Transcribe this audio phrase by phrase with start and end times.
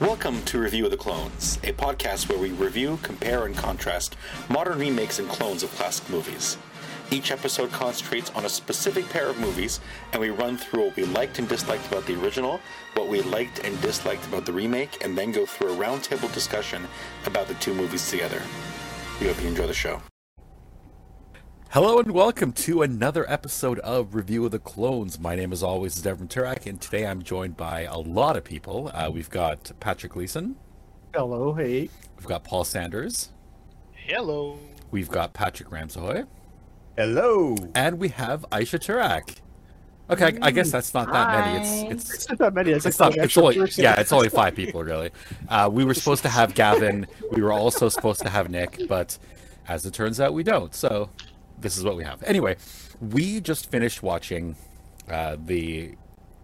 [0.00, 4.14] Welcome to Review of the Clones, a podcast where we review, compare, and contrast
[4.48, 6.56] modern remakes and clones of classic movies.
[7.10, 9.80] Each episode concentrates on a specific pair of movies,
[10.12, 12.60] and we run through what we liked and disliked about the original,
[12.94, 16.86] what we liked and disliked about the remake, and then go through a roundtable discussion
[17.26, 18.40] about the two movies together.
[19.20, 20.00] We hope you enjoy the show.
[21.70, 25.20] Hello and welcome to another episode of Review of the Clones.
[25.20, 28.44] My name, as always, is Devin Turak, and today I'm joined by a lot of
[28.44, 28.90] people.
[28.94, 30.56] Uh, we've got Patrick Leeson.
[31.12, 31.90] Hello, hey.
[32.16, 33.32] We've got Paul Sanders.
[33.92, 34.58] Hello.
[34.90, 36.26] We've got Patrick Ramsahoy.
[36.96, 37.54] Hello.
[37.74, 39.36] And we have Aisha Turak.
[40.08, 41.88] Okay, I, I guess that's not that many.
[41.90, 42.70] It's it's It's not that many.
[42.70, 43.26] It's, it's like not.
[43.26, 43.84] It's only person.
[43.84, 44.00] yeah.
[44.00, 45.10] It's only five people really.
[45.50, 47.06] Uh, we were supposed to have Gavin.
[47.30, 49.18] We were also supposed to have Nick, but
[49.68, 50.74] as it turns out, we don't.
[50.74, 51.10] So
[51.60, 52.22] this is what we have.
[52.22, 52.56] Anyway,
[53.00, 54.56] we just finished watching
[55.10, 55.94] uh, the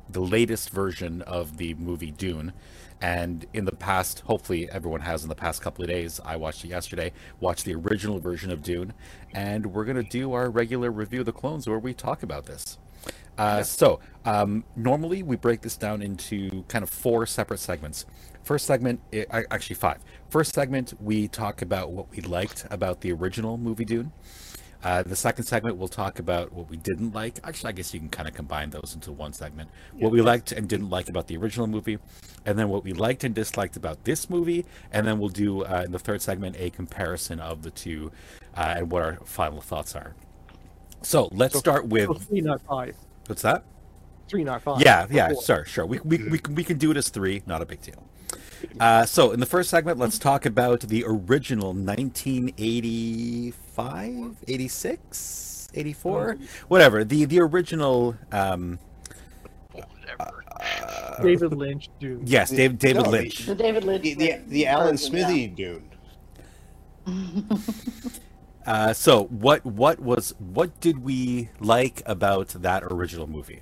[0.09, 2.53] the latest version of the movie Dune.
[3.01, 6.65] And in the past, hopefully everyone has in the past couple of days, I watched
[6.65, 8.93] it yesterday, watched the original version of Dune,
[9.35, 12.47] and we're going to do our regular review of the clones where we talk about
[12.47, 12.79] this.
[13.37, 18.07] Uh, so, um, normally we break this down into kind of four separate segments.
[18.43, 19.99] First segment, I- actually five.
[20.31, 24.13] First segment, we talk about what we liked about the original movie Dune.
[24.85, 27.41] Uh, the second segment, we'll talk about what we didn't like.
[27.43, 29.71] Actually, I guess you can kind of combine those into one segment.
[29.95, 31.99] What we liked and didn't like about the original movie,
[32.45, 35.83] and then what we liked and disliked about this movie, and then we'll do uh,
[35.87, 38.13] in the third segment a comparison of the two
[38.57, 40.15] uh, and what our final thoughts are.
[41.01, 42.95] So let's So- start with So three, not five.
[43.27, 43.65] what's that?
[44.29, 44.83] Three, not five.
[44.83, 45.43] Yeah, yeah, Four.
[45.43, 45.87] sure, sure.
[45.87, 48.05] We, we, we, can, we can do it as three, not a big deal.
[48.81, 57.05] Uh, so, in the first segment, let's talk about the original 1985, 86, 84, whatever.
[57.05, 58.79] The the original, um,
[59.73, 60.45] Whatever.
[61.23, 62.29] David Lynch, dude.
[62.29, 63.47] yes, David, David No, Lynch.
[63.47, 64.03] The David Lynch.
[64.03, 64.97] The, the, the Alan yeah.
[64.97, 65.91] Smithee Dune.
[68.67, 73.61] Uh, so, what what was what did we like about that original movie?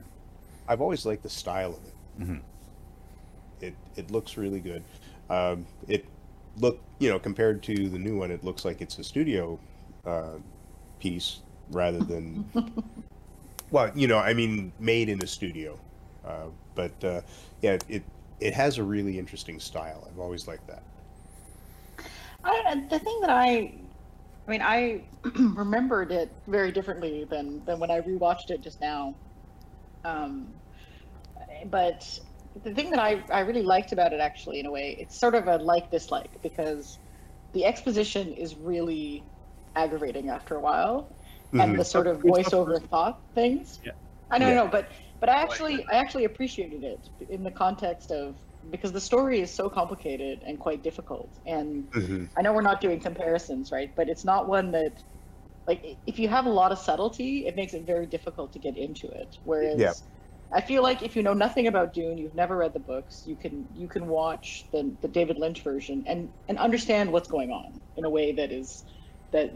[0.68, 1.94] I've always liked the style of it.
[2.20, 2.36] Mm-hmm.
[3.60, 4.84] It it looks really good.
[5.28, 6.04] Um, it
[6.58, 9.58] look you know compared to the new one, it looks like it's a studio
[10.06, 10.38] uh,
[10.98, 11.40] piece
[11.70, 12.44] rather than
[13.72, 15.78] well, you know, I mean, made in a studio.
[16.24, 17.20] Uh, but uh,
[17.62, 18.02] yeah, it
[18.40, 20.06] it has a really interesting style.
[20.08, 20.82] I've always liked that.
[22.44, 23.72] I, the thing that I,
[24.46, 25.02] I mean, I
[25.54, 29.14] remembered it very differently than than when I rewatched it just now.
[30.04, 30.48] Um,
[31.70, 32.18] but
[32.64, 35.34] the thing that I, I really liked about it, actually, in a way, it's sort
[35.34, 36.98] of a like dislike because
[37.52, 39.22] the exposition is really
[39.76, 41.16] aggravating after a while,
[41.58, 41.78] and Mhm.
[41.78, 43.80] the sort of voiceover thought things.
[43.82, 43.92] Yeah.
[44.30, 44.54] I know, Yeah.
[44.54, 48.38] no, but but I actually I actually appreciated it in the context of
[48.70, 52.28] because the story is so complicated and quite difficult, and Mhm.
[52.36, 53.90] I know we're not doing comparisons, right?
[53.96, 55.02] But it's not one that,
[55.66, 58.76] like, if you have a lot of subtlety, it makes it very difficult to get
[58.76, 59.36] into it.
[59.44, 59.94] Whereas, Yeah.
[60.52, 63.36] I feel like if you know nothing about Dune, you've never read the books, you
[63.38, 67.80] can you can watch the the David Lynch version and and understand what's going on
[67.96, 68.84] in a way that is
[69.32, 69.52] that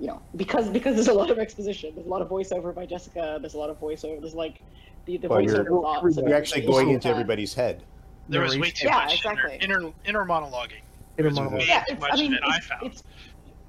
[0.00, 2.86] you know because because there's a lot of exposition, there's a lot of voiceover by
[2.86, 4.62] Jessica, there's a lot of voiceover, there's like
[5.04, 6.16] the the Well, voiceover thoughts.
[6.16, 7.14] you're of You're actually going into Yeah.
[7.14, 7.82] everybody's head.
[8.28, 9.58] There was way too Yeah, much exactly.
[9.60, 10.82] inner, inner, inner monologuing.
[11.16, 11.60] Inner There's monologue.
[11.60, 12.86] way yeah, it's, much I mean, that I it's, found.
[12.86, 13.02] it's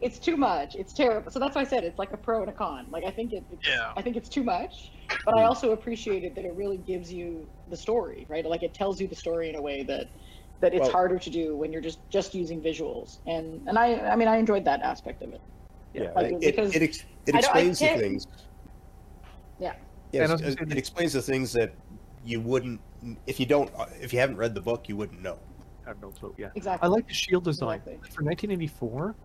[0.02, 0.76] it's too much.
[0.76, 1.30] It's terrible.
[1.32, 2.88] So that's why I said it's like a pro and a con.
[2.90, 3.92] Like I think it, it's, Yeah.
[3.98, 4.92] I think it's too much,
[5.26, 5.46] but I mm.
[5.48, 8.46] also appreciated that it really gives you the story, right?
[8.46, 10.08] Like it tells you the story in a way that
[10.62, 13.20] that it's Well- harder to do when you're just just using visuals.
[13.28, 15.42] And and I I mean I enjoyed that aspect of it.
[15.94, 18.28] Yeah, Like, it, because it, ex- it I don't- I explains the things.
[19.60, 19.74] Yeah.
[20.12, 21.74] Yes, And I was gonna it, it that- explains the things that
[22.26, 22.80] you wouldn't
[23.26, 23.72] if you don't
[24.02, 25.40] if you haven't read the book you wouldn't know.
[25.86, 26.36] I have no clue.
[26.38, 26.50] Yeah.
[26.56, 26.86] Exactly.
[26.86, 27.78] I like the shield design.
[27.86, 28.10] Exactly.
[28.12, 29.16] For 1984,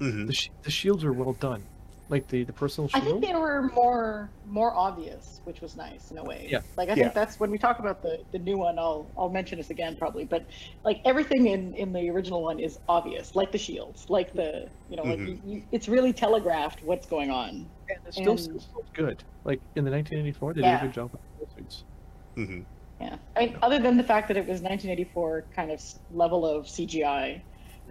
[0.00, 0.26] Mm-hmm.
[0.26, 1.62] the, sh- the shields are well done.
[2.10, 3.22] Like the, the personal I shield.
[3.22, 6.48] think they were more more obvious, which was nice in a way.
[6.50, 6.60] Yeah.
[6.76, 7.04] Like I Yeah.
[7.04, 8.78] think that's when we talk about the the new one.
[8.80, 10.44] I'll I'll mention this again probably, but
[10.84, 14.96] like everything in in the original one is obvious, like the shields, like the you
[14.96, 15.28] know like Mhm.
[15.28, 17.48] you, you, it's really telegraphed what's going on.
[17.88, 19.22] and it still and- still looks good.
[19.44, 20.72] Like in the 1984, they Yeah.
[20.72, 22.40] did a good job with the.
[22.40, 22.60] Mm-hmm.
[23.00, 23.16] Yeah.
[23.36, 25.80] I mean, other than the fact that it was 1984 kind of
[26.12, 27.40] level of CGI,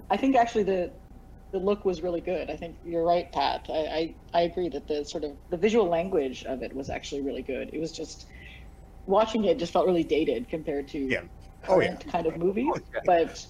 [0.10, 0.92] I think actually the
[1.52, 2.50] the look was really good.
[2.50, 3.66] I think you're right, Pat.
[3.70, 7.22] I, I, I agree that the sort of the visual language of it was actually
[7.22, 7.70] really good.
[7.74, 8.26] It was just
[9.06, 11.24] watching it just felt really dated compared to Yeah.
[11.68, 11.96] Oh, yeah.
[11.96, 12.68] kind of movies.
[12.70, 13.00] Oh.
[13.06, 13.46] But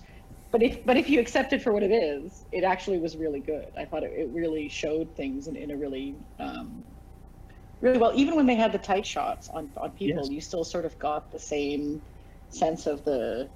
[0.52, 3.42] but if but if you accept it for what it is, it actually was really
[3.42, 3.72] good.
[3.78, 6.86] I thought it, it really showed things in, in a really um,
[7.82, 8.14] really well.
[8.16, 10.32] Even when they had the tight shots on on people, Yes.
[10.32, 12.02] you still sort of got the same
[12.50, 13.50] sense of the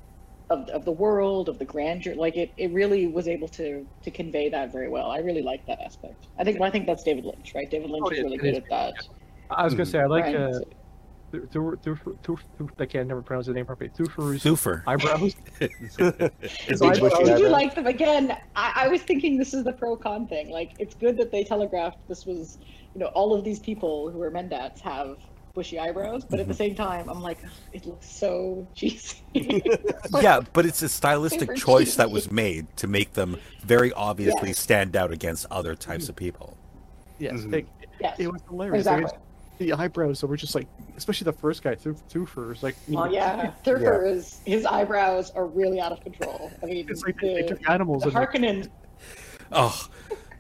[0.50, 2.16] of, of the world, of the grandeur.
[2.16, 5.10] Like it, it really was able to to convey that very well.
[5.12, 6.28] I really like that aspect.
[6.38, 7.69] I think well, I think that's David Lynch, right?
[7.69, 8.94] David Lynch Oh, is really good is at that.
[9.50, 10.36] I was gonna say I like Right.
[10.36, 10.60] uh,
[12.80, 13.90] I can't never pronounce the name properly.
[13.90, 14.84] Thufir's Thufir.
[14.86, 15.36] eyebrows.
[15.90, 16.31] So Did,
[16.81, 18.38] I- you, did you like them again?
[18.56, 20.50] I, I was thinking this is the pro con thing.
[20.51, 22.60] Like it's good that they telegraphed this was,
[22.94, 25.18] you know, all of these people who are Mentats have
[25.53, 26.51] bushy eyebrows, but at Mm-hmm.
[26.51, 27.38] the same time, I'm like,
[27.73, 29.17] it looks so cheesy.
[30.21, 34.50] yeah, but it's a stylistic Super choice that was made to make them very obviously
[34.50, 34.59] Yes.
[34.59, 36.57] stand out against other types of people.
[37.19, 37.53] Yes, Mhm.
[37.53, 37.67] like,
[38.01, 38.19] yes.
[38.19, 38.85] it was hilarious.
[38.88, 39.19] Like, Exactly.
[39.59, 40.67] the eyebrows that were just like,
[40.97, 42.75] especially the first guy, Thu- Thufir's like.
[42.88, 46.51] you Well, know, yeah, Thufir is his eyebrows are really out of control.
[46.63, 48.69] I mean, It's like they, they took animals the and like, Harkonnen.
[49.51, 49.88] Oh,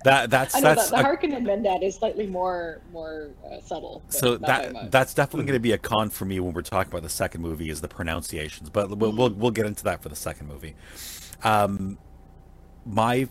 [0.03, 3.59] that that's I know that's that the a- Harkonnen Mentat is slightly more more uh,
[3.61, 4.01] subtle.
[4.09, 7.03] so that that's definitely going to be a con for me when we're talking about
[7.03, 8.69] the second movie is the pronunciations.
[8.69, 10.75] But we'll we'll, we'll get into that for the second movie.
[11.43, 11.97] Um,
[12.85, 13.29] my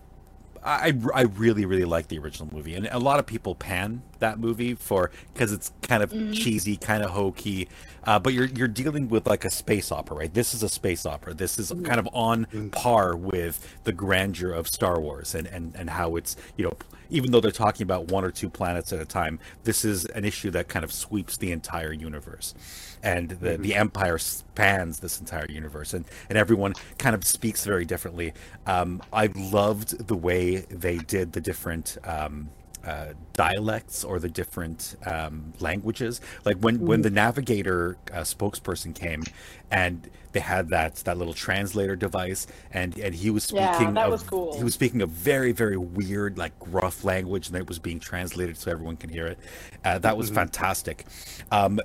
[0.65, 4.39] I, I really really like the original movie and a lot of people pan that
[4.39, 6.33] movie for because it's kind of mm-hmm.
[6.33, 7.69] cheesy kind of hokey
[8.05, 10.35] uh, but you're you're dealing with like a space opera right?
[10.35, 11.35] This is a space opera.
[11.35, 11.85] This is mm-hmm.
[11.85, 12.69] kind of on mm-hmm.
[12.69, 16.77] par with the grandeur of Star Wars and and and how it's you know
[17.11, 20.25] even though they're talking about one or two planets at a time this is an
[20.25, 22.55] issue that kind of sweeps the entire universe
[23.03, 27.85] and the, the empire spans this entire universe and, and everyone kind of speaks very
[27.85, 28.33] differently.
[28.67, 32.51] Um, i loved the way they did the different um,
[32.85, 36.21] uh, dialects or the different um, languages.
[36.45, 39.23] Like when when the navigator uh, spokesperson came
[39.71, 43.65] and they had that that little translator device and and he was speaking.
[43.65, 44.57] Yeah, that of, was cool.
[44.57, 48.57] he was speaking a very very weird like gruff language and it was being translated
[48.57, 49.39] so everyone can hear it.
[49.85, 51.07] Uh, that was fantastic.
[51.51, 51.81] Um,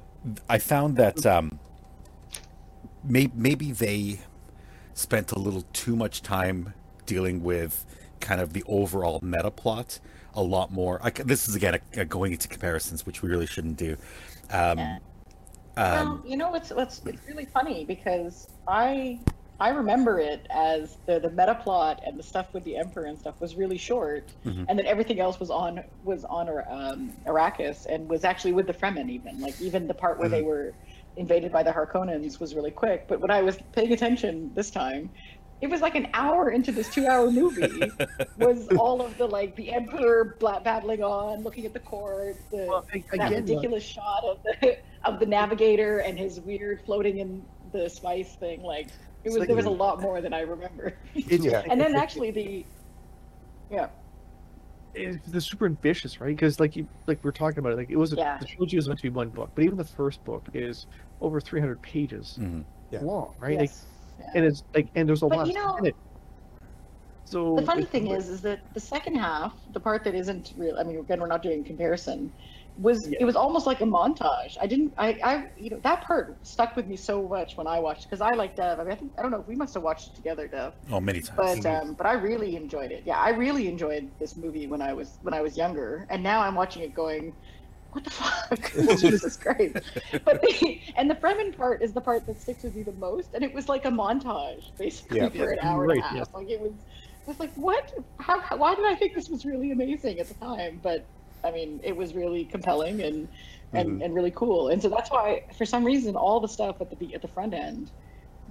[0.50, 1.60] i found that um,
[3.04, 4.20] may- maybe they
[4.94, 6.74] spent a little too much time
[7.06, 7.86] dealing with
[8.20, 10.00] kind of the overall meta plot
[10.38, 13.48] a lot more I, this is again a, a going into comparisons which we really
[13.48, 13.98] shouldn't do
[14.52, 14.98] um, Yeah.
[15.76, 19.20] um, well, you know, it's what's it's really funny because I
[19.60, 23.18] I remember it as the the meta plot and the stuff with the emperor and
[23.20, 24.66] stuff was really short, Mhm.
[24.70, 28.74] and then everything else was on was on um, Arrakis and was actually with the
[28.74, 30.74] Fremen even like even the part where they were
[31.18, 33.08] invaded by the Harkonnens was really quick.
[33.08, 35.10] But when I was paying attention this time.
[35.60, 37.82] It was like an hour into this two-hour movie
[38.38, 42.86] was all of the like the emperor battling on, looking at the court, the Well,
[42.94, 47.18] a- that again, like- ridiculous shot of the of the navigator and his weird floating
[47.20, 48.62] in the spice thing.
[48.62, 48.88] Like
[49.24, 50.94] it was like- there was a lot more than I remember.
[51.16, 51.64] Yeah.
[51.70, 52.66] and then actually the
[53.72, 53.88] yeah
[54.94, 56.36] it's, it's super ambitious, right?
[56.36, 58.38] Because like you, like we're talking about it, like it was a, Yeah.
[58.40, 60.88] the trilogy was meant to be one book, but even the first book is
[61.22, 62.64] over 300 pages mhm.
[62.92, 63.02] Yeah.
[63.02, 63.60] long, right?
[63.60, 63.97] Yes, yeah.
[64.36, 65.96] And it's like, and there's a But lot you know- in it.
[67.26, 70.54] So the funny it's- thing is is that the second half the part that isn't
[70.58, 72.32] real i mean again we're not doing comparison
[72.80, 73.18] was Yeah.
[73.20, 74.56] it was almost like a montage.
[74.62, 77.80] I didn't i i you know that part stuck with me so much when i
[77.80, 78.80] watched because i like dev.
[78.80, 80.72] I mean i think i don't know we must have watched it together dev.
[80.90, 81.36] Oh many times.
[81.36, 83.04] But um but i really enjoyed it.
[83.06, 86.06] Yeah i really enjoyed this movie when i was when i was younger.
[86.10, 87.34] And now i'm watching it going
[87.98, 89.74] what the fuck this is great
[90.24, 93.30] but the, and the fremen part is the part that sticks with me the most
[93.34, 95.30] and it was like a montage basically Yeah.
[95.30, 96.28] for an Yeah, hour and a half yes.
[96.34, 99.46] like it was it was like what how, how why did i think this was
[99.46, 101.06] really amazing at the time but
[101.44, 103.28] i mean it was really compelling and
[103.74, 104.06] and, Mhm.
[104.06, 106.96] and really cool and so that's why for some reason all the stuff at the
[106.96, 107.90] be- at the front end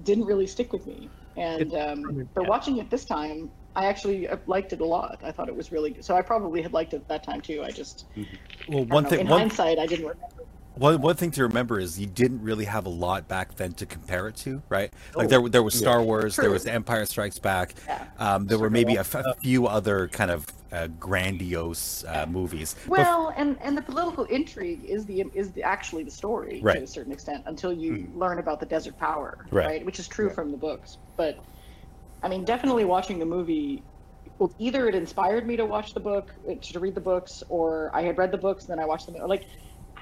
[0.02, 2.48] didn't really stick with me and um, but yeah.
[2.48, 5.70] watching it this time i actually uh, liked it a lot i thought it was
[5.70, 8.26] really good so i probably had liked it at that time too i just well
[8.80, 10.26] I don't one know, thing in one, hindsight i didn't remember
[10.76, 13.86] One, one thing to remember is you didn't really have a lot back then to
[13.86, 14.92] compare it to, right?
[15.14, 16.52] Like Oh, there, there was Star Wars, there True.
[16.52, 17.72] was Empire Strikes Back.
[17.86, 18.04] Yeah.
[18.18, 22.76] Um, there were maybe a, f- a few other kind of uh, grandiose uh, movies.
[22.86, 26.76] But- Well, and and the political intrigue is the is the, actually the story Right.
[26.76, 29.82] to a certain extent until you learn about the desert power, Right.
[29.86, 31.38] Which is true from the books, but
[32.26, 33.84] I mean, definitely watching the movie.
[34.40, 37.92] Well, either it inspired me to watch the book, uh, to read the books, or
[37.94, 39.14] I had read the books and then I watched them.
[39.28, 39.44] Like,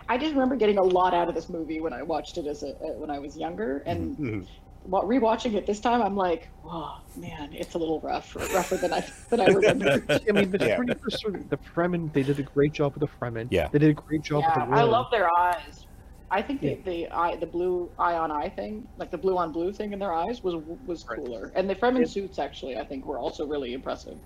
[0.09, 2.63] I just remember getting a lot out of this movie when I watched it as
[2.63, 4.49] a uh, when I was younger, and Mhm.
[4.89, 9.05] rewatching it this time, I'm like, oh man, it's a little rough, rougher than I
[9.29, 10.03] than I remember.
[10.29, 10.77] I mean, the Yeah.
[10.79, 13.49] 21st century- the Fremen, they did a great job with the Fremen.
[13.51, 13.69] Yeah.
[13.69, 15.87] They did a great job yeah, with the I love their eyes.
[16.35, 16.75] I think Yeah.
[16.85, 19.93] the the eye, the blue eye on eye thing, like the blue on blue thing
[19.93, 21.19] in their eyes, was was Right.
[21.19, 21.53] cooler.
[21.55, 24.19] And the Fremen It- suits actually, I think, were also really impressive.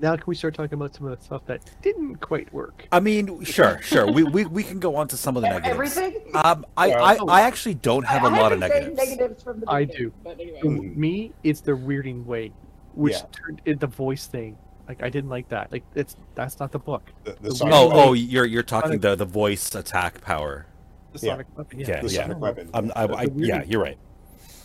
[0.00, 2.86] Now can we start talking about some of the stuff that didn't quite work?
[2.92, 4.10] I mean, sure, sure.
[4.10, 5.96] We, we we can go on to some of the negatives.
[5.98, 6.22] Everything.
[6.34, 9.10] Um, I, I, I actually don't have a I lot of haven't said negatives.
[9.10, 10.10] negatives from the I do.
[10.24, 10.60] But anyway.
[10.62, 10.96] For Mhm.
[10.96, 12.52] me, it's the weirding way,
[12.94, 13.26] which Yeah.
[13.32, 14.56] turned it, the voice thing.
[14.88, 15.70] Like I didn't like that.
[15.72, 17.02] Like it's that's not the book.
[17.24, 20.64] The, the The Oh, oh, you're you're talking the the voice attack power.
[21.12, 21.32] The Yeah.
[21.32, 21.80] sonic weapon.
[21.80, 22.22] Yeah, the yeah.
[22.22, 22.70] sonic weapon.
[22.74, 23.98] Um, I, I, yeah, you're right.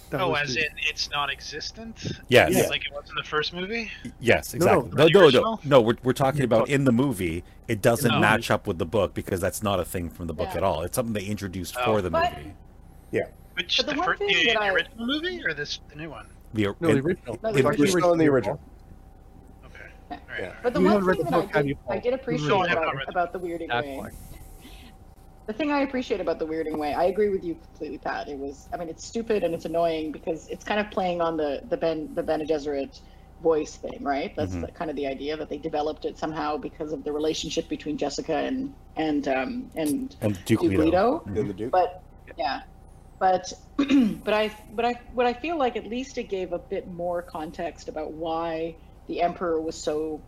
[0.10, 0.68] That oh, as weird.
[0.68, 2.20] in it's non-existent.
[2.28, 2.68] Yes, Yeah.
[2.68, 3.90] Like it was in the first movie.
[4.20, 5.12] yes, No, no, exactly.
[5.14, 5.82] No, no, no, no.
[5.82, 7.44] We're we're talking about in the movie.
[7.68, 8.20] It doesn't No.
[8.20, 10.58] match up with the book because that's not a thing from the book Yeah.
[10.58, 10.82] at all.
[10.84, 11.86] It's something they introduced Oh.
[11.86, 12.54] for the But- movie.
[13.12, 13.22] Yeah.
[13.56, 15.80] Which But the the, one fir- thing the, that the I- original movie or this
[15.90, 16.28] the new one?
[16.54, 17.36] The, no, the and- No, original.
[17.42, 17.88] the We're original.
[17.88, 18.60] still in the original.
[19.66, 19.78] Okay.
[20.12, 20.16] Yeah.
[20.18, 20.42] All right.
[20.42, 20.54] Yeah.
[20.62, 22.60] But the You one thing that I book, have you, did, I did appreciate No,
[22.62, 23.98] I have not about, the about the weirding That's way.
[23.98, 24.10] why.
[25.48, 28.30] The thing I appreciate about the weirding way, I agree with you completely, Pat.
[28.30, 31.36] It was, I mean, it's stupid and it's annoying because it's kind of playing on
[31.36, 32.98] the the Ben the Bene Gesserit
[33.42, 34.32] voice thing, right?
[34.38, 34.68] That's Mhm.
[34.68, 37.98] the, kind of the idea that they developed it somehow because of the relationship between
[37.98, 40.84] Jessica and and um and and Duke, Duke Leto.
[40.86, 41.24] Leto.
[41.36, 41.72] In the Duke.
[41.72, 41.90] But
[42.38, 42.62] yeah,
[43.20, 46.88] but but I but I what I feel like at least it gave a bit
[46.88, 50.24] more context about why the Emperor was so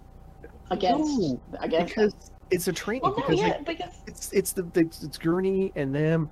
[0.70, 1.96] against No, against.
[1.96, 3.04] because it's a training.
[3.04, 6.30] Well, no, because yeah, like, because it's it's the, the it's Gurney and them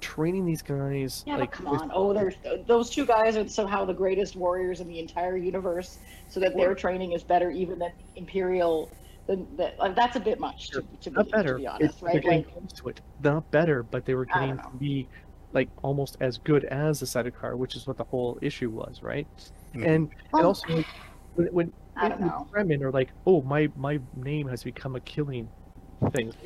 [0.00, 1.24] training these guys.
[1.26, 1.90] Yeah, like but come on.
[1.92, 2.34] Oh, there's
[2.66, 6.74] those two guys are somehow the greatest warriors in the entire universe, so that their
[6.74, 8.90] training is better even than the Imperial.
[9.26, 11.52] Than that, like, that's a bit much to, to, be, not better.
[11.52, 12.22] to be It's, honest, they're right?
[12.22, 13.00] getting Like, close to it.
[13.22, 15.06] Not better, but they were getting to be
[15.52, 19.26] like almost as good as the Sardaukar, which is what the whole issue was, right?
[19.74, 19.86] Mhm.
[19.86, 20.86] And and also like,
[21.34, 22.46] when when I don't know.
[22.52, 25.48] Fremen are like, oh my my name has become a killing
[26.12, 26.32] thing.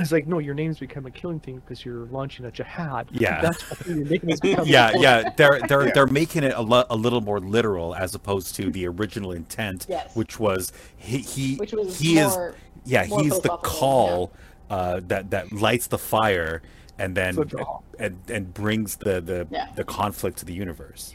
[0.00, 3.06] It's like no, your name's become a killing thing because you're launching a jihad.
[3.12, 3.40] Yeah.
[3.40, 4.66] that's what you're making this become.
[4.66, 5.92] yeah, yeah, they're they're Yeah.
[5.94, 9.86] they're making it a, lo- a little more literal as opposed to the original intent,
[9.88, 10.14] Yes.
[10.16, 12.36] which was he he which was he is
[12.84, 14.32] yeah more he's the philosophical, call
[14.70, 16.60] uh, that that lights the fire
[16.98, 19.68] and then So and and brings the the, Yeah.
[19.76, 21.14] the conflict to the universe.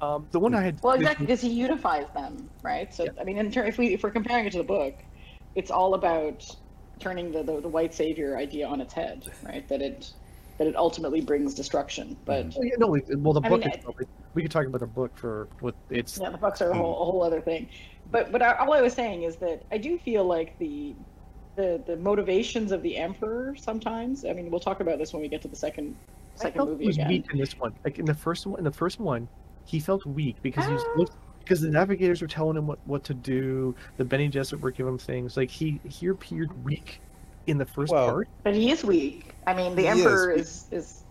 [0.00, 0.80] Um, the one I had.
[0.82, 2.92] Well, exactly, because he unifies them, right?
[2.92, 4.94] So, I mean, in ter- if we if we're comparing it to the book,
[5.54, 6.44] it's all about
[6.98, 9.66] turning the, the the white savior idea on its head, right?
[9.68, 10.12] That it
[10.58, 12.16] that it ultimately brings destruction.
[12.24, 13.72] But Oh, yeah, no, it- well, the I book mean,
[14.34, 16.18] we could talk about the book for what it's.
[16.18, 17.68] Yeah, the books are a whole, a whole other thing.
[18.10, 20.94] But but I, all I was saying is that I do feel like the
[21.56, 24.24] the the motivations of the emperor sometimes.
[24.24, 25.96] I mean, we'll talk about this when we get to the second
[26.34, 27.08] second movie he was again.
[27.08, 27.72] weak in this one.
[27.84, 29.28] Like in the first one, in the first one,
[29.64, 31.14] he felt weak because he was Ah.
[31.40, 33.74] because the navigators were telling him what, what to do.
[33.96, 35.36] The Bene Gesserit were giving him things.
[35.36, 37.00] Like he he appeared weak
[37.46, 38.28] in the first Well, part.
[38.42, 39.34] But he is weak.
[39.46, 40.66] I mean, the He emperor is.
[40.70, 41.04] is is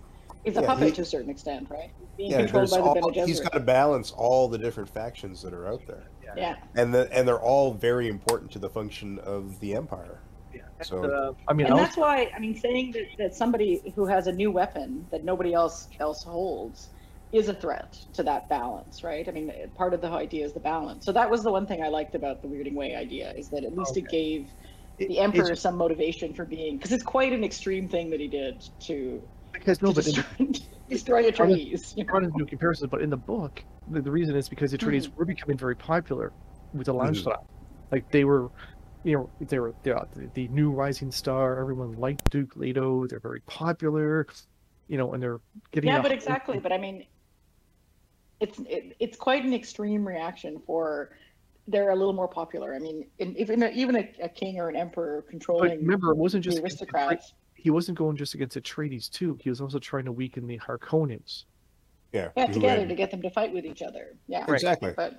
[0.46, 1.92] is a Yeah, puppet he- to a certain extent, right?
[2.18, 3.44] Being Yeah, controlled there's by the all, Bene he's Gesserit.
[3.44, 6.34] got to balance all the different factions that are out there, Yeah.
[6.36, 6.56] yeah.
[6.76, 10.20] and the, and they're all very important to the function of the empire.
[10.54, 10.62] Yeah.
[10.82, 14.06] So- uh, I mean, And I that's why I mean saying that, that somebody who
[14.06, 16.90] has a new weapon that nobody else else holds
[17.34, 19.28] is a threat to that balance, right?
[19.28, 21.04] I mean, part of the idea is the balance.
[21.06, 23.64] So that was the one thing I liked about the weirding way idea is that
[23.64, 24.52] at least it gave
[25.00, 28.20] it- the it's emperor some motivation for being because it's quite an extreme thing that
[28.20, 29.22] he did to,
[29.52, 31.98] because no, to but in, destroy, destroy Atreides.
[31.98, 32.38] You I wanted know?
[32.38, 35.18] to do comparisons, but in the book, the, the reason is because the Atreides Mm-hmm.
[35.18, 36.32] were becoming very popular
[36.74, 37.02] with the Mhm.
[37.26, 37.44] Landsraad.
[37.92, 38.50] Like they were,
[39.04, 41.60] you know, they were they're the, the new rising star.
[41.60, 43.08] Everyone liked Duke Leto.
[43.08, 44.28] They're very popular,
[44.88, 45.40] you know, and they're
[45.72, 45.90] getting.
[45.90, 46.60] Yeah, a but whole- exactly.
[46.60, 47.06] But I mean,
[48.40, 51.16] it's it, it's quite an extreme reaction for
[51.68, 52.76] they're a little more popular.
[52.76, 56.12] I mean, in, even a, even a, a king or an emperor But controlling remember,
[56.12, 57.34] it wasn't just aristocrats.
[57.56, 59.38] he wasn't going just against Atreides too.
[59.42, 61.46] He was also trying to weaken the Harkonnens
[62.12, 64.18] Yeah, Yeah, who together had- to get them to fight with each other.
[64.28, 64.56] Yeah, Right.
[64.56, 64.92] exactly.
[64.98, 65.14] but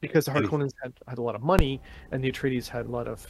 [0.00, 1.80] because the And he- Harkonnens had, had a lot of money
[2.10, 3.24] and the Atreides had a lot of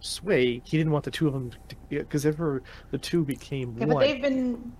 [0.00, 0.60] sway.
[0.66, 1.52] He didn't want the two of them
[1.88, 4.04] because ever the two became yeah, but one.
[4.06, 4.72] they've been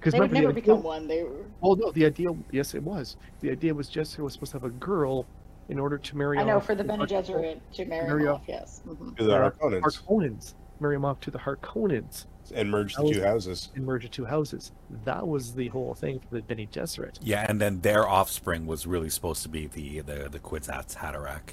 [0.00, 1.06] Because they would never remember, the become one.
[1.06, 1.44] They were.
[1.60, 3.16] Well, no, the idea, yes, it was.
[3.40, 5.26] The idea was Jessica was supposed to have a girl
[5.68, 8.22] in order to marry I know off for the the Bene Gesserit to marry Marry
[8.22, 8.40] him off.
[8.40, 8.44] off.
[8.48, 8.80] Yes.
[8.84, 10.54] hmm To the Harkonnens Harkonnens.
[10.80, 13.68] Marry him off to the Harkonnens and merge the That was- two houses.
[13.76, 14.72] and merge the two houses.
[15.04, 17.18] That was the whole thing for the Bene Gesserit.
[17.20, 21.50] Yeah, and then their offspring was really supposed to be the the the Kwisatz Haderach.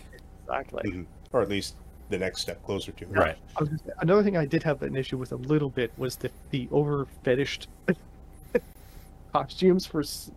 [0.47, 0.89] Exactly.
[0.89, 1.05] Mhm.
[1.33, 1.75] Or at least
[2.09, 3.09] the next step closer to it.
[3.11, 3.35] Right.
[3.57, 6.31] I say, another thing I did have an issue with a little bit was the
[6.51, 7.67] the over fetished
[9.41, 10.31] costumes for s-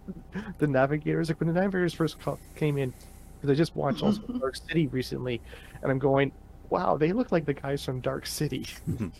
[0.59, 1.29] the navigators.
[1.29, 2.93] Like when the navigators first co- came in,
[3.37, 4.39] because I just watched also mm-hmm.
[4.39, 5.41] Dark City recently,
[5.83, 6.33] and I'm going,
[6.69, 8.67] wow, they look like the guys from Dark City.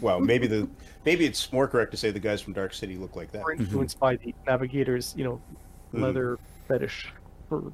[0.00, 0.68] Well, maybe the
[1.04, 3.44] maybe it's more correct to say the guys from Dark City look like that.
[3.44, 3.64] Were mm-hmm.
[3.64, 5.40] influenced by the navigators, you know,
[5.92, 6.00] Mhm.
[6.00, 6.38] leather
[6.68, 7.12] fetish.
[7.50, 7.72] Well,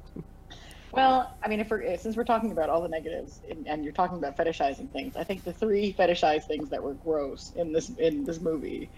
[0.91, 3.83] Well, I mean, if we're eh, since we're talking about all the negatives and, and
[3.83, 7.71] you're talking about fetishizing things, I think the three fetishized things that were gross in
[7.71, 8.89] this in this movie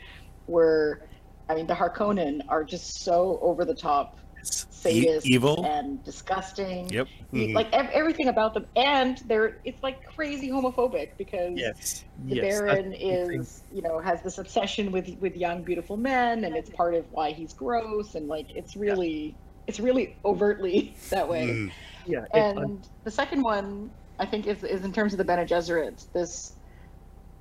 [0.48, 1.02] were,
[1.50, 5.66] I mean, the Harkonnen are just so over the top, E- sadist evil.
[5.66, 6.90] and disgusting.
[6.90, 7.08] Yep.
[7.34, 7.54] Mhm.
[7.56, 12.04] Like ev- everything about them, and they're it's like crazy homophobic because Yes.
[12.26, 12.44] the yes.
[12.60, 16.94] Baron is, you know, has this obsession with with young, beautiful men, and it's part
[16.96, 19.36] of why he's gross, and like it's really,
[19.68, 21.48] it's really overtly that way.
[21.48, 21.72] Mhm.
[22.06, 22.26] Yeah.
[22.34, 23.90] And the second one,
[24.20, 26.06] I think, is is in terms of the Bene Gesserit.
[26.14, 26.54] This,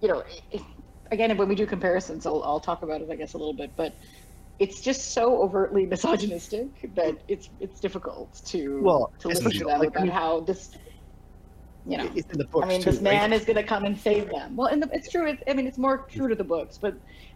[0.01, 0.63] you know, it,
[1.11, 3.71] again, when we do comparisons, I'll I'll talk about it, I guess, a little bit,
[3.77, 3.95] but.
[4.59, 9.71] It's just so overtly misogynistic that it's it's difficult to Well, to listen to especially,
[9.71, 10.71] them like, I about mean- how this,
[11.87, 13.03] you know, it's in the books I mean, too, this right?
[13.21, 14.57] man is going to come and save them.
[14.57, 15.27] Well, and the, it's true.
[15.29, 16.95] It's, I mean, it's more true to the books, but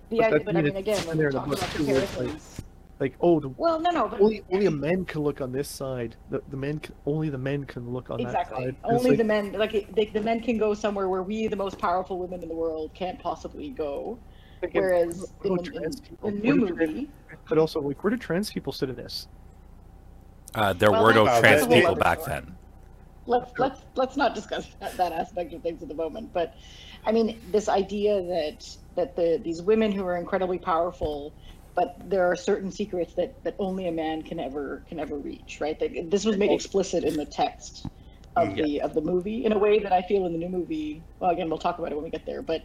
[0.08, 1.62] the But idea, that- but I I mean, mean, again, when there we're talking books
[1.62, 2.62] about too, like- comparisons,
[3.00, 5.68] like oh the well, no, no, but only only a man can look on this
[5.68, 6.16] side.
[6.28, 8.66] The the men can, only the men can look on exactly.
[8.66, 8.76] that side.
[8.84, 11.78] Only like- the men, like they, the men, can go somewhere where we, the most
[11.78, 14.18] powerful women in the world, can't possibly go.
[14.62, 15.92] like, Whereas what in, in, in
[16.22, 17.10] the new do trans- movie,
[17.48, 19.26] But also, like, where do trans people sit in this?
[20.54, 22.34] Uh, there Well, were no that's- trans that's a whole people other back story.
[22.40, 22.56] then.
[23.26, 26.54] let's let's let's not discuss that, that aspect of things at the moment but
[27.06, 28.66] i mean this idea that
[28.96, 31.32] that the these women who are incredibly powerful
[31.74, 35.58] but there are certain secrets that that only a man can ever can ever reach
[35.60, 35.78] right
[36.10, 37.86] this was made explicit in the text
[38.36, 38.56] of Mm.
[38.64, 41.30] the of the movie in a way that i feel in the new movie well
[41.30, 42.62] again we'll talk about it when we get there but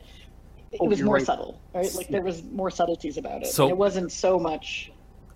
[0.72, 1.26] it Oh, was more right.
[1.26, 4.92] subtle right like there was more subtleties about it So- it wasn't so much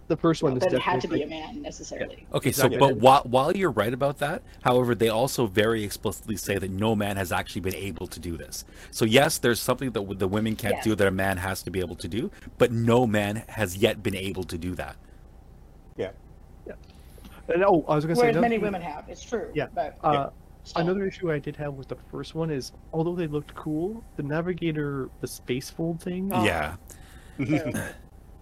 [0.09, 2.97] The first one is that it had to be a man necessarily Okay, so but
[2.97, 7.15] while while you're right about that, however, they also very explicitly say that no man
[7.15, 8.65] has actually been able to do this.
[8.91, 10.83] So yes, there's something that the women can't Yes.
[10.83, 14.01] do that a man has to be able to do, but no man has yet
[14.03, 14.95] been able to do that.
[15.95, 16.09] Yeah.
[17.47, 19.67] And, oh, I was gonna say whereas many thing- women have it's true Yeah.
[19.73, 20.29] but Uh,
[20.63, 20.81] still.
[20.83, 24.23] Another issue I did have with the first one is, although they looked cool, the
[24.23, 26.31] navigator, the space fold thing.
[26.33, 26.43] Oh.
[26.43, 26.75] Yeah.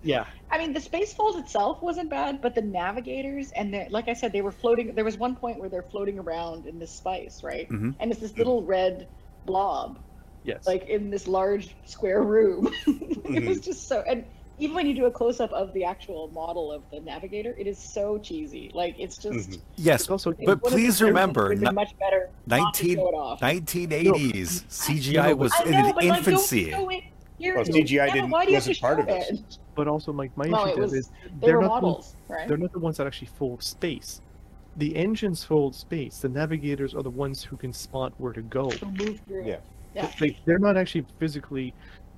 [0.08, 4.08] Yeah, I mean, the space fold itself wasn't bad, but the navigators and the like
[4.08, 4.96] I said, they were floating.
[4.96, 7.70] There was one point where they're floating around in this spice, right?
[7.70, 7.96] Mhm.
[8.00, 9.08] And it's this little red
[9.46, 10.00] blob,
[10.44, 10.66] yes.
[10.66, 12.74] like in this large square room.
[12.88, 14.04] it was just so.
[14.08, 14.26] And
[14.60, 17.68] even when you do a close up of the actual model of the navigator, it
[17.68, 18.72] is so cheesy.
[18.74, 19.50] Like it's just.
[19.50, 19.62] Mhm.
[19.76, 22.30] Yes, It's also but please remember, it would've been ni- much better.
[22.48, 23.40] 19, show it off.
[23.42, 26.04] 1980s CGI was I in know, its but
[26.86, 27.72] like, don't infancy.
[27.72, 28.00] show it here.
[28.02, 29.30] Well, CGI but didn't- why do you have to wasn't part of it.
[29.32, 29.58] it?
[29.76, 30.94] but also, like my No, issue it was.
[30.94, 31.08] is
[31.40, 32.48] They they're were not the ones- right?
[32.48, 34.22] they're not the ones that actually fold space.
[34.78, 36.20] The engines fold space.
[36.20, 38.70] The navigators are the ones who can spot where to go.
[38.70, 39.46] To move through.
[39.46, 39.58] Yeah.
[39.96, 40.12] Yeah.
[40.20, 41.74] They, they're not actually physically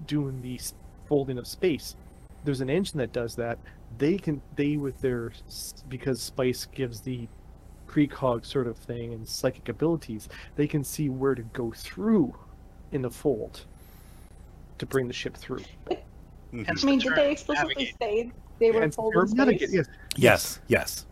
[0.08, 0.60] doing the
[1.08, 1.95] folding of space.
[2.43, 3.58] There's an engine that does that.
[3.97, 5.32] They can they with their
[5.88, 7.27] because spice gives the
[7.88, 10.27] precog sort of thing and psychic abilities.
[10.55, 12.36] They can see where to go through
[12.91, 13.65] in the fold
[14.79, 15.61] to bring the ship through.
[15.91, 15.97] I
[16.83, 17.95] mean, did they explicitly navigate.
[18.01, 19.61] say they were And folding space?
[19.71, 21.05] yes, Yes, yes.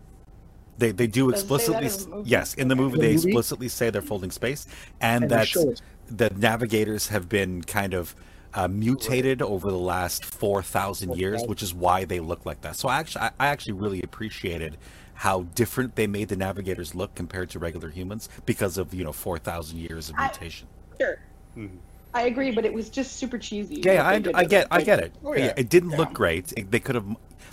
[0.79, 2.29] They they do Does it say that explicitly in the movie?
[2.29, 3.29] yes in the movie the they movie?
[3.29, 4.67] explicitly say they're folding space
[5.01, 5.81] and, and they that show it.
[6.07, 8.15] the navigators have been kind of
[8.53, 12.75] uh, mutated over the last four thousand years, which is why they look like that.
[12.75, 14.77] So I actually I, I actually really appreciated
[15.15, 19.11] how different they made the navigators look compared to regular humans because of you know
[19.13, 20.67] four thousand years of I- mutation.
[20.99, 21.17] Sure.
[21.57, 21.77] Mhm.
[22.17, 23.75] I agree, but it was just super cheesy.
[23.83, 25.15] Yeah, yeah, what I, I with get, I get it.
[25.23, 25.45] Oh, yeah.
[25.45, 25.53] yeah.
[25.57, 25.97] it didn't Yeah.
[25.97, 26.51] look great.
[26.57, 27.05] It- they could have,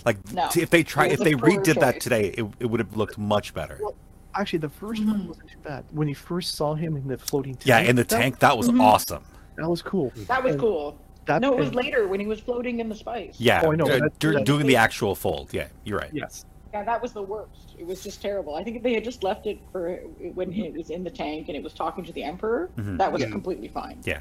[0.05, 0.47] like, No.
[0.49, 3.17] t- if they tried, if they poor redid that today, it, it would have looked
[3.17, 3.77] much better.
[3.81, 3.95] Well,
[4.37, 5.07] Actually, the 1st Mhm.
[5.07, 5.85] one wasn't too bad.
[5.91, 8.57] When you first saw him in the floating tank, Yeah, in the that- tank, that
[8.57, 8.81] was Mhm.
[8.81, 9.23] awesome.
[9.55, 10.11] that was cool.
[10.27, 10.97] That was And cool.
[11.25, 13.35] That, No, it was and- later when he was floating in the spice.
[13.39, 15.53] Yeah, Oh, I know, uh, that- dur- that- doing the actual fold.
[15.53, 16.09] Yeah, you're right.
[16.11, 16.43] Yes.
[16.75, 17.73] Yeah, that was the worst.
[17.79, 18.55] It was just terrible.
[18.55, 19.95] I think if they had just left it for
[20.33, 22.97] when it was in the tank and it was talking to the emperor, Mhm.
[22.97, 23.29] that was Yeah.
[23.29, 23.97] completely fine.
[24.03, 24.19] Yeah.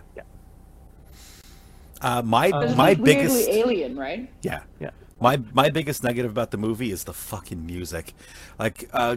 [2.00, 4.30] Uh, my Uh, my was weirdly biggest alien, right?
[4.42, 4.90] yeah Yeah.
[5.20, 8.14] my my biggest negative about the movie is the fucking music,
[8.56, 9.16] like uh,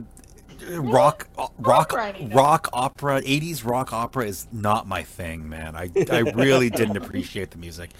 [0.79, 1.27] rock
[1.59, 2.35] rock Brian Eno.
[2.35, 3.21] rock opera.
[3.23, 5.75] 80s rock opera is not my thing, man.
[5.75, 7.91] I I really didn't appreciate the music.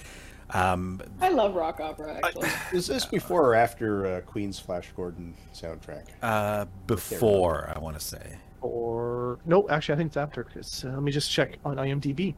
[0.52, 2.50] Um, I love rock opera actually.
[2.72, 6.06] Is this before or after uh, Queen's Flash Gordon soundtrack?
[6.22, 8.38] uh, before I want to say.
[8.62, 10.44] Or no, actually, I think it's after.
[10.44, 12.34] Cause uh, let me just check on IMDb.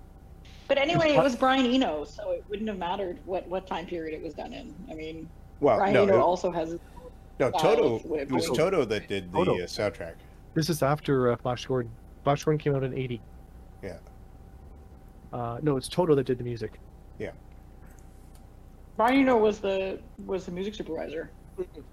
[0.68, 4.14] But anyway, it was Brian Eno, so it wouldn't have mattered what what time period
[4.20, 4.74] it was done in.
[4.90, 5.30] I mean,
[5.62, 6.78] Well, Brian no, Eno it- also has.
[7.40, 8.16] no, style Toto.
[8.16, 9.54] It was it- Toto that did the Toto.
[9.56, 10.16] uh, soundtrack.
[10.56, 11.92] This is after uh, Flash Gordon.
[12.24, 13.22] Flash Gordon came out in '80.
[13.84, 13.98] Yeah.
[15.32, 16.80] Uh, no, it's Toto that did the music.
[19.00, 21.32] Brian Eno was the was the music supervisor.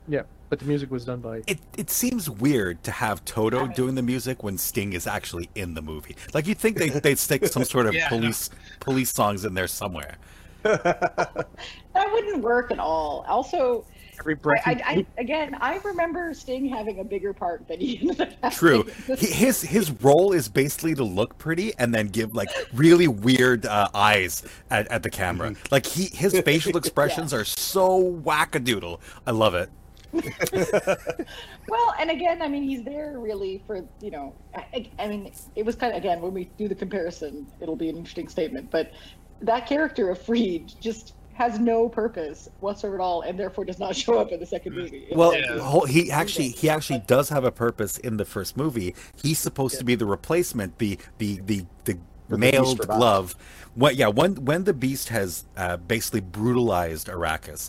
[0.08, 1.40] Yeah, but the music was done by.
[1.46, 5.74] It it seems weird to have Toto doing the music when Sting is actually in
[5.74, 6.16] the movie.
[6.34, 8.08] Like you'd think they they'd stick some sort of Yeah.
[8.08, 10.16] police police songs in there somewhere.
[10.64, 13.24] That wouldn't work at all.
[13.28, 13.86] Also,
[14.18, 14.62] Every breath.
[14.66, 18.52] I, I, I again, I remember Sting having a bigger part than he ended up.
[18.52, 18.84] True.
[19.16, 23.64] He, his his role is basically to look pretty and then give like really weird
[23.64, 25.54] uh, eyes at, at the camera.
[25.70, 29.00] Like he his facial expressions are so wackadoodle.
[29.26, 29.70] I love it.
[31.68, 34.34] Well, and again, I mean, he's there really for you know.
[34.54, 37.88] I, I mean, it was kind of again when we do the comparison, it'll be
[37.88, 38.70] an interesting statement.
[38.70, 38.92] But
[39.42, 43.94] that character of Freed just has no purpose whatsoever at all, and therefore does not
[44.04, 45.06] show up in the second movie.
[45.12, 45.58] Well, Yeah.
[45.58, 48.94] whole- he actually he actually does have a purpose in the first movie.
[49.22, 53.36] He's supposed to be the replacement, the the the the the mailed glove.
[53.74, 53.96] What?
[53.96, 57.68] Yeah, when when the Beast has uh, basically brutalized Arrakis,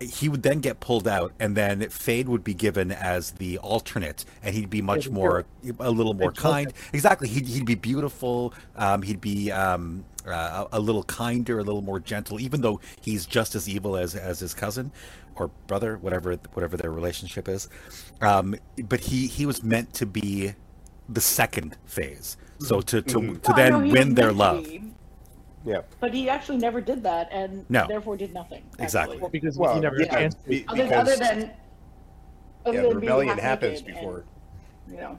[0.00, 4.24] he would then get pulled out, and then Feyd would be given as the alternate,
[4.42, 5.44] and he'd be much more,
[5.78, 6.72] a little more kind.
[6.92, 8.52] Exactly, he'd he'd be beautiful.
[8.74, 12.80] Um, he'd be um, uh, a a little kinder, a little more gentle, even though
[13.00, 14.90] he's just as evil as as his cousin
[15.36, 17.68] or brother, whatever whatever their relationship is.
[18.20, 18.54] Um,
[18.88, 20.54] but he he was meant to be
[21.08, 23.42] the second phase, so to to, Mhm.
[23.42, 24.66] to Well, then no, win their love.
[25.66, 25.80] Yeah.
[26.00, 27.86] But he actually never did that, and No.
[27.88, 28.62] therefore did nothing.
[28.78, 29.16] Exactly.
[29.18, 31.50] well, because Well, he never yeah, had chance be- Other, because other than
[32.66, 34.24] other yeah, than the rebellion half happens before.
[34.86, 35.18] and, you know,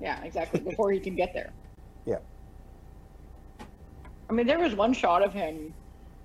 [0.00, 0.60] yeah, exactly.
[0.60, 1.50] Before he can get there.
[2.06, 2.18] Yeah.
[4.30, 5.74] I mean, there was one shot of him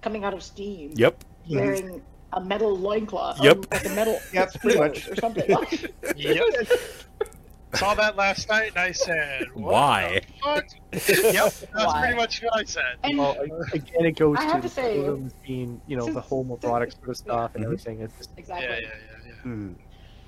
[0.01, 1.23] coming out of steam, Yep.
[1.49, 2.01] wearing
[2.33, 3.41] a metal loincloth.
[3.41, 3.55] Yep.
[3.57, 4.19] um, like a metal.
[4.33, 5.09] Yep, pretty much.
[5.09, 5.43] Or something.
[6.15, 6.43] Yep.
[7.73, 10.21] Saw that last night and I said, what Why?
[10.21, 10.63] the fuck?
[11.33, 12.01] yep, that's Why?
[12.03, 12.83] pretty much what I said.
[13.03, 13.35] and Well,
[13.73, 16.25] again, it goes I to have the to say- totems being, you know, the Since-
[16.27, 17.67] whole erotic sort of stuff and Mhm.
[17.67, 17.99] everything.
[18.01, 18.67] It's just, exactly.
[18.67, 19.33] Yeah, yeah, yeah, yeah.
[19.41, 19.73] Hmm.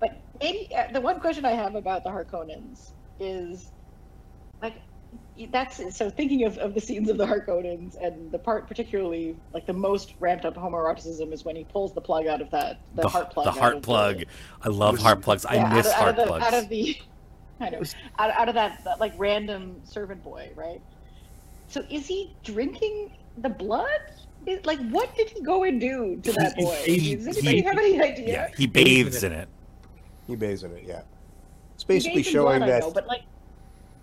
[0.02, 3.72] But maybe uh, the one question I have about the Harkonnens is,
[4.62, 4.74] like,
[5.46, 9.66] that's so thinking of, of the scenes of the Harkonnens and the part particularly like
[9.66, 13.04] the most ramped up homoeroticism is when he pulls the plug out of that the,
[13.04, 13.46] The, heart plug.
[13.46, 14.24] the out heart of plug.
[14.64, 15.46] I love Was- heart plugs.
[15.46, 16.46] I miss out of, heart out of the, plugs.
[16.46, 16.98] Out of the,
[17.60, 17.82] I know,
[18.20, 20.82] out, out of that, that like random servant boy, right?
[21.68, 23.90] So is he drinking the blood?
[24.46, 26.74] Is, like, what did he go and do to that boy?
[26.86, 28.28] he- Does anybody he- have any idea?
[28.28, 29.50] yeah, he bathes in it.
[30.28, 31.02] He bathes in it, yeah.
[31.76, 33.22] It's basically showing blood, that know, but like,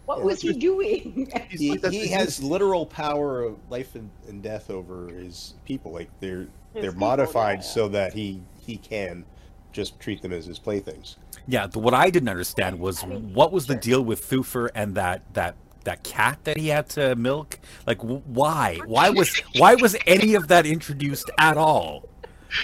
[0.06, 1.30] what Yeah, was he doing?
[1.50, 5.92] he, he has literal power of life and, and death over his people.
[5.92, 7.70] Like they're they're people, modified yeah, yeah.
[7.70, 9.24] so that he he can
[9.72, 11.16] just treat them as his playthings.
[11.46, 14.68] Yeah, the, what I didn't understand was I mean, what was the deal with Thufir
[14.74, 17.58] and that that that cat that he had to milk?
[17.86, 18.80] Like, why?
[18.86, 22.08] Why was why was any of that introduced at all?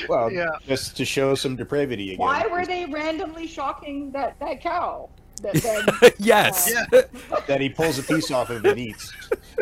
[0.08, 0.50] Well, Yeah.
[0.66, 2.18] just to show some depravity again.
[2.24, 5.10] Why were they randomly shocking that that cow?
[5.42, 6.70] That then, uh, yes.
[6.72, 7.00] Yeah.
[7.46, 9.12] that he pulls a piece off of it and eats?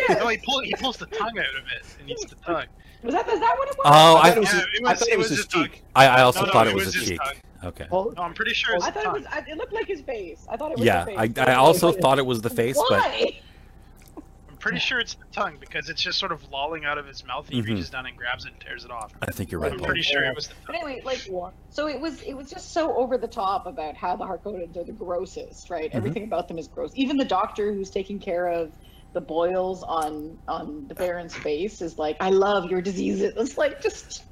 [0.08, 2.66] No, he, pull, he pulls the tongue out of it and eats the tongue.
[3.02, 3.86] was that is that what it was?
[3.86, 5.30] Oh, I I, thought it was, Yeah, his, it I thought it it was was
[5.30, 5.64] his his tongue.
[5.64, 5.82] cheek.
[5.94, 7.18] I, I also No, no, thought it it was, was his cheek.
[7.22, 7.34] tongue.
[7.64, 7.86] Okay.
[7.90, 9.26] well, No, I'm pretty sure it's I the thought it was.
[9.32, 10.46] I- It looked like his face.
[10.48, 10.86] I thought it was.
[10.86, 11.38] Yeah, the I, face.
[11.38, 13.26] I also thought it was the face, but Why?
[13.28, 13.32] I'm
[14.68, 17.46] pretty sure it's the tongue because it's just sort of lolling out of his mouth.
[17.48, 17.74] And he Mhm.
[17.74, 19.12] reaches down and grabs it and tears it off.
[19.26, 19.72] I think you're right.
[19.72, 20.76] I'm pretty sure it was the tongue.
[20.76, 21.20] anyway, like,
[21.70, 24.84] so it was it was just so over the top about how the Harkonnens are
[24.84, 25.90] the grossest, right?
[25.90, 25.96] Mhm.
[25.96, 26.90] Everything about them is gross.
[26.94, 28.72] Even the doctor who's taking care of
[29.14, 33.80] the boils on on the Baron's face is like, "I love your diseases." It's like
[33.82, 34.22] just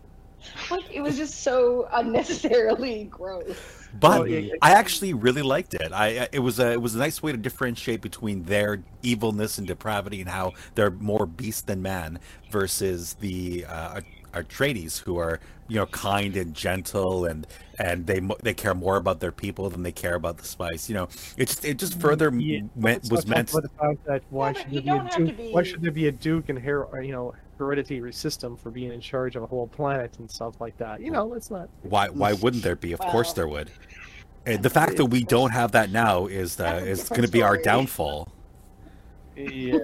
[0.71, 3.57] like it was just so unnecessarily gross.
[3.95, 4.53] But Oh, yeah, yeah.
[4.63, 5.93] I actually really liked it.
[5.93, 9.59] I I- it was a it was a nice way to differentiate between their evilness
[9.59, 12.19] and depravity and how they're more beast than man
[12.51, 14.01] versus the uh,
[14.35, 17.47] Atreides who are you know kind and gentle and
[17.79, 20.89] and they mo- they care more about their people than they care about the spice.
[20.89, 23.49] You know, it just it just further m- Yeah, went, was meant.
[23.49, 25.37] talk the fact that why Yeah, should you there be don't a duke?
[25.37, 28.93] be- Why should there be a duke and her, you know, hereditary system for being
[28.93, 31.01] in charge of a whole planet and stuff like that?
[31.01, 31.69] You know, let's not.
[31.83, 32.93] Why why wouldn't there be?
[32.93, 33.71] Of course there would.
[34.45, 37.43] And the fact that we don't have that now is uh, is going to be
[37.43, 38.33] our downfall.
[39.37, 39.79] Yeah,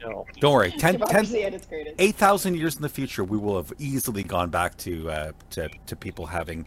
[0.00, 0.24] no.
[0.40, 0.70] Don't worry.
[0.70, 1.96] 10, 10, Democracy at its greatest.
[1.98, 5.96] 8,000 years in the future, we will have easily gone back to uh, to, to
[5.96, 6.66] people having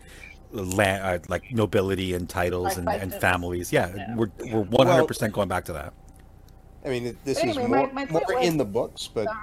[0.51, 3.71] land, uh, like nobility and titles and, and families.
[3.73, 4.15] Yeah, Yeah.
[4.15, 5.93] we're we're 100% going back to that.
[6.85, 9.33] I mean, this Anyway, is more, my more was- in the books, but Uh,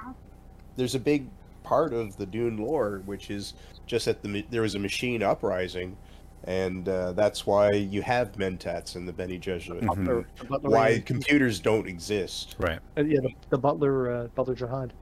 [0.77, 1.27] there's a big
[1.63, 3.53] part of the Dune lore, which is
[3.85, 5.97] just that the there was a machine uprising,
[6.45, 9.85] and uh, that's why you have Mentats and the Bene Gesserit.
[9.85, 12.55] Butler- the Why Raiders- computers don't exist.
[12.59, 12.79] Right.
[12.97, 14.93] uh, yeah, the, the Butler, uh, Butler Jihad.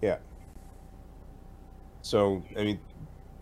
[0.00, 0.16] Yeah.
[2.02, 2.80] So I mean,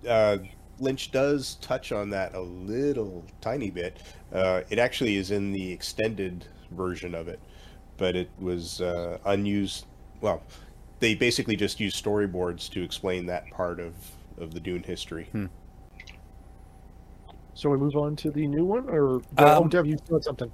[0.08, 0.38] uh,
[0.78, 3.98] Lynch does touch on that a little tiny bit.
[4.32, 7.38] Uh, it actually is in the extended version of it,
[7.96, 9.86] but it was uh, unused.
[10.20, 10.42] Well,
[11.00, 13.94] they basically just use storyboards to explain that part of,
[14.38, 15.28] of the Dune history.
[17.54, 20.50] So we move on to the new one, or Um, oh, Dev, you said something.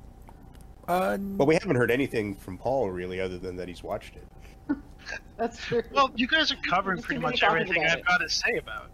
[0.87, 4.77] Uh, But we haven't heard anything from Paul really, other than that he's watched it.
[5.37, 5.83] That's true.
[5.93, 8.05] Well, you guys are covering pretty much everything I've it.
[8.07, 8.91] got to say about.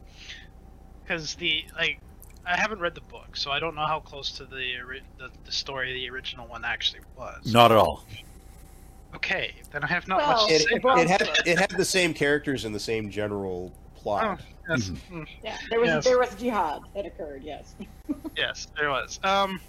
[1.02, 2.00] Because the like,
[2.46, 4.72] I haven't read the book, so I don't know how close to the
[5.18, 7.52] the, the story the original one actually was.
[7.52, 8.04] not at all.
[9.14, 11.58] Okay, then I have not Well, much to It, say it, about it had it
[11.58, 14.40] had the same characters and the same general Oh, plot.
[14.68, 15.00] yes, Mhm.
[15.10, 16.04] mm, yeah, there was Yes.
[16.04, 17.42] there was jihad that occurred.
[17.42, 17.74] Yes.
[18.36, 19.18] yes, there was.
[19.24, 19.60] Um,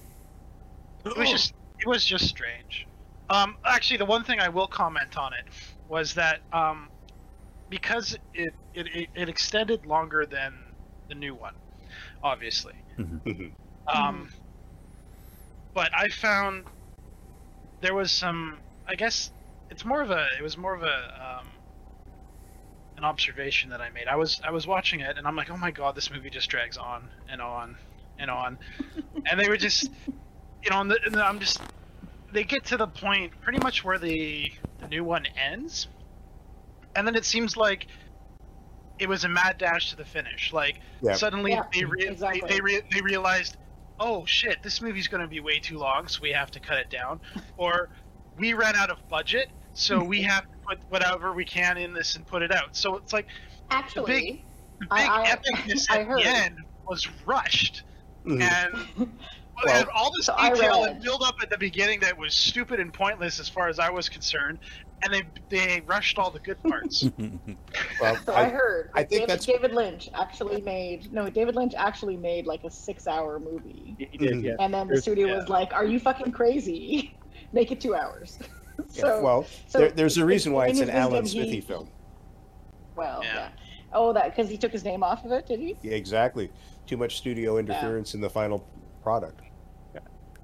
[1.05, 2.85] it was just it was just strange.
[3.29, 5.45] Um, actually, the one thing I will comment on it
[5.87, 6.89] was that um,
[7.69, 10.53] because it it, it, it extended longer than
[11.07, 11.53] the new one,
[12.23, 12.73] obviously.
[12.97, 13.51] Mhm.
[13.87, 14.29] Um,
[15.73, 16.65] but I found
[17.81, 18.59] there was some.
[18.89, 19.31] I guess
[19.69, 20.25] it's more of a.
[20.37, 21.47] It was more of a um,
[22.97, 24.07] an observation that I made.
[24.07, 26.49] I was I was watching it and I'm like, oh my god, this movie just
[26.49, 27.77] drags on and on
[28.17, 28.57] and on,
[29.29, 29.89] and they were just,
[30.63, 31.61] you know, and, the, and the- I'm just.
[32.31, 35.87] They get to the point pretty much where the the new one ends,
[36.95, 37.87] and then it seems like
[38.99, 40.51] it was a mad dash to the finish.
[40.53, 41.13] Like Yeah.
[41.15, 42.41] suddenly Yeah, they re- exactly.
[42.41, 43.57] they, they, re- they realized,
[43.99, 46.77] oh shit, this movie's going to be way too long, so we have to cut
[46.77, 47.19] it down,
[47.57, 47.89] or
[48.39, 52.15] we ran out of budget, so we have to put whatever we can in this
[52.15, 52.75] and put it out.
[52.75, 53.27] So it's like
[53.69, 54.41] Actually, the big
[54.91, 56.19] I- I- epicness I at heard.
[56.21, 57.83] the end was rushed,
[58.25, 58.41] Mhm.
[58.41, 59.09] and
[59.65, 62.17] Well, and all this so I detail read- and build up at the beginning that
[62.17, 64.59] was stupid and pointless as far as I was concerned,
[65.03, 67.03] and they they rushed all the good parts.
[67.99, 68.89] Well, so I, I, heard.
[68.93, 71.29] I think David, that's- David Lynch actually made no.
[71.29, 74.43] David Lynch actually made like a six-hour movie, He did, Mhm.
[74.45, 74.55] yeah.
[74.61, 75.35] and then the studio yeah.
[75.35, 77.13] was like, "Are you fucking crazy?
[77.51, 78.39] Make it two hours."
[78.93, 81.89] yeah, well, so there, there's a reason why it's an Alan wisdom, he- film.
[82.95, 83.33] well, Yeah.
[83.35, 83.49] yeah.
[83.91, 85.75] Oh, that because he took his name off of it, did he?
[85.81, 86.51] Yeah, exactly.
[86.85, 88.65] Too much studio interference in the final
[89.01, 89.41] product.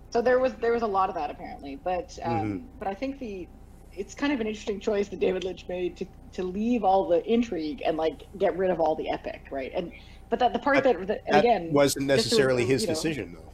[0.09, 2.65] So there was there was a lot of that apparently, but um, Mm-hmm.
[2.79, 3.47] but I think the
[3.91, 7.23] it's kind of an interesting choice that David Lynch made to to leave all the
[7.31, 9.71] intrigue and like get rid of all the epic, right?
[9.75, 9.91] And
[10.29, 12.93] but that the part that, that That again wasn't this is, necessarily his you know,
[12.93, 13.51] decision, though.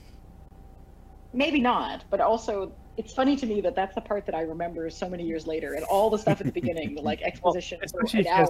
[1.33, 4.87] maybe not, but also it's funny to me that that's the part that I remember
[4.91, 7.85] so many years later, and all the stuff at the beginning, the like exposition for
[7.85, 8.49] especially an if you have-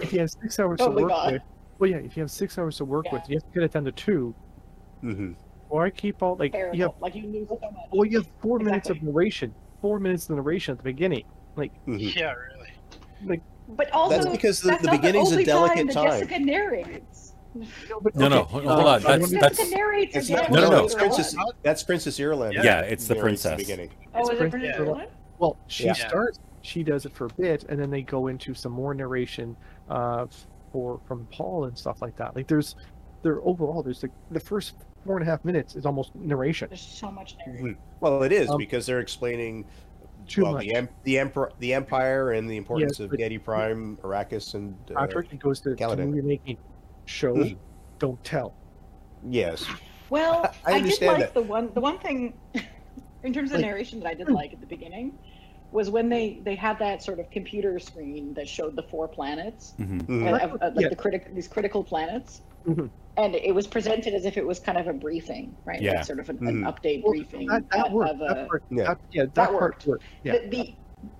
[0.00, 1.32] If you have six hours Oh to my work God.
[1.34, 1.42] with,
[1.78, 3.12] well, yeah, if you have six hours to work Yeah.
[3.14, 4.34] with, you have to cut it down to two.
[5.00, 5.32] hmm
[5.68, 6.76] Or I keep all like Terrible.
[6.76, 7.72] you have, like you lose so much.
[7.92, 11.24] well, you have four minutes of narration, four minutes of narration at the beginning.
[11.56, 12.72] hmm yeah, really.
[13.24, 16.04] Like, But also That's because the- that's the not beginning's a only delicate time.
[16.08, 16.20] time.
[16.20, 17.33] Jessica narrates.
[18.14, 18.86] No, no, hold on.
[18.86, 20.84] I That's wonder- that's It's not, No, no, no.
[20.84, 22.52] It's Princess, that's Princess Irulan.
[22.52, 22.62] Yeah.
[22.64, 23.56] yeah, it's the narrates princess.
[23.58, 23.90] beginning.
[24.14, 24.78] Oh, is it Princess Yeah.
[24.84, 25.06] Irulan?
[25.38, 25.92] Well, she Yeah.
[25.94, 26.38] starts.
[26.62, 29.56] She does it for a bit, and then they go into some more narration
[29.90, 30.26] uh,
[30.72, 32.34] for from Paul and stuff like that.
[32.34, 32.74] Like there's,
[33.22, 36.68] there overall, there's like the first four and a half minutes is almost narration.
[36.70, 37.76] There's so much narration.
[38.00, 39.66] Well, it is Um, because they're explaining
[40.26, 40.62] Too well, much.
[40.62, 44.74] the em- the emperor, the empire, and the importance of but- Giedi Prime, Arrakis, and
[44.96, 46.06] uh, Patrick, it goes to, to Caladan.
[46.08, 46.56] movie making.
[47.06, 47.44] Show,
[47.98, 48.54] don't tell.
[49.28, 49.64] yes,
[50.10, 51.34] Well, I I, did like that.
[51.34, 52.34] the one the one thing
[53.22, 55.18] in terms of Like- narration that I did like at the beginning
[55.70, 59.74] was when they they had that sort of computer screen that showed the four planets,
[59.78, 60.02] Mhm.
[60.06, 60.26] Mhm.
[60.32, 60.88] uh, uh, like Yeah.
[60.88, 62.42] the critic these critical planets.
[62.66, 62.88] Mhm.
[63.16, 65.80] And it was presented as if it was kind of a briefing, right?
[65.80, 65.96] Yeah.
[65.96, 67.46] Like sort of an, an update Well, briefing.
[67.48, 68.14] That, that of worked.
[68.14, 68.84] a- That part, Yeah.
[68.84, 69.86] that, yeah, that, That worked.
[69.86, 70.04] worked.
[70.22, 70.38] Yeah.
[70.38, 70.74] the, the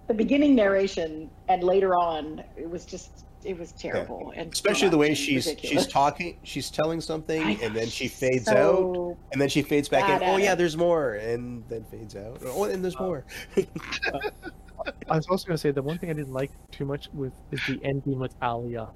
[0.08, 4.98] the beginning narration and later on it was just it was terrible and especially the
[4.98, 5.84] way she's ridiculous.
[5.84, 9.62] she's talking, she's telling something, I and then she she's fades out, and then she
[9.62, 10.28] fades back in.
[10.28, 12.38] Oh at yeah, there's more, and then fades out.
[12.46, 13.24] Oh, and there's uh, more.
[14.12, 17.08] Uh, I was also going to say the one thing I didn't like too much
[17.12, 18.88] with is the ending with Alia.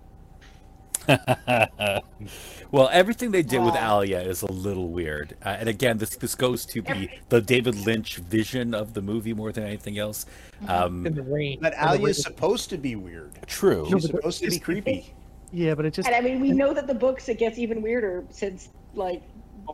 [2.70, 6.34] well, everything they did with Alia is a little weird, uh, and again, this this
[6.34, 10.26] goes to the the David Lynch vision of the movie more than anything else.
[10.66, 11.58] Um, in the rain.
[11.60, 13.30] But Alia is supposed to be weird.
[13.46, 13.86] true.
[13.88, 15.14] No, She's but supposed to be creepy.
[15.52, 17.80] Yeah, but it just And I mean, we know that the books it gets even
[17.80, 19.22] weirder since like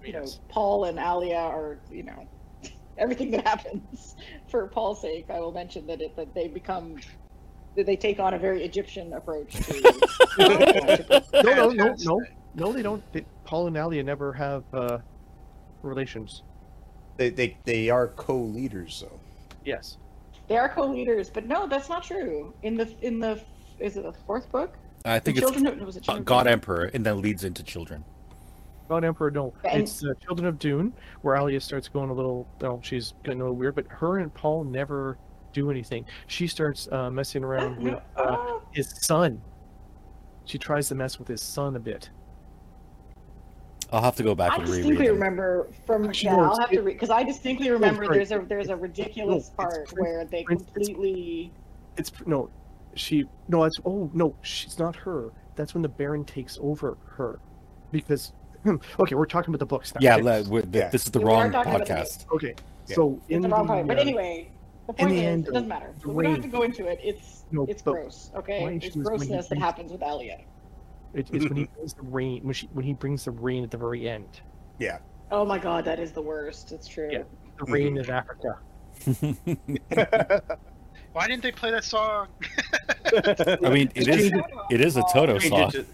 [0.04, 0.26] you know.
[0.48, 2.28] Paul and Alia are you know
[2.98, 4.16] everything that happens
[4.48, 5.26] for Paul's sake.
[5.30, 7.23] I will mention that it that they become that
[7.76, 9.82] they take on a very Egyptian approach to.
[11.32, 12.20] no, no, no, no,
[12.54, 12.72] no.
[12.72, 13.12] They don't.
[13.12, 14.98] They, Paul and Alia never have uh,
[15.82, 16.42] relations.
[17.16, 19.20] They, they they are co-leaders though.
[19.64, 19.98] Yes.
[20.48, 22.52] they are co-leaders, but no, that's not true.
[22.62, 23.40] In the in the
[23.78, 24.74] is it the fourth book?
[25.04, 25.78] I think the it's children.
[25.78, 26.24] no, was it children?
[26.24, 28.04] God Emperor, and then leads into children.
[28.88, 29.52] God Emperor, no.
[29.64, 32.46] And- It's uh, Children of Dune, where Alia starts going a little.
[32.60, 35.16] Well, she's getting a little weird, but her and Paul never
[35.54, 36.04] do anything.
[36.26, 39.40] She starts uh, messing around with uh, his son.
[40.44, 42.10] She tries to mess with his son a bit.
[43.92, 46.52] I'll have to go back I and reread distinctly remember from Actually, yeah, no, I'll
[46.52, 48.16] it's- have to read because I distinctly remember sorry.
[48.18, 51.52] there's a there's a ridiculous it's part Prince- where they Prince- completely
[51.96, 52.50] It's no,
[52.94, 53.64] she no.
[53.64, 55.30] It's oh no, she's not her.
[55.54, 57.38] That's when the Baron takes over her,
[57.92, 58.32] because
[58.66, 60.00] okay, we're talking about the books now.
[60.02, 60.22] Yeah, okay?
[60.42, 60.88] le- we're- Yeah.
[60.88, 62.26] this is the We wrong talking about the podcast.
[62.32, 62.54] okay.
[62.88, 62.96] Yeah.
[62.96, 63.86] So in it's the wrong part.
[63.86, 64.50] But uh, anyway,
[64.86, 65.94] the in point the is end, it doesn't matter.
[66.04, 67.00] We don't have to go into it.
[67.02, 68.30] It's No, it's gross.
[68.36, 70.38] Okay, it's was when he grossness that happens with Alia.
[71.14, 73.70] it, it's when he brings the rain when she when he brings the rain at
[73.70, 74.40] the very end.
[74.78, 74.98] Yeah.
[75.30, 76.72] Oh my god, that is the worst.
[76.72, 77.08] It's true.
[77.10, 77.22] Yeah.
[77.58, 78.58] The rain in Africa.
[81.12, 82.28] Why didn't they play that song?
[83.62, 84.32] I mean, it is
[84.70, 85.84] it is a Toto Change song.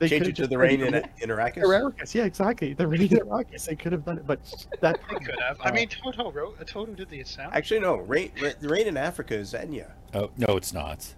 [0.00, 1.62] It to, They change it to the rain in, in in Arrakis.
[1.62, 2.74] Arrakis, yeah, exactly.
[2.74, 3.66] The rain in Arrakis.
[3.66, 4.40] They could have done it, but
[4.80, 5.58] that They could have.
[5.60, 6.56] I mean, Toto wrote.
[6.60, 7.54] uh, Toto did the sound.
[7.54, 7.96] Actually, no.
[7.96, 9.90] Rain, Ra- the rain in Africa is Enya.
[10.14, 11.14] Oh no, it's not.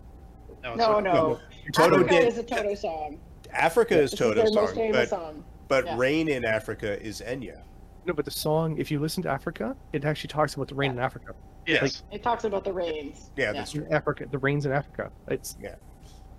[0.62, 1.02] No, it's No, okay.
[1.04, 1.40] no.
[1.72, 2.28] Toto Africa did.
[2.28, 3.20] is a Toto song.
[3.52, 5.44] Africa is This is their Toto's most song, famous but song.
[5.68, 5.96] but Yeah.
[5.98, 7.60] rain in Africa is Enya.
[8.06, 8.76] no, but the song.
[8.78, 11.34] If you listen to Africa, it actually talks about the rain in Africa.
[11.66, 12.02] Yes.
[12.12, 13.30] It talks about the rains.
[13.36, 13.86] Yeah, that's true.
[13.90, 15.10] Africa, the rains in Africa.
[15.28, 15.76] It's Yeah.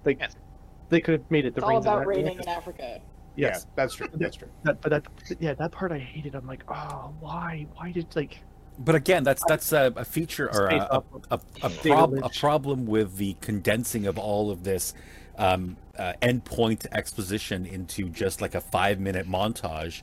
[0.03, 0.35] Like Yes.
[0.89, 3.01] They could have made it the It's all rains about in raining in Africa.
[3.35, 4.07] Yes, Yeah, that's true.
[4.13, 4.47] That's true.
[4.63, 5.05] that, but that
[5.39, 6.35] yeah, that part I hated.
[6.35, 7.67] I'm like, oh, why?
[7.75, 8.39] Why did like
[8.79, 11.05] But again, that's that's a, a feature or Stay a, a, up.
[11.31, 14.93] a, a, prob- a problem with the condensing of all of this
[15.37, 20.01] um, uh, endpoint exposition into just like a five minute montage.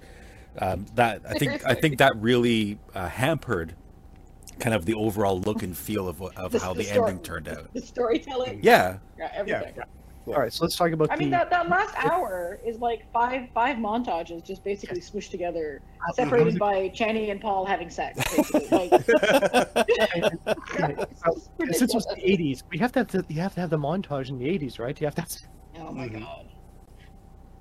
[0.58, 3.74] Um, that I think I think that really uh, hampered
[4.58, 7.24] kind of the overall look and feel of of The- how the the story- ending
[7.24, 7.72] turned out.
[7.72, 8.60] The storytelling.
[8.62, 9.72] Yeah, Yeah, everything.
[9.78, 9.84] Yeah.
[10.26, 10.52] All right?
[10.52, 11.38] So let's talk about I mean, the.
[11.38, 15.80] that, that last hour is like five five montages just basically smooshed together,
[16.14, 18.18] separated by Chani and Paul having sex.
[18.30, 18.68] Basically.
[18.70, 18.92] Like,
[19.90, 20.24] Okay,
[21.24, 23.60] so, it's since it was the 80s, we have to have the, you have to
[23.60, 24.98] have the montage in the 80s, right?
[25.00, 25.22] You have to.
[25.22, 25.30] Have,
[25.76, 26.20] Oh my Mhm.
[26.20, 26.46] god.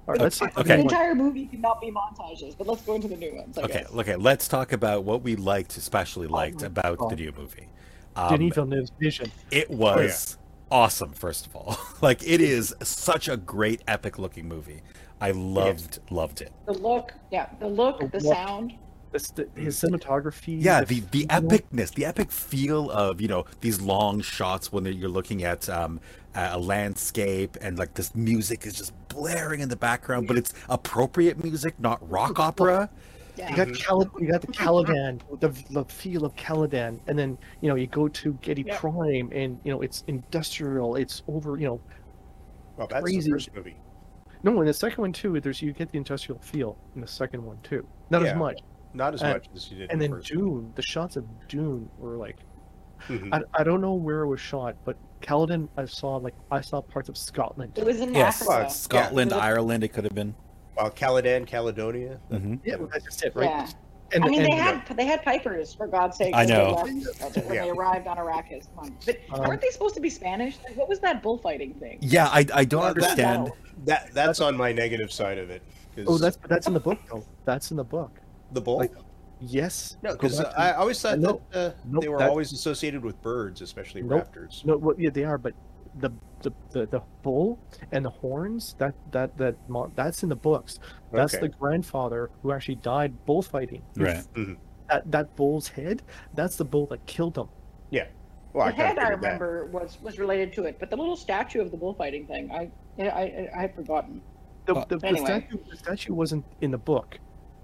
[0.08, 0.70] all right, let's talk Okay.
[0.70, 3.58] The the entire movie could not be montages, but let's go into the new ones.
[3.58, 3.92] I okay, guess.
[3.94, 4.16] okay.
[4.18, 7.68] Let's talk about what we liked, especially liked my about the new movie.
[8.16, 9.32] Denis Um, Villeneuve's vision.
[9.52, 10.38] It was
[10.72, 11.78] awesome, first of all.
[12.02, 14.82] like it is such a great epic looking movie.
[15.20, 16.52] I loved loved it.
[16.66, 18.36] The look, yeah, the look, The the look.
[18.36, 18.74] sound.
[19.12, 20.56] The, his cinematography.
[20.64, 25.10] Yeah, the the epicness, the epic feel of you know these long shots when you're
[25.10, 26.00] looking at um,
[26.34, 31.44] a landscape and like this music is just blaring in the background, but it's appropriate
[31.44, 32.90] music, not rock opera.
[33.50, 37.70] You got Cal- you got the Caladan, the, the feel of Caladan, and then you
[37.70, 38.78] know you go to Giedi Yeah.
[38.80, 40.96] Prime, and you know it's industrial.
[40.96, 41.58] It's over.
[41.58, 41.82] You know,
[42.78, 43.30] Well, that's Crazy.
[43.30, 43.78] the first movie.
[44.44, 47.44] no, in the second one too, there's you get the industrial feel in the second
[47.44, 47.86] one too.
[48.10, 48.32] Not Yeah.
[48.32, 48.60] as much.
[48.94, 49.92] Not as And- much as you did.
[49.92, 50.30] And in then the first.
[50.32, 52.38] Dune, the shots of Dune were like
[53.08, 53.34] Mhm.
[53.34, 56.82] I, I don't know where it was shot, but Caladan I saw like I saw
[56.82, 57.78] parts of Scotland.
[57.78, 58.70] It was in Yes, Africa.
[58.70, 59.38] Scotland, Yeah.
[59.38, 60.36] Ireland, it could have been.
[60.78, 62.20] Well, Caladan, Caledonia.
[62.32, 62.60] Mhm.
[62.64, 63.46] Yeah, well, that's just it, right?
[63.50, 63.68] Yeah.
[64.14, 66.34] And, I mean, and, they had they had pipers for God's sake.
[66.34, 66.72] I when they know.
[66.74, 67.64] left- when Yeah.
[67.64, 68.68] they arrived on Arrakis.
[68.76, 68.98] Come on.
[69.06, 70.58] But Um, aren't they supposed to be Spanish?
[70.68, 71.98] Like, what was that bullfighting thing?
[72.02, 73.52] Yeah, I, I don't Well, that- understand.
[73.86, 75.62] That that's on my negative side of it.
[75.96, 77.24] 'cause oh, that's that's in the book though.
[77.46, 78.12] That's in the book.
[78.54, 78.78] the bull.
[78.80, 78.92] like,
[79.40, 79.96] Yes.
[80.04, 83.02] no, because back I always thought No, that uh, nope, they were that- always associated
[83.04, 84.28] with birds, especially Nope.
[84.34, 84.64] raptors.
[84.66, 85.54] No, well, yeah, they are, but
[86.00, 86.10] the
[86.42, 87.60] the, the, the bull
[87.92, 90.80] and the horns that that that mo- that's in the books.
[91.12, 91.48] That's Okay.
[91.48, 93.82] the grandfather who actually died bullfighting.
[93.96, 94.24] Right.
[94.90, 96.02] That that bull's head.
[96.34, 97.48] That's the bull that killed him.
[97.90, 98.08] Yeah
[98.54, 99.26] well, I the kinda head I figured that.
[99.28, 102.72] remember was was related to it, but the little statue of the bullfighting thing, I
[103.00, 104.22] I, I, I had forgotten.
[104.66, 105.26] The, the, the Anyway.
[105.26, 107.18] statue the statue wasn't in the book,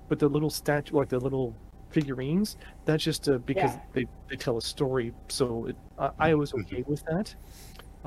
[0.10, 1.54] but the little statue, like the little
[1.90, 3.80] figurines, that's just uh, because Yeah.
[3.94, 5.14] they, they tell a story.
[5.30, 6.62] So it, I, I was Mm-hmm.
[6.76, 7.34] okay with that.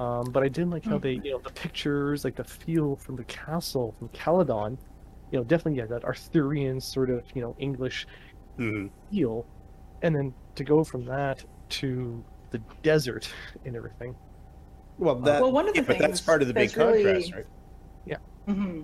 [0.01, 1.03] Um, but I didn't like how Hmm.
[1.03, 4.79] they, you know, the pictures, like the feel from the castle from Caladan,
[5.31, 8.07] you know, definitely yeah, that Arthurian sort of, you know, English
[8.59, 8.91] Mhm.
[9.11, 9.47] feel,
[10.03, 13.31] and then to go from that to the desert
[13.65, 14.17] and everything.
[14.99, 17.03] Well, that, well, one of the yeah, but that's part of the big that's really-
[17.05, 17.47] contrast, right?
[18.47, 18.83] hmm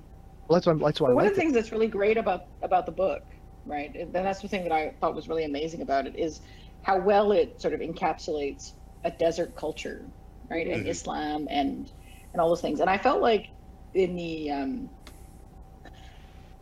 [0.48, 1.42] Well, that's why that's why I One liked of the it.
[1.42, 3.22] things that's really great about about the book,
[3.64, 3.94] right?
[3.94, 6.40] And that's the thing that I thought was really amazing about it is
[6.82, 8.72] how well it sort of encapsulates
[9.04, 10.10] a desert culture,
[10.50, 10.66] right?
[10.66, 10.88] And Mhm.
[10.88, 11.90] Islam and
[12.32, 12.80] and all those things.
[12.80, 13.48] And I felt like
[13.94, 14.90] in the um,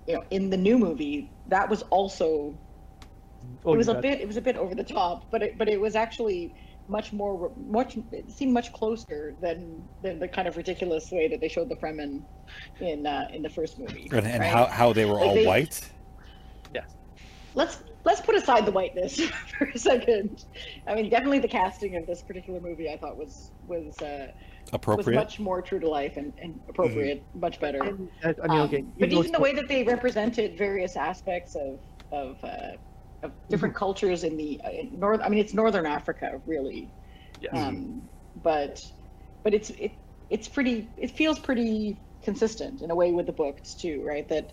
[0.06, 2.54] you know in the new movie that was also
[3.66, 5.68] Oh, it was a bit it was a bit over the top, but it but
[5.68, 6.54] it was actually
[6.88, 11.40] much more much it seemed much closer than than the kind of ridiculous way that
[11.40, 12.22] they showed the Fremen
[12.80, 14.08] in uh, in the first movie.
[14.12, 14.50] And, and right?
[14.50, 15.90] how, how they were Like all they- white.
[16.74, 16.94] Yes.
[17.54, 19.20] Let's let's put aside the whiteness
[19.58, 20.38] for a second.
[20.86, 24.28] I mean, definitely the casting of this particular movie I thought was was uh,
[24.96, 25.10] was Appropriate.
[25.10, 27.82] much more true to life and, and appropriate, much better.
[27.82, 28.84] And, uh, I mean, Um, okay.
[28.98, 31.80] but even the way that they represented various aspects of
[32.12, 32.76] of, uh,
[33.22, 33.76] of different Mm-hmm.
[33.76, 36.94] cultures in the uh, in north, I mean, it's northern Africa, really.
[37.40, 37.68] Yes.
[37.68, 38.80] Um, but
[39.44, 39.92] but it's it
[40.30, 40.92] it's pretty.
[40.96, 44.28] It feels pretty consistent in a way with the books too, right?
[44.28, 44.52] That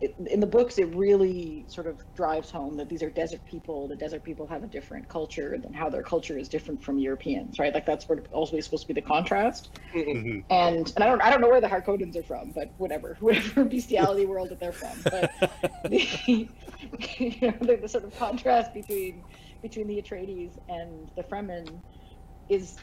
[0.00, 3.86] it, in the books it really sort of drives home that these are desert people.
[3.88, 7.58] The desert people have a different culture than how their culture is different from Europeans,
[7.58, 7.72] right?
[7.72, 10.44] Like that's what also supposed to be the contrast Mhm.
[10.50, 13.64] and and I don't I don't know where the Harkonnens are from, but whatever, whatever
[13.64, 15.02] bestiality world that they're from.
[15.10, 15.30] But
[15.84, 15.98] the,
[17.18, 19.22] you know, the, the sort of contrast between
[19.62, 21.82] between the Atreides and the Fremen
[22.48, 22.78] is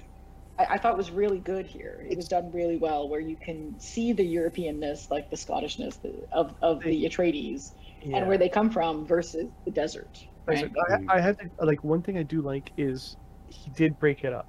[0.60, 2.06] I, I thought it was really good here.
[2.10, 5.98] It was done really well, where you can see the Europeanness, like the Scottishness
[6.32, 8.18] of of the Atreides, yeah.
[8.18, 10.26] and where they come from versus the desert.
[10.46, 10.72] Right?
[11.10, 13.18] I, I have to like one thing I do like is
[13.50, 14.48] he did break it up.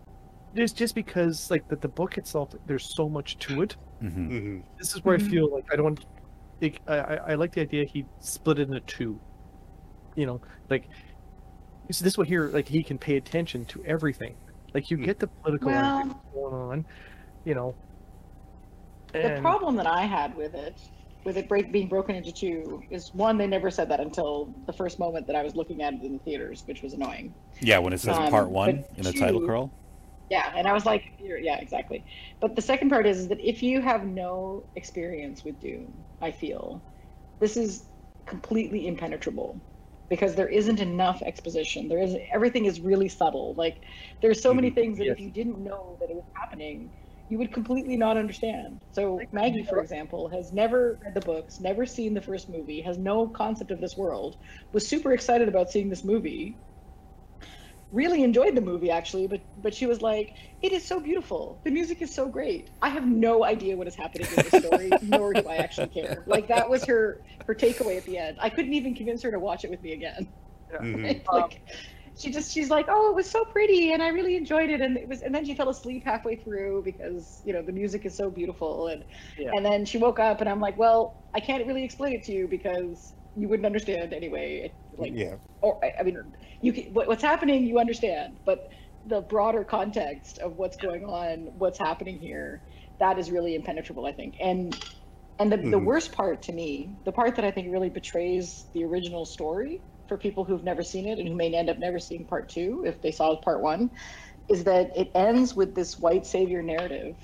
[0.55, 3.77] Just just because like that the book itself, there's so much to it.
[4.03, 4.29] Mhm.
[4.31, 4.63] Mhm.
[4.79, 5.17] This is where.
[5.17, 5.85] I feel like I don't.
[5.85, 6.07] want-
[6.61, 9.21] Like, I, I I like the idea he split it into two.
[10.17, 10.41] You know,
[10.71, 10.89] like
[11.91, 14.35] so this way here, like he can pay attention to everything.
[14.75, 16.87] Like you get the political Well- going on,
[17.45, 17.75] you know.
[19.13, 20.79] The problem that I had with it,
[21.25, 24.73] with it break, being broken into two, is one, they never said that until the
[24.73, 27.35] first moment that I was looking at it in the theaters, which was annoying.
[27.61, 29.71] Yeah, when it says Um, part one in the title two- crawl.
[30.31, 32.05] Yeah, and I was like, yeah, exactly.
[32.39, 35.91] But the second part is, is that if you have no experience with Dune,
[36.21, 36.83] I feel
[37.39, 37.87] this is
[38.27, 39.59] completely impenetrable
[40.09, 41.89] because there isn't enough exposition.
[41.89, 43.55] There is everything is really subtle.
[43.57, 43.77] Like
[44.23, 44.75] there's so many Mhm.
[44.75, 46.93] things that if you didn't know that it was happening,
[47.29, 48.81] you would completely not understand.
[48.93, 52.99] So Maggie, for example, has never read the books, never seen the first movie, has
[52.99, 54.37] no concept of this world,
[54.73, 56.61] was super excited about seeing this movie,
[57.91, 61.61] really enjoyed the movie actually, but but she was like, "It is so beautiful.
[61.65, 62.71] The music is so great.
[62.83, 66.25] I have no idea what is happening in the story, nor do I actually care."
[66.27, 68.39] Like that was her her takeaway at the end.
[68.41, 70.35] I couldn't even convince her to watch it with me again.
[70.81, 71.23] Mhm.
[71.33, 71.63] like
[72.17, 74.97] she just she's like, "Oh, it was so pretty, and I really enjoyed it." And
[74.97, 78.17] it was, and then she fell asleep halfway through because you know the music is
[78.17, 79.05] so beautiful, and
[79.37, 79.53] Yeah.
[79.53, 82.33] and then she woke up, and I'm like, "Well, I can't really explain it to
[82.33, 85.39] you because you wouldn't understand anyway." Like, Yeah.
[85.63, 88.61] or I I mean, you can, what, what's happening, you understand, but
[89.05, 92.65] the broader context of what's going on, what's happening here,
[93.01, 94.37] that is really impenetrable, I think.
[94.41, 94.75] And
[95.39, 95.87] and the, the Mhm.
[95.87, 100.19] worst part to me, the part that I think really betrays the original story for
[100.19, 103.01] people who've never seen it and who may end up never seeing part two if
[103.03, 103.91] they saw part one,
[104.49, 107.17] is that it ends with this white savior narrative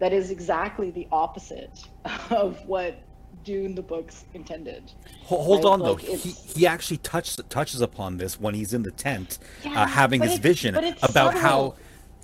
[0.00, 1.78] that is exactly the opposite
[2.30, 3.03] of what
[3.44, 4.82] Dune the books intended.
[5.24, 8.54] Ho- Hold Right, on though, like, he, it's- he actually touches touches upon this when
[8.54, 10.98] he's in the tent, Yeah, uh, having his vision about
[11.34, 11.40] subtle.
[11.40, 11.74] how.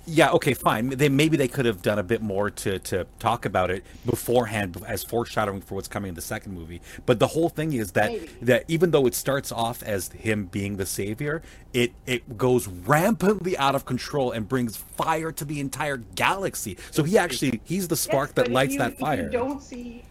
[0.07, 0.89] Yeah, okay, fine.
[0.89, 4.83] They maybe they could have done a bit more to to talk about it beforehand
[4.87, 6.81] as foreshadowing for what's coming in the second movie.
[7.05, 8.29] But the whole thing is that Maybe.
[8.41, 13.55] that even though it starts off as him being the savior, it it goes rampantly
[13.59, 16.77] out of control and brings fire to the entire galaxy.
[16.89, 19.21] So he actually he's the spark Yes, that lights you- that fire.
[19.25, 20.03] You don't see,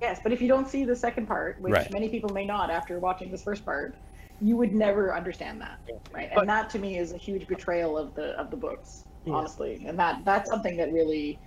[0.00, 1.92] yes, but if you don't see the second part, which Right.
[1.92, 3.94] many people may not after watching this first part,
[4.40, 5.78] you would never understand that,
[6.12, 6.30] right?
[6.34, 9.34] But- and that to me is a huge betrayal of the of the books, Yeah.
[9.34, 9.82] honestly.
[9.86, 11.38] And that that's something that really,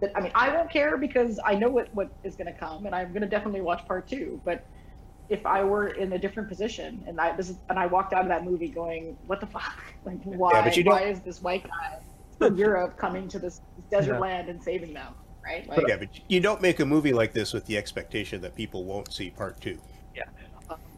[0.00, 2.84] that I mean, I won't care because I know what what is going to come,
[2.86, 4.40] and I'm going to definitely watch part two.
[4.44, 4.62] But
[5.30, 8.22] if I were in a different position, and I this is, and I walked out
[8.22, 9.82] of that movie going, "What the fuck?
[10.04, 10.60] Like, why?
[10.62, 11.98] but you don't- why is this white guy
[12.38, 14.18] from Europe coming to this desert Yeah.
[14.18, 15.68] land and saving them?" Right?
[15.68, 18.84] Like, Yeah, but you don't make a movie like this with the expectation that people
[18.84, 19.78] won't see part two.
[20.14, 20.22] Yeah,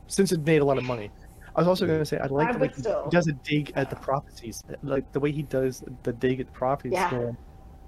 [0.07, 1.11] since it made a lot of money.
[1.55, 3.09] I was also going to say I like the but way he still.
[3.11, 6.53] does a dig at the prophecies, like the way he does the dig at the
[6.53, 6.93] prophecies.
[6.93, 7.11] Yeah.
[7.11, 7.37] going,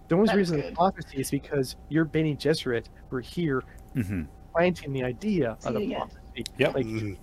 [0.09, 0.74] The only That's reason the good.
[0.74, 2.86] prophecy is because you're Bene Gesserit.
[3.11, 3.62] We're here
[3.94, 4.22] hmm
[4.54, 5.96] planting the idea of the Seeing it.
[5.98, 6.44] prophecy.
[6.56, 6.74] Yep.
[6.74, 7.18] Like Mhm.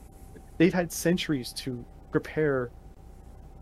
[0.59, 2.69] they've had centuries to prepare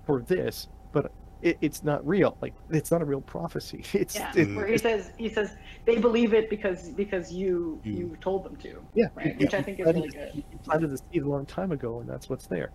[0.06, 1.12] for this, but
[1.44, 2.38] it, it's not real.
[2.42, 3.84] Like it's not a real prophecy.
[3.94, 7.94] It's Yeah, it- where he says he says they believe it because because you You-
[7.94, 9.28] you told them to, yeah, right?
[9.40, 10.44] you- Which I think is really planted- good.
[10.52, 12.72] You planted the seed a long time ago, and that's what's there.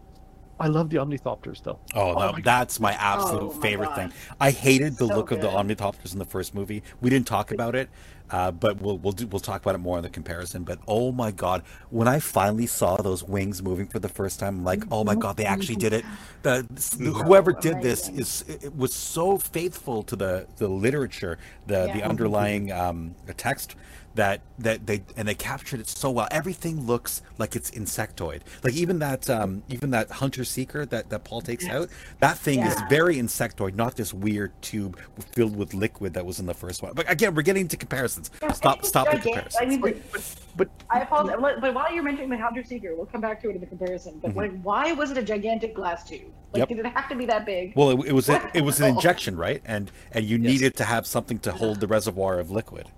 [0.61, 1.81] I love the Ornithopters though.
[1.95, 3.95] Oh, Oh no, my that's my absolute Oh favorite God.
[3.95, 4.13] thing.
[4.41, 5.51] I hated the So look of the good.
[5.51, 6.83] Ornithopters in the first movie.
[7.01, 7.91] We didn't talk about it,
[8.31, 10.65] Uh, but we'll we'll do, we'll talk about it more in the comparison.
[10.65, 14.59] But oh my god, when I finally saw those wings moving for the first time,
[14.59, 16.07] I'm like, oh my god, they actually did it.
[16.43, 16.67] The,
[17.15, 22.71] whoever did this is it was so faithful to the the literature, the the underlying
[22.73, 23.77] um, text
[24.19, 26.27] that that they and they captured it so well.
[26.33, 28.41] Everything looks like it's insectoid.
[28.65, 31.89] Like even that um, even that hunter seeker that that Paul takes out,
[32.19, 34.99] that thing is very insectoid, not this weird tube
[35.35, 36.93] filled with liquid that was in the first one.
[36.95, 38.33] But again, we're getting into comparisons.
[38.43, 39.57] Yeah, Stop stop the comparisons.
[39.61, 39.97] I mean, But,
[40.57, 43.51] but I apologize, but- but while you're mentioning the Hunter Seeker, we'll come back to
[43.51, 44.19] it in the comparison.
[44.21, 44.37] But Mhm.
[44.37, 46.23] like, why was it a gigantic glass tube?
[46.53, 46.69] Like, Yep.
[46.69, 47.75] did it have to be that big?
[47.77, 49.63] Well, it, it was a, it was an injection, right?
[49.65, 50.53] And and you Yes.
[50.53, 52.89] needed to have something to hold the reservoir of liquid.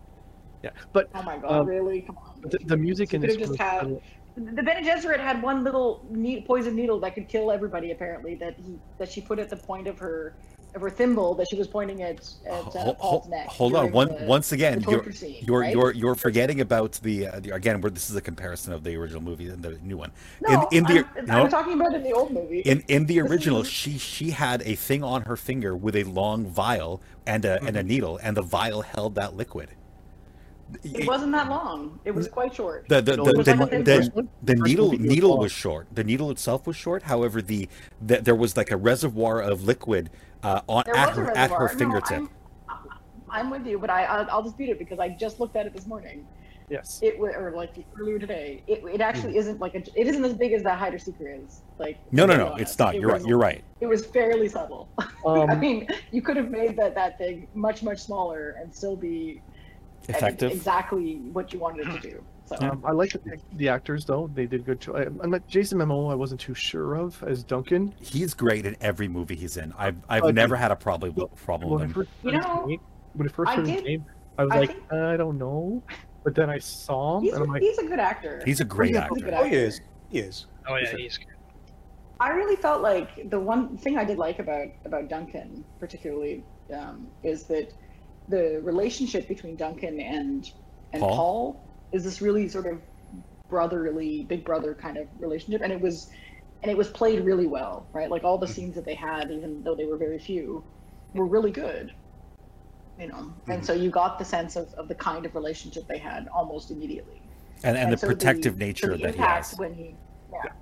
[0.62, 2.02] Yeah, but oh my god, um, really?
[2.02, 2.40] Come on.
[2.42, 4.00] the, the music You in could this have just was- had
[4.36, 7.90] the Bene Gesserit had one little neat poison needle that could kill everybody.
[7.90, 10.34] Apparently, that he that she put at the point of her
[10.76, 12.62] of her thimble that she was pointing at at uh,
[12.94, 13.48] Paul's hol- neck.
[13.48, 15.74] hold on, one the- once again, you're scene, you're right?
[15.74, 17.80] you're you're forgetting about the, uh, the again.
[17.80, 20.12] Where this is a comparison of the original movie and the new one.
[20.42, 22.60] No, in in the I'm, no, I'm talking about in the old movie.
[22.60, 26.46] in in the original, she she had a thing on her finger with a long
[26.46, 27.66] vial and a Mm-hmm.
[27.66, 29.70] and a needle, and the vial held that liquid.
[30.84, 31.98] It wasn't that long.
[32.04, 32.88] It was quite short.
[32.88, 35.88] The the No, the, it was the, like the, the needle was needle was short.
[35.92, 37.02] The needle itself was short.
[37.02, 37.68] However, the,
[38.00, 40.10] the there was like a reservoir of liquid
[40.42, 41.72] uh, on at her at her reservoir.
[41.72, 42.30] No, fingertip.
[42.68, 42.78] I'm,
[43.30, 45.72] I'm with you, but I I'll, I'll dispute it because I just looked at it
[45.74, 46.26] this morning.
[46.68, 47.00] yes.
[47.02, 48.62] It wa- or like earlier today.
[48.66, 51.62] It, it actually isn't like a, it isn't as big as that Hunter Seeker is.
[51.78, 51.98] Like.
[52.12, 52.94] No, no, no, it's not.
[52.94, 53.24] It You're right.
[53.24, 53.62] You're right.
[53.80, 54.88] It was fairly subtle.
[54.98, 58.96] I Um, mean, you could have made that that thing much much smaller and still
[58.96, 59.42] be I think,
[60.08, 60.50] Effective.
[60.52, 62.24] exactly what you wanted it to do.
[62.46, 64.80] So um, I like the, the actors though; they did good.
[64.80, 66.10] Cho- I, I'm not Jason Momoa.
[66.10, 67.94] I wasn't too sure of as Duncan.
[68.00, 69.72] He's great in every movie he's in.
[69.78, 70.32] I've I've Okay.
[70.32, 71.94] never had a problem Well, problem When with him.
[71.94, 72.78] first You know, his
[73.14, 74.04] when I first I heard his did- name,
[74.38, 75.82] I was I like, think- I don't know.
[76.24, 78.42] But then I saw him, he's, and I'm like, he's a good actor.
[78.44, 79.14] He's a great yeah, actor.
[79.24, 79.80] good Oh, he is.
[80.08, 80.46] He is.
[80.68, 81.26] Oh yeah, he's good.
[82.18, 86.42] I really felt like the one thing I did like about about Duncan, particularly,
[86.74, 87.72] um, is that
[88.30, 90.50] the relationship between Duncan and
[90.92, 91.16] and Paul?
[91.16, 91.70] Paul?
[91.92, 92.80] is this really sort of
[93.48, 96.10] brotherly, big brother kind of relationship, and it was
[96.62, 98.10] and it was played really well, right?
[98.10, 98.54] Like all the mm-hmm.
[98.54, 100.62] scenes that they had, even though they were very few,
[101.14, 101.92] were really good.
[102.98, 103.62] You know, and mm-hmm.
[103.62, 107.22] so you got the sense of, of the kind of relationship they had almost immediately.
[107.64, 109.54] And and the so protective so nature the that he has.
[109.56, 109.94] when he
[110.32, 110.52] yeah.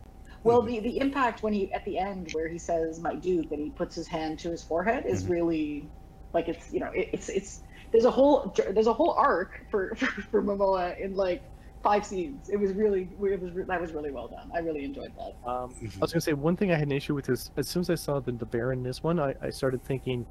[0.45, 0.69] Well, mm-hmm.
[0.69, 3.71] the the impact when he at the end where he says "my dude" and he
[3.71, 5.31] puts his hand to his forehead is Mhm.
[5.31, 5.89] really
[6.35, 7.63] like it's you know it, it's it's
[7.93, 11.43] there's a whole there's a whole arc for for, for Momoa in like
[11.83, 12.49] five scenes.
[12.49, 14.51] It was really it was that was really well done.
[14.55, 15.51] I really enjoyed that.
[15.51, 15.97] um, Mhm.
[16.01, 17.91] I was gonna say one thing I had an issue with is as soon as
[17.91, 20.27] I saw the the bear in this one, I, I started thinking,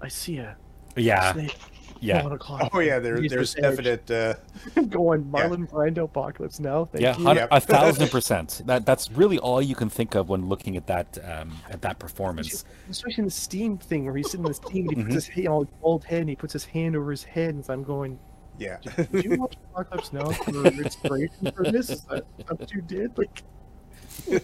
[0.00, 0.56] I see a
[0.96, 1.56] Yeah, snake
[2.02, 4.10] yeah, crawling across Oh yeah, there, there's definite.
[4.10, 4.34] Uh,
[4.88, 6.84] going Marlon Brando apocalypse now.
[6.84, 7.26] Thank yeah, you.
[7.26, 7.48] Yep.
[7.50, 8.62] a thousand percent.
[8.66, 11.98] That that's really all you can think of when looking at that um, at that
[11.98, 12.64] performance.
[12.90, 15.28] Especially in the steam thing where he's sitting in the steam and he puts his
[15.28, 17.84] hand on his bald head and he puts his hand over his head and I'm
[17.84, 18.18] going,
[18.58, 18.78] yeah.
[18.96, 21.90] Did you watch Apocalypse Now for inspiration for this?
[21.90, 23.16] Is that what you did?
[23.16, 23.42] Like,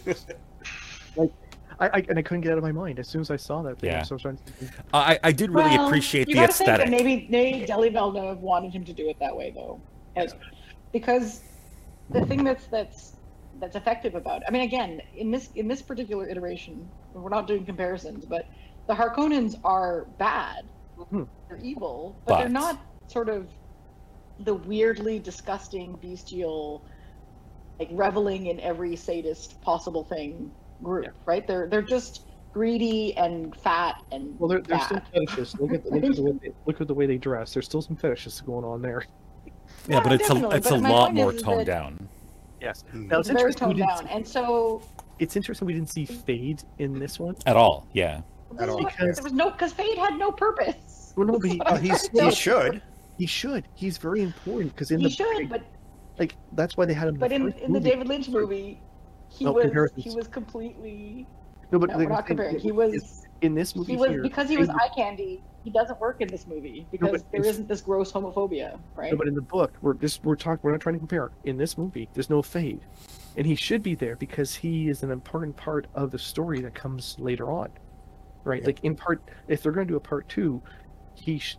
[1.15, 1.31] like
[1.79, 3.61] I, I and I couldn't get out of my mind as soon as I saw
[3.63, 3.79] that.
[3.79, 4.03] Thing, Yeah.
[4.03, 6.53] So I was trying to think, I I did really Well, appreciate you the gotta
[6.53, 6.91] think that aesthetic.
[6.91, 9.79] maybe maybe Denis Villeneuve wanted him to do it that way though,
[10.15, 10.31] like,
[10.91, 11.41] because
[12.09, 13.13] the thing that's that's
[13.59, 14.41] that's effective about.
[14.47, 18.45] I mean, again, in this in this particular iteration, we're not doing comparisons, but
[18.87, 20.65] the Harkonnens are bad.
[20.97, 21.27] Mhm.
[21.47, 23.47] They're evil, but, they're not sort of
[24.39, 26.81] the weirdly disgusting, bestial,
[27.79, 30.51] like reveling in every sadist possible thing
[30.83, 31.11] group, Yeah.
[31.25, 31.45] right?
[31.47, 32.23] They're they're just
[32.53, 35.13] greedy and fat and well, they're, they're still bad.
[35.13, 35.59] fetishists.
[35.59, 37.53] Look at, look, at the way they, look at the way they dress.
[37.53, 39.03] There's still some fetishists going on there.
[39.87, 42.09] yeah, but it's a it's a lot more is- is toned that- down.
[42.61, 42.83] Yes.
[42.93, 43.07] Mhm.
[43.07, 44.81] Now It's it's very toned didn't, down, and so
[45.19, 47.35] it's interesting we didn't see Feyd in this one.
[47.45, 48.21] At all, yeah.
[48.59, 48.83] At all.
[48.83, 51.13] Because- there was no because Feyd had no purpose.
[51.15, 52.81] Well, no, but he, he's, he should.
[53.17, 53.65] he should.
[53.75, 55.61] He's very important because in he the should, but
[56.17, 57.15] like that's why they had him.
[57.15, 57.79] but in, in the, in the.
[57.79, 58.81] David Lynch movie,
[59.29, 60.03] he No, was comparisons.
[60.03, 61.27] he was completely
[61.71, 62.55] no, but no, the we're not comparing.
[62.55, 64.21] is- He was in this movie he was here.
[64.21, 65.41] because he was eye candy.
[65.63, 69.11] He doesn't work in this movie because but there it's- isn't this gross homophobia, right?
[69.11, 70.59] No, but in the book, we're just we're talking.
[70.63, 71.31] We're not trying to compare.
[71.43, 72.79] In this movie, there's no Feyd,
[73.37, 76.73] and he should be there because he is an important part of the story that
[76.73, 77.69] comes later on,
[78.43, 78.61] right?
[78.61, 78.67] Yeah.
[78.67, 80.61] Like in part, if they're going to do a part two,
[81.13, 81.57] he sh-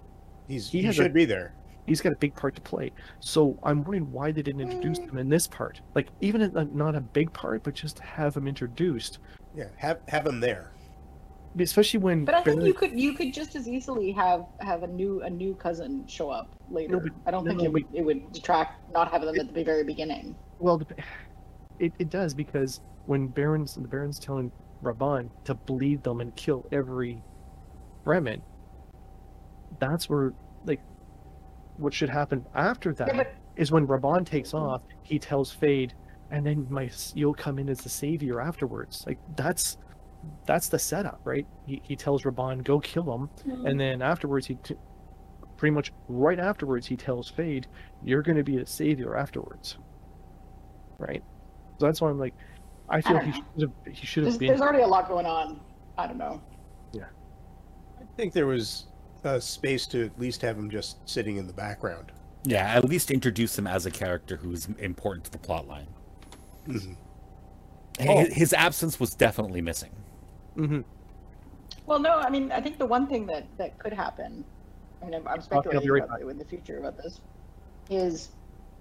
[0.49, 1.55] He's, He he, has a- should be there.
[1.91, 2.93] He's got a big part to play.
[3.19, 5.11] So I'm wondering why they didn't introduce mm.
[5.11, 5.81] him in this part.
[5.97, 9.19] Like even in, a, uh, not a big part, but just have him introduced.
[9.57, 10.71] Yeah, have have him there.
[11.59, 12.25] especially when.
[12.25, 15.23] But I think Baron- you could you could just as easily have have a new
[15.23, 17.01] a new cousin show up later.
[17.01, 19.65] but- I don't think no, it would it would detract not having them at the
[19.65, 20.37] very beginning.
[20.61, 20.81] Well,
[21.81, 26.69] it, it does because when Baron's the Baron's telling Rabban to bleed them and kill
[26.71, 27.21] every
[28.07, 28.43] Fremen,
[29.81, 30.37] that's where like
[31.81, 33.25] what should happen after that Yeah,
[33.57, 35.93] is when Rabban takes off, he tells Feyd,
[36.31, 39.05] and then my you'll come in as the savior afterwards.
[39.07, 39.79] Like that's
[40.47, 41.47] that's the setup, right?
[41.67, 43.67] He he tells Rabban go kill him, mm-hmm.
[43.67, 44.77] and then afterwards he t-
[45.57, 47.65] pretty much right afterwards he tells Feyd,
[48.03, 49.79] you're going to be a savior afterwards,
[50.99, 51.23] right?
[51.79, 52.35] So that's why I'm like,
[52.89, 54.49] I feel don't he should have he should there's, have been.
[54.49, 55.61] there's already a lot going on.
[55.97, 56.43] I don't know.
[56.93, 57.05] Yeah.
[58.01, 58.87] I think there was
[59.25, 62.13] uh, space to at least have him just sitting in the background.
[62.45, 65.89] Yeah, at least introduce him as a character who's important to the plot line.
[66.67, 66.97] Mhm.
[68.01, 68.19] Oh.
[68.21, 69.91] His, his absence was definitely missing.
[70.57, 70.85] Mhm.
[71.87, 74.45] Well, no, I mean, I think the one thing that that could happen,
[75.03, 77.21] I mean, I'm, I'm I'll be speculating right about in the future about this,
[77.91, 78.31] is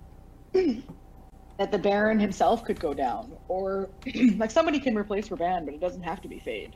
[0.54, 3.90] that the Baron himself could go down, or
[4.38, 6.74] like somebody can replace Rabban, but it doesn't have to be Feyd,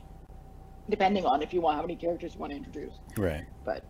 [0.88, 2.94] depending on if you want how many characters you want to introduce.
[3.16, 3.44] Right.
[3.64, 3.84] But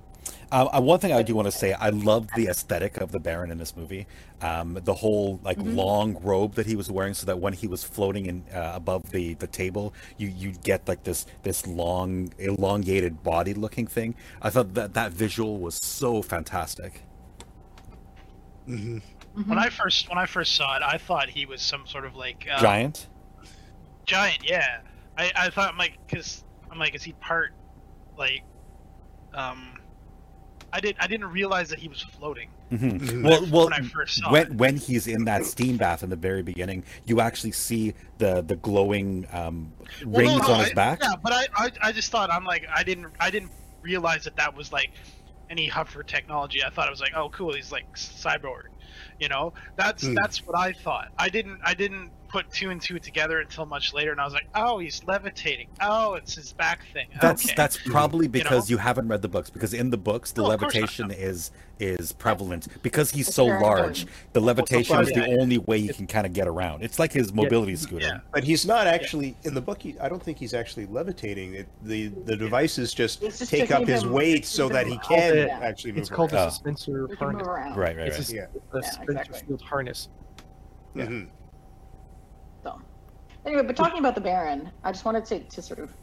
[0.51, 3.19] Uh, uh, one thing I do want to say, I love the aesthetic of the
[3.21, 4.07] Baron in this movie.
[4.41, 7.85] Um, the whole like long robe that he was wearing, so that when he was
[7.85, 13.23] floating in uh, above the, the table, you you'd get like this this long elongated
[13.23, 14.15] body looking thing.
[14.41, 17.03] I thought that that visual was so fantastic.
[18.67, 18.99] hmm
[19.47, 22.15] When I first when I first saw it, I thought he was some sort of
[22.15, 23.09] like uh, Giant.
[24.07, 24.39] giant.
[24.49, 24.81] Yeah,
[25.19, 26.44] I I thought like because
[26.75, 27.53] I'm like is he part
[28.19, 28.43] like
[29.33, 29.79] um
[30.73, 32.99] I didn't, I didn't realize that he was floating Mhm.
[32.99, 33.23] Mhm.
[33.23, 36.17] Well, well, when I first saw when when he's in that steam bath in the
[36.17, 39.73] very beginning, you actually see the the glowing um,
[40.05, 40.99] Well, rings no, on his I- back.
[41.03, 43.53] Yeah, but I, I I just thought I'm like I didn't I didn't
[43.83, 44.91] realize that that was like
[45.51, 46.65] any hover technology.
[46.65, 48.65] I thought it was like oh cool he's like cyborg,
[49.21, 49.53] you know.
[49.77, 50.15] That's Hmm.
[50.15, 51.13] that's what I thought.
[51.19, 54.35] I didn't I didn't put two and two together until much later, and I was
[54.35, 55.69] like oh he's levitating.
[55.81, 57.07] Oh it's his back thing.
[57.23, 57.55] That's okay.
[57.57, 58.75] that's probably because know?
[58.75, 59.51] you, haven't read the books.
[59.51, 61.15] Because in the books, the No, of not, levitation no.
[61.15, 62.67] is is prevalent.
[62.83, 65.37] Because he's It's so large, the levitation is yeah, the yeah.
[65.41, 66.83] only way he can kind of get around.
[66.83, 68.07] It's like his mobility scooter.
[68.07, 68.19] Yeah.
[68.33, 69.81] But he's not actually in the book.
[69.83, 71.55] He, I don't think he's actually levitating.
[71.55, 75.35] It, the the devices just just take up his him- weight so that he can
[75.37, 75.59] there.
[75.63, 76.01] actually move.
[76.01, 76.49] It's called around.
[76.49, 77.47] a suspensor we harness.
[77.47, 77.77] around.
[77.77, 78.31] Right, right, It's right.
[78.31, 78.47] a, Yeah.
[78.73, 79.41] a Yeah, Spencer exactly.
[79.47, 80.09] Field harness.
[80.97, 81.31] around.
[83.45, 85.95] So, anyway, but talking about the Baron, I just wanted to, to sort of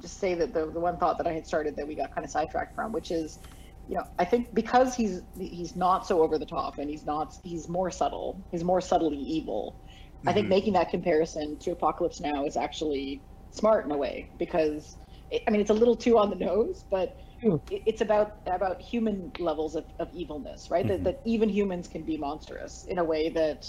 [0.00, 2.24] just say that the, the one thought that I had started that we got kind
[2.24, 3.38] of sidetracked from, which is,
[3.86, 7.34] you know, I think because he's he's not so over the top and he's not
[7.42, 9.78] he's more subtle, he's more subtly evil.
[10.26, 10.48] I think Mhm.
[10.48, 14.96] making that comparison to Apocalypse Now is actually smart in a way because
[15.30, 17.56] it, I mean it's a little too on the nose, but Hmm.
[17.68, 20.86] it, it's about about human levels of, of evilness, right?
[20.86, 20.88] Mhm.
[20.88, 23.66] That, that even humans can be monstrous in a way that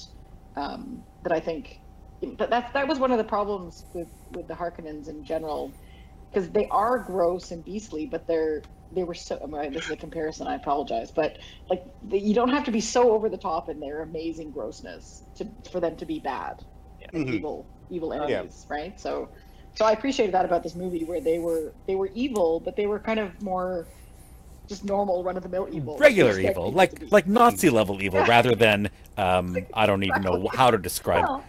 [0.56, 1.81] um, that I think
[2.38, 5.78] that that that was one of the problems with with the Harkonnens in general,
[6.32, 8.62] because they are gross and beastly, but they're
[8.92, 9.40] they were so.
[9.44, 10.48] I mean, this is a comparison.
[10.48, 11.38] I apologize, but
[11.70, 15.24] like the, you don't have to be so over the top in their amazing grossness
[15.38, 16.56] to for them to be bad,
[17.14, 17.34] like Mhm.
[17.36, 18.24] evil evil Yeah.
[18.26, 19.00] enemies, right?
[19.00, 19.30] So.
[19.74, 22.88] So I appreciated that about this movie, where they were they were evil, but they
[22.88, 23.88] were kind of more
[24.68, 28.54] just normal, run of the mill evil, Regular evil, like like Nazi level evil, rather
[28.54, 31.46] than um, I don't even know how to describe Well,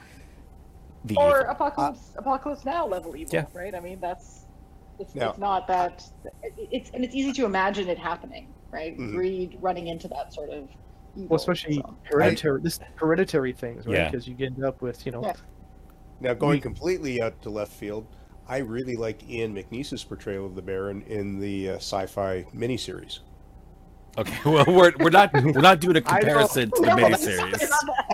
[1.04, 1.50] the or evil.
[1.50, 3.46] apocalypse apocalypse now level evil Yeah.
[3.54, 4.46] right i mean that's
[4.98, 5.30] it's, Yeah.
[5.30, 6.04] it's not that
[6.56, 9.12] it's and it's easy to imagine it happening right Mhm.
[9.12, 10.68] greed running into that sort of
[11.16, 11.94] evil, Well, especially so.
[12.04, 13.96] hereditary, this hereditary things, right?
[13.96, 14.10] Yeah.
[14.10, 15.34] Because you end up with, you know, Yeah.
[16.20, 18.06] Now, going We- completely out to left field,
[18.48, 23.18] I really liked Ian McNeice's portrayal of the Baron in the uh, sci-fi miniseries.
[24.18, 27.58] Okay, well we're we're not we're not doing a comparison to the No, that's- miniseries.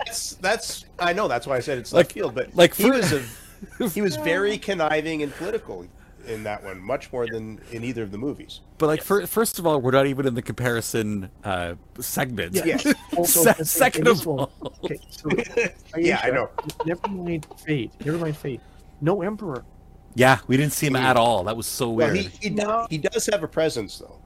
[0.05, 2.89] That's that's I know that's why I said it's Like- left field, but like he
[2.89, 3.23] was a,
[3.89, 5.85] he was very conniving and political
[6.27, 8.59] in that one, much more than in either of the movies.
[8.77, 12.53] But like, fir- first of all, we're not even in the comparison uh, segment.
[12.53, 12.65] Yeah.
[12.65, 12.93] Yes.
[13.17, 14.51] Also, Se- in- in second of all,
[14.83, 15.29] okay, so
[15.97, 16.49] yeah, I know.
[16.85, 17.91] Never mind Feyd.
[18.05, 18.59] Never mind Feyd.
[19.01, 19.63] No emperor.
[20.13, 21.45] yeah, we didn't see him at all.
[21.45, 22.25] That was so Well, weird.
[22.27, 22.85] he he, No.
[22.89, 24.19] he does have a presence though.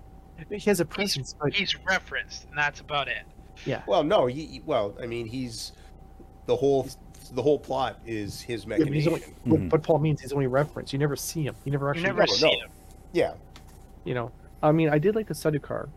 [0.49, 3.23] He has a presence, but He's referenced, and that's about it.
[3.65, 3.81] yeah.
[3.88, 5.71] Well, no, he he- well, I mean, he's
[6.45, 6.88] the whole
[7.31, 9.36] the whole plot is his Yeah, but, he's only, machination.
[9.49, 9.71] what- Mhm.
[9.71, 10.91] what Paul means, he's only reference.
[10.93, 11.55] You never see him.
[11.63, 12.03] You never You actually.
[12.05, 12.65] never see no.
[12.65, 12.69] him.
[13.13, 13.34] Yeah,
[14.03, 14.31] You know.
[14.61, 15.89] I mean, I did like the Sardaukar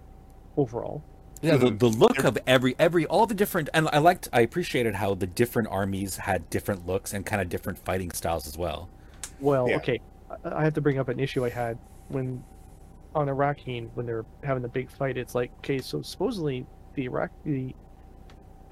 [0.57, 1.03] overall.
[1.43, 4.95] Yeah, the, the look of every every all the different and I liked I appreciated
[4.97, 8.89] how the different armies had different looks and kind of different fighting styles as well.
[9.41, 9.77] Well, Yeah.
[9.77, 10.01] okay.
[10.45, 11.77] I- I have to bring up an issue I had
[12.09, 12.43] when
[13.17, 15.17] on Arrakeen when they're having the big fight.
[15.17, 17.75] It's like, okay, so supposedly the Iraq the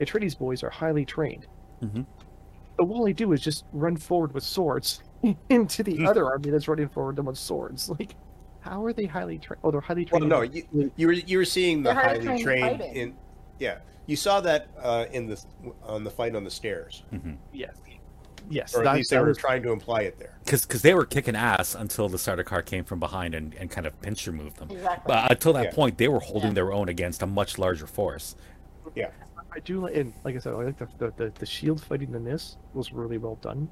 [0.00, 1.46] Atreides boys are highly trained,
[1.82, 2.04] Mhm.
[2.76, 5.02] but all they do is just run forward with swords
[5.48, 7.88] into the other army that's running forward them with swords.
[7.98, 8.14] Like,
[8.60, 9.60] how are they highly trained?
[9.64, 10.30] Oh, they're highly Well, trained.
[10.30, 13.16] no, you, you were you were seeing the highly highly trained trained in.
[13.58, 15.42] Yeah, you saw that uh, in the
[15.82, 17.02] on the fight on the stairs,
[17.52, 17.76] yes,
[18.50, 20.38] yes, or at that- least they that were was- trying to imply it there.
[20.44, 24.00] because they were kicking ass until the Sardaukar came from behind and, and kind of
[24.02, 24.70] pinch removed them.
[24.70, 25.04] Exactly.
[25.12, 25.72] But until that Yeah.
[25.72, 26.54] point, they were holding Yeah.
[26.54, 28.36] their own against a much larger force.
[28.94, 29.10] Yeah,
[29.52, 32.14] I do like, and like I said, I like the, the, the, the shield fighting
[32.14, 33.68] in this was really well done.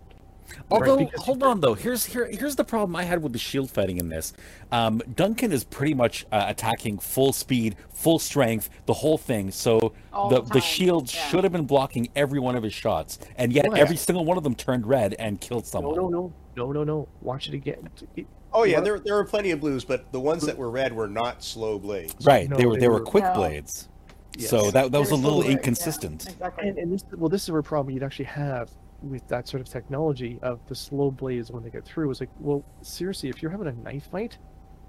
[0.70, 1.74] Although, because- hold on though.
[1.74, 4.32] Here's here here's the problem I had with the shield fighting in this.
[4.70, 9.50] Um, Duncan is pretty much uh, attacking full speed, full strength, the whole thing.
[9.50, 11.28] So All the the the shield yeah.
[11.28, 13.82] should have been blocking every one of his shots, and yet Oh, yeah.
[13.82, 15.94] every single one of them turned red and killed someone.
[15.96, 17.08] no, no, no, no, no.
[17.20, 17.88] Watch it again.
[18.16, 18.84] It- Oh yeah, What?
[18.84, 21.78] there there were plenty of blues, but the ones that were red were not slow
[21.78, 22.14] blades.
[22.26, 22.50] Right?
[22.50, 23.32] No, they were they they were were- quick No.
[23.32, 23.88] blades.
[24.36, 24.50] Yes.
[24.50, 26.28] So that that was a little slower, yeah, inconsistent.
[26.28, 26.68] exactly.
[26.68, 28.70] And, and this, well, this is a problem you'd actually have
[29.02, 32.10] with that sort of technology of the slow blades when they get through.
[32.10, 34.38] It's like, well, seriously, if you're having a knife fight,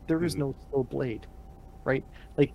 [0.08, 0.40] there is Mhm.
[0.40, 1.28] no slow blade,
[1.84, 2.04] right?
[2.38, 2.54] Like,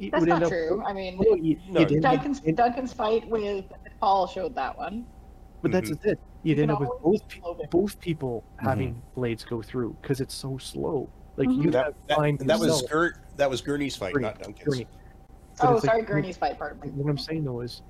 [0.00, 0.50] it That's would not end up.
[0.50, 0.82] true.
[0.84, 3.64] I mean, No, you- No, you'd end up- Duncan's, it- Duncan's fight with
[4.00, 5.06] Paul showed that one.
[5.60, 6.04] but that's Mhm.
[6.06, 6.18] it.
[6.42, 7.70] You'd You end up with both pe- slow it.
[7.70, 11.08] both people having blades go through because it's so slow.
[11.36, 11.62] Like Mhm.
[11.64, 12.36] you That, have that, time.
[12.38, 12.90] that was yourself.
[12.90, 14.68] Gert, that was Gurney's fight, Gurney, not Duncan's.
[14.68, 14.88] Gurney.
[15.60, 16.80] But Oh, it's like- sorry, Gurney's fight part.
[16.80, 17.82] Like, what I'm saying though is,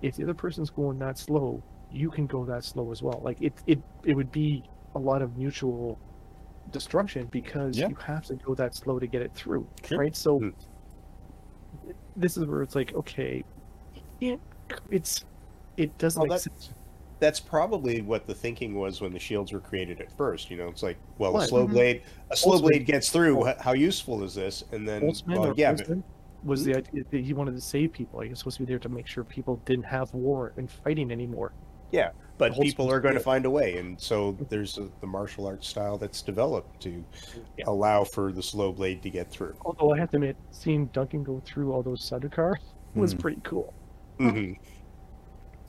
[0.00, 3.20] if the other person's going that slow, you can go that slow as well.
[3.24, 4.62] Like it, it, it would be
[4.94, 5.98] a lot of mutual
[6.70, 7.88] destruction because Yeah.
[7.88, 9.98] you have to go that slow to get it through, Sure.
[9.98, 10.14] right?
[10.14, 10.48] So Hmm.
[12.16, 13.44] this is where it's like, okay,
[14.20, 14.36] yeah,
[14.90, 15.24] it's
[15.76, 16.74] it doesn't Well, make that- sense.
[17.20, 20.50] That's probably what the thinking was when the shields were created at first.
[20.52, 21.48] You know, it's like, well, a What?
[21.48, 21.70] slow Mhm.
[21.72, 23.48] blade, a slow Ultimate- blade gets through.
[23.48, 24.62] H- How useful is this?
[24.70, 25.98] And then, well, yeah, but,
[26.44, 26.70] was Hmm?
[26.72, 28.20] the idea that he wanted to save people.
[28.20, 31.10] He was supposed to be there to make sure people didn't have war and fighting
[31.10, 31.52] anymore.
[32.38, 35.66] But people are going to find a way, and so there's a, the martial arts
[35.66, 37.04] style that's developed to
[37.56, 37.64] Yeah.
[37.66, 39.56] allow for the slow blade to get through.
[39.62, 42.54] Although I have to admit, seeing Duncan go through all those Sardaukar
[42.94, 43.18] was Hmm.
[43.18, 43.74] pretty cool.
[44.18, 44.52] hmm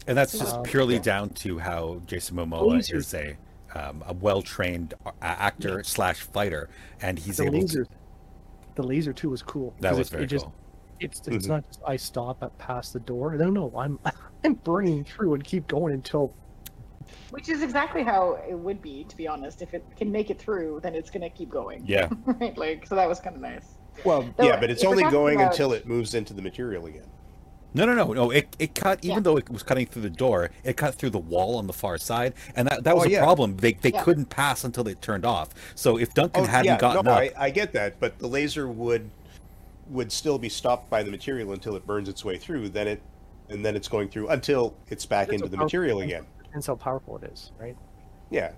[0.07, 1.01] And that's just Um, purely yeah.
[1.01, 2.93] down to how Jason Momoa Lasers.
[2.95, 3.38] is a
[3.76, 6.70] um, a well trained actor slash fighter,
[7.01, 7.89] and he's the able laser, to.
[8.76, 9.74] the laser too was cool.
[9.80, 10.53] That was it, very it just, cool.
[11.00, 11.50] It's it's Mhm.
[11.50, 13.36] not just I stop at past the door.
[13.36, 14.00] No, no, I'm
[14.43, 16.34] I'm burning through and keep going until
[17.32, 19.62] Which is exactly how it would be, to be honest.
[19.62, 21.84] If it can make it through, then it's gonna keep going.
[21.86, 22.10] Yeah.
[22.26, 22.58] right?
[22.58, 23.66] Like, so that was kind of nice.
[24.06, 27.08] Well, Though, yeah, but it's only going about- until it moves into the material again.
[27.74, 28.32] No, no, no, no.
[28.32, 29.20] It, it cut even Yeah.
[29.22, 30.50] though it was cutting through the door.
[30.64, 33.12] It cut through the wall on the far side, and that, that was Oh, a
[33.12, 33.20] yeah.
[33.24, 33.58] problem.
[33.58, 34.02] They they Yeah.
[34.04, 35.50] couldn't pass until they turned off.
[35.76, 38.28] So if Duncan Oh, hadn't yeah, gotten no, up, I, I get that, but the
[38.28, 39.12] laser would
[39.90, 42.70] would still be stopped by the material until it burns its way through.
[42.70, 43.02] Then it,
[43.50, 46.26] and then it's going through until it's back That's into the material again.
[46.44, 47.76] depends how powerful it is, right?
[48.30, 48.52] Yeah,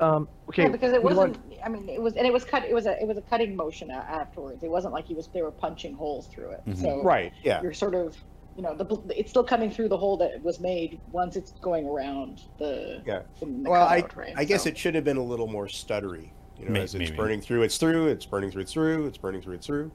[0.00, 1.38] Um, okay, Yeah, because it wasn't.
[1.64, 2.64] I mean, it was, and it was cut.
[2.64, 4.62] It was a, it was a cutting motion afterwards.
[4.62, 5.26] It wasn't like he was.
[5.26, 6.62] They were punching holes through it.
[6.68, 6.80] Mhm.
[6.80, 7.32] So right.
[7.42, 8.16] Yeah, you're sort of,
[8.56, 8.86] you know, the
[9.18, 13.02] it's still coming through the hole that was made once it's going around the.
[13.04, 13.22] Yeah.
[13.40, 14.34] The, the well, I, right?
[14.36, 16.30] I guess So- it should have been a little more stuttery.
[16.58, 17.16] You know, May- as it's maybe.
[17.16, 19.90] burning through, it's through, it's burning through, it's through, it's burning through, it's through,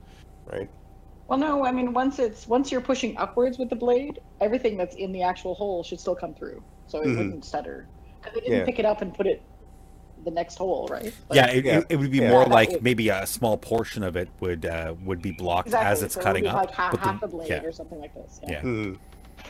[0.51, 0.69] right?
[1.27, 4.95] Well, no, I mean, once it's once you're pushing upwards with the blade, everything that's
[4.95, 7.17] in the actual hole should still come through, so it Mhm.
[7.17, 7.87] wouldn't stutter.
[8.21, 8.65] Because they didn't Yeah.
[8.65, 9.41] pick it up and put it
[10.23, 11.13] the next hole, right?
[11.29, 11.77] Like, yeah, it, Yeah.
[11.79, 12.29] It, it would be Yeah.
[12.29, 15.67] more Yeah, like it- maybe a small portion of it would uh, would be blocked
[15.69, 15.91] exactly.
[15.91, 16.55] as it's so it would cutting be up.
[16.55, 17.63] like half, half the- a blade yeah.
[17.63, 18.39] or something like this.
[18.47, 18.61] Yeah.
[18.61, 18.97] Mhm.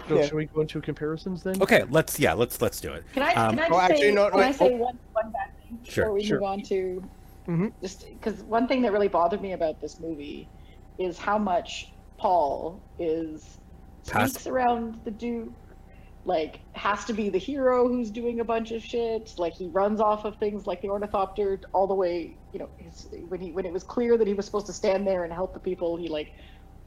[0.08, 0.24] so yeah.
[0.24, 1.62] should we go into comparisons then?
[1.62, 3.04] Okay, let's yeah, let's let's do it.
[3.14, 4.78] Can I Um, can I oh, actually, say, no, can I say oh.
[4.78, 6.40] one one bad thing Sure, before we sure.
[6.40, 7.04] move on to
[7.48, 7.74] Mhm.
[7.82, 10.48] just because one thing that really bothered me about this movie
[10.98, 13.58] is how much Paul is
[14.08, 15.50] Pass- sneaks around the Duke,
[16.26, 19.34] like has to be the hero who's doing a bunch of shit.
[19.38, 22.36] Like he runs off of things like the ornithopter all the way.
[22.54, 25.06] You know, his, when he when it was clear that he was supposed to stand
[25.06, 26.32] there and help the people, he like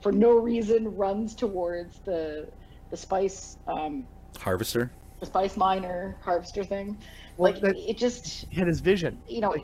[0.00, 2.48] for no reason runs towards the
[2.90, 4.06] the spice um,
[4.38, 4.90] Harvester.
[5.20, 6.96] the spice miner harvester thing.
[7.36, 9.18] Well, like that- it just He had his vision.
[9.28, 9.54] you know.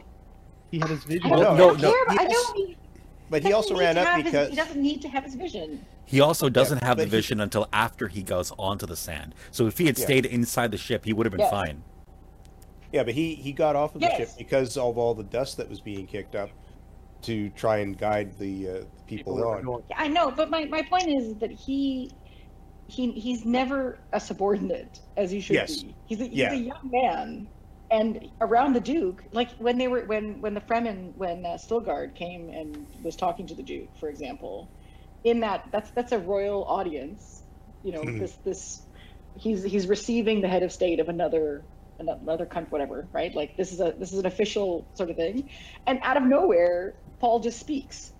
[0.70, 1.26] He had his vision.
[1.26, 2.02] I don't, no, I don't no, care.
[2.04, 2.76] About, I he don't also- need.
[3.30, 5.84] But he also ran up have his- because he doesn't need to have his vision.
[6.04, 9.34] He also doesn't have the but he- vision until after he goes onto the sand.
[9.50, 10.04] So if he had Yeah.
[10.04, 11.50] stayed inside the ship, he would have been Yes.
[11.50, 11.82] fine.
[12.92, 15.66] yeah, but he he got off of the ship because of all the dust that
[15.70, 16.50] was being kicked up
[17.22, 18.72] to try and guide the uh,
[19.06, 19.62] people, were on.
[19.64, 22.10] going- I know, but my, my point is that he
[22.88, 25.82] he he's never a subordinate as he should Yes.
[25.84, 25.94] be.
[26.04, 26.52] He's a, he's Yeah.
[26.52, 27.48] a young man,
[27.92, 32.12] and around the Duke, like when they were when when the Fremen when uh, Stilgar
[32.14, 34.68] came and was talking to the Duke, for example,
[35.24, 37.42] in that that's that's a royal audience.
[37.84, 38.18] You know, Mhm.
[38.20, 38.82] this this
[39.36, 41.62] he's he's receiving the head of state of another
[41.98, 43.34] another country, whatever, right?
[43.34, 45.50] Like this is a this is an official sort of thing,
[45.86, 48.12] and out of nowhere, Paul just speaks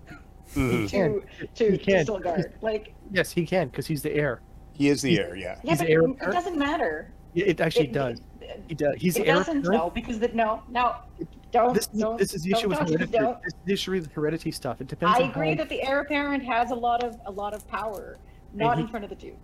[0.55, 0.89] Mhm.
[0.91, 1.23] to
[1.55, 1.93] to, He to.
[2.05, 2.53] Stilgar.
[2.61, 4.43] Like, Yes, he can because he's the heir.
[4.75, 5.59] He is the heir, yeah.
[5.63, 6.35] yeah, He's but the heir it, apparent?
[6.35, 7.13] doesn't matter.
[7.35, 8.21] It, it actually It- does.
[8.55, 8.95] It, He does.
[8.99, 9.83] He's it doesn't apparent.
[9.83, 10.97] no because the no no
[11.53, 13.19] don't This is, don't, this is the don't issue with touch it, heredity.
[13.19, 13.43] don't.
[13.43, 14.81] This is the issue with heredity stuff.
[14.81, 15.19] It depends.
[15.19, 17.67] I on agree how, that the heir apparent has a lot of a lot of
[17.69, 18.17] power,
[18.55, 19.37] not he- in front of the Duke.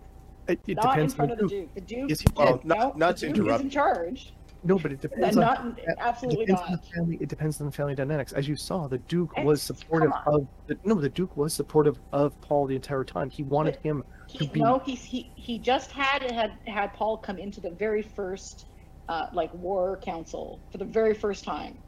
[0.49, 1.55] it, it not in depends front on of the.
[1.57, 1.75] Duke.
[1.75, 2.09] The Duke.
[2.11, 2.69] Yes, he Well, can.
[2.69, 3.61] not- no, not the to Duke interrupt.
[3.61, 4.33] is in charge.
[4.65, 5.67] No, but it depends And on.
[5.69, 6.83] not it absolutely depends on not.
[6.83, 7.19] the family.
[7.21, 8.33] It depends on the family dynamics.
[8.33, 10.49] As you saw, the Duke It's- was supportive of.
[10.67, 13.31] The, no, the Duke was supportive of Paul the entire time.
[13.31, 14.03] He wanted him.
[14.27, 17.71] He, to be- no, he's he he just had had had Paul come into the
[17.71, 18.67] very first
[19.09, 21.79] uh, like war council for the very first time.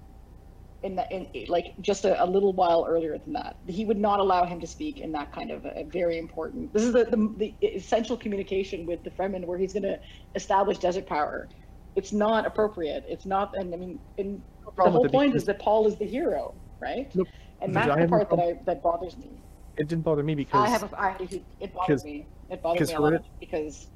[0.83, 4.19] In the in like just a, a little while earlier than that, he would not
[4.19, 6.73] allow him to speak in that kind of a, a very important.
[6.73, 10.01] This is the, the the essential communication with the Fremen, where he's going to
[10.35, 11.49] establish desert power.
[11.97, 13.05] It's not appropriate.
[13.09, 14.41] It's not, and I mean, and
[14.77, 17.13] the whole point is that Paul is the hero, right?
[17.61, 19.29] And that's the no part that I that bothers me.
[19.77, 21.17] It didn't bother me because I have a, I,
[21.61, 22.27] it bothers me.
[22.49, 23.89] It bothers me a lot because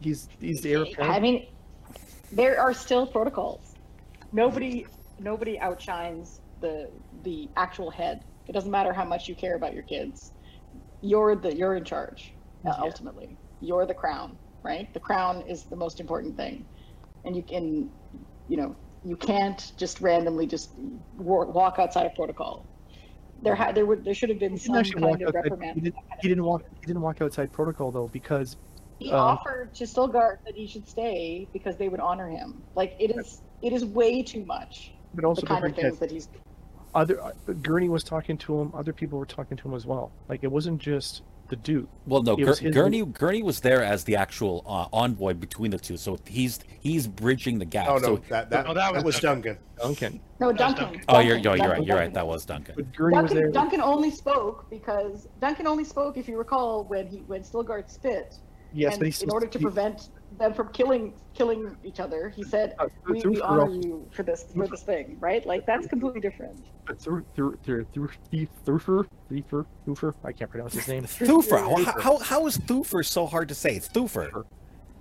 [0.00, 1.12] he's he's the heir apparent.
[1.12, 1.48] I mean,
[2.32, 3.74] there are still protocols.
[4.32, 4.86] Nobody
[5.18, 6.90] nobody outshines the
[7.24, 8.24] the actual head.
[8.46, 10.32] It doesn't matter how much you care about your kids.
[11.02, 12.32] You're the you're in charge.
[12.64, 12.82] uh, Yeah.
[12.84, 14.92] Ultimately, you're the crown, right?
[14.94, 16.64] The crown is the most important thing,
[17.24, 17.90] and you can,
[18.48, 20.70] you know, you can't just randomly just
[21.16, 22.66] walk outside of protocol.
[23.42, 25.74] There, ha- there would, there should have been some kind of reprimand.
[25.74, 26.62] He didn't, he didn't walk.
[26.80, 28.56] He didn't walk outside protocol though because
[29.00, 32.62] He Um, offered to Stilgar that he should stay because they would honor him.
[32.76, 34.92] Like it is, it is way too much.
[35.14, 36.28] but also the kind of things that he's.
[36.94, 37.32] other uh,
[37.62, 38.70] Gurney was talking to him.
[38.74, 40.12] Other people were talking to him as well.
[40.28, 41.88] Like it wasn't just the Duke.
[42.06, 45.78] Well, no, Gur- his- Gurney Gurney was there as the actual uh, envoy between the
[45.78, 47.88] two, so he's he's bridging the gap.
[47.88, 49.58] Oh no, So, that that, Oh, that that was was Duncan.
[49.80, 50.20] Duncan.
[50.38, 50.84] No, Duncan.
[50.84, 51.04] Duncan.
[51.08, 51.86] oh, you're, Duncan, you're, you're right.
[51.86, 52.14] You're right.
[52.14, 52.74] That was Duncan.
[52.76, 53.50] But Gurney was there.
[53.50, 57.88] Duncan, Duncan only spoke because Duncan only spoke, if you recall, when he when Stilgar
[57.90, 58.36] spit.
[58.72, 60.08] Yes, and but he's in order to he- prevent
[60.38, 64.06] them from killing killing each other, he said, uh, "We, through- we through honor you
[64.12, 65.44] for this for this thing, right?
[65.44, 70.14] Like that's completely different." But through through through through through Thurfer, Thurfer, Thurfer.
[70.24, 71.04] I can't pronounce his name.
[71.04, 71.84] Thufir.
[71.84, 73.76] How, how, how is Thufir so hard to say?
[73.76, 74.44] It's Thufir.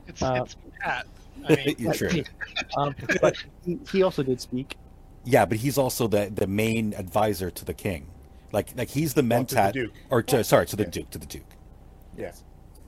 [0.07, 1.05] It's Uh, it's Pat.
[1.49, 2.23] I mean, You're true.
[2.77, 4.75] Um, but he, he also did speak.
[5.23, 8.07] Yeah, but he's also the the main advisor to the king.
[8.51, 9.93] Like like he's the Well, to the Duke.
[10.09, 10.89] or to, sorry, to the Yeah.
[10.89, 11.43] duke, to the duke.
[12.17, 12.31] Yeah.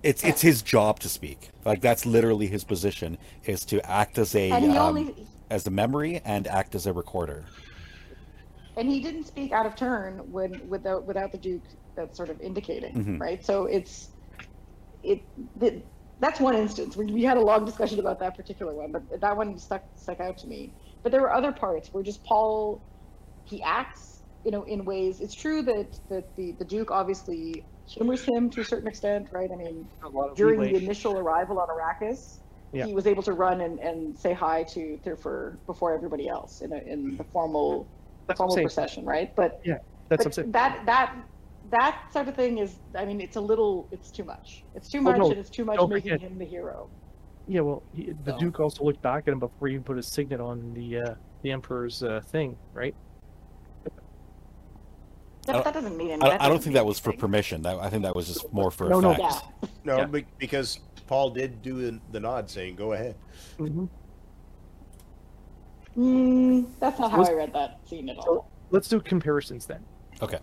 [0.04, 1.50] It's it's his job to speak.
[1.66, 6.22] Like that's literally his position is to act as a um, only as the memory
[6.26, 7.46] and act as a recorder.
[8.78, 11.64] and he didn't speak out of turn when without without the duke
[11.96, 13.20] that's sort of indicating Mhm.
[13.20, 14.10] right so it's
[15.04, 15.20] it,
[15.58, 15.84] the
[16.20, 19.36] that's one instance we, we had a long discussion about that particular one but that
[19.36, 20.74] one stuck stuck out to me
[21.04, 22.86] but there were other parts where just paul
[23.44, 28.24] he acts you know in ways it's true that that the the duke obviously humors
[28.26, 30.80] him to a certain extent right i mean A lot of during leeway.
[30.80, 32.38] the initial arrival on Arrakis,
[32.74, 32.86] Yeah.
[32.86, 36.72] he was able to run and, and say hi to Thurfer before everybody else in
[36.74, 37.86] a, in the formal
[38.28, 39.36] That's formal procession, right?
[39.36, 40.52] But, yeah, That's but what I'm saying.
[40.54, 41.16] that that
[41.70, 44.64] that sort of thing is, I mean, it's a little, it's too much.
[44.76, 46.90] It's too Well, much, no, and it's too much don't making forget- him the hero.
[47.48, 49.98] Yeah, well, he, the So- Duke also looked back at him before he even put
[49.98, 52.94] his signet on the uh, the Emperor's uh, thing, right?
[55.48, 56.38] That, I- that doesn't mean anything.
[56.40, 57.62] I don't think that was for permission.
[57.64, 59.12] That, I think that was just more for No, no.
[59.12, 59.22] effect.
[59.64, 59.70] Yeah.
[59.84, 60.06] No, Yeah.
[60.06, 63.16] be- because Paul did do the- the nod, saying, "Go ahead."
[63.58, 63.86] Mm-hmm.
[65.98, 68.24] Mm, that's not how Was- I read that scene at all.
[68.26, 69.84] So let's do comparisons then.
[70.22, 70.40] Okay.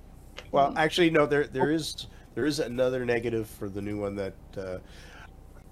[0.53, 0.77] Well, Mhm.
[0.77, 1.27] actually, no.
[1.27, 4.79] There there is there is another negative for the new one that uh,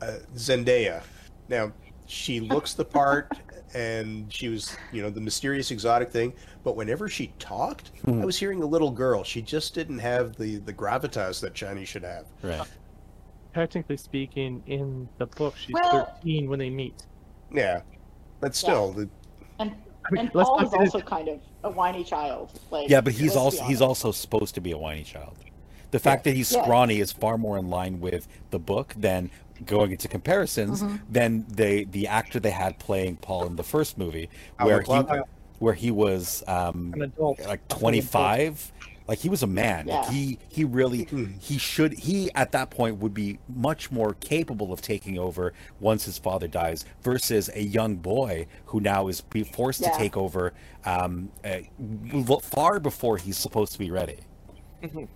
[0.02, 1.02] uh, Zendaya.
[1.48, 1.72] Now
[2.06, 3.32] she looks the part,
[3.74, 6.32] and she was you know the mysterious exotic thing.
[6.64, 8.22] But whenever she talked, Hmm.
[8.22, 9.24] I was hearing a little girl.
[9.24, 12.26] She just didn't have the the gravitas that Chinese should have.
[12.42, 12.66] Right.
[13.54, 17.06] Technically speaking, in the book, she's Well- 13 when they meet.
[17.52, 17.80] Yeah,
[18.40, 19.08] but still, the,
[19.58, 19.74] And
[20.10, 22.58] and let's Paul is also into- kind of a whiny child.
[22.70, 25.36] Like Yeah, but he's also he's also supposed to be a whiny child.
[25.92, 26.62] The fact that he's Yeah.
[26.62, 29.30] scrawny is far more in line with the book than
[29.64, 31.00] going into comparisons Mhm.
[31.10, 34.28] than the the actor they had playing Paul in the first movie,
[34.58, 35.02] where he
[35.58, 37.68] where he was um, like a full adult.
[37.68, 38.72] 25
[39.08, 39.86] Like he was a man.
[39.86, 41.40] Like he he really Mhm.
[41.40, 46.04] he should he at that point would be much more capable of taking over once
[46.06, 49.92] his father dies versus a young boy who now is be forced Yeah.
[49.92, 50.52] to take over
[50.84, 51.60] um, uh,
[52.42, 54.18] far before he's supposed to be ready.
[54.82, 55.06] Mhm.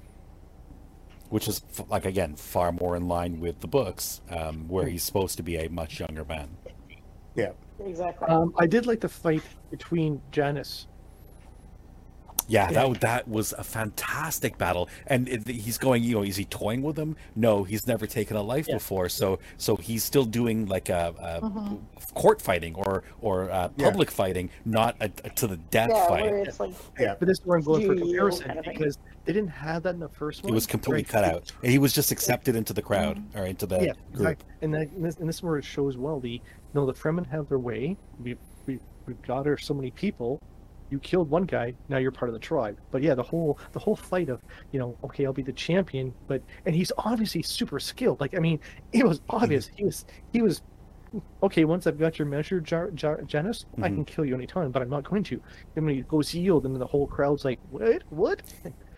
[1.31, 5.03] Which is f- like again far more in line with the books, um, where he's
[5.05, 6.49] supposed to be a much younger man.
[7.35, 7.53] Yeah.
[7.85, 8.28] Exactly.
[8.28, 10.87] Um, I did like the fight between Jamis.
[12.49, 12.89] Yeah, Yeah.
[12.89, 16.03] that that was a fantastic battle, and it, he's going.
[16.03, 17.14] You know, is he toying with him?
[17.37, 18.74] No, he's never taken a life Yeah.
[18.74, 21.78] before, so so he's still doing like a, a Mhm.
[22.14, 23.85] court fighting or or uh, Yeah.
[23.89, 26.59] public fighting, not a, a to the death yeah, fight.
[26.59, 27.14] like Yeah.
[27.20, 28.99] But this is where I'm going for comparison kind of because
[29.31, 30.51] they didn't have that in the first one.
[30.51, 31.09] It was completely right?
[31.09, 34.43] cut out, and he was just accepted into the crowd or into the Yeah, group.
[34.43, 34.47] exactly.
[34.62, 36.43] And, that, and, this, and this is where it shows well the
[36.74, 37.97] no, the Fremen have their way.
[38.18, 40.41] We we we got her so many people.
[40.91, 42.76] You killed one guy, now you're part of the tribe.
[42.91, 44.41] But yeah, the whole the whole fight of
[44.72, 48.20] you know, okay, I'll be the champion, but and he's obviously super skilled.
[48.20, 48.59] Like I mean,
[48.93, 50.61] it was obvious he was he was
[51.45, 51.64] okay.
[51.64, 53.95] Once I've got your measure, Jar, Jar, Jamis, I Mhm.
[53.95, 55.41] can kill you anytime, but I'm not going to.
[55.76, 58.43] And when he goes yield, and the whole crowd's like, what, what?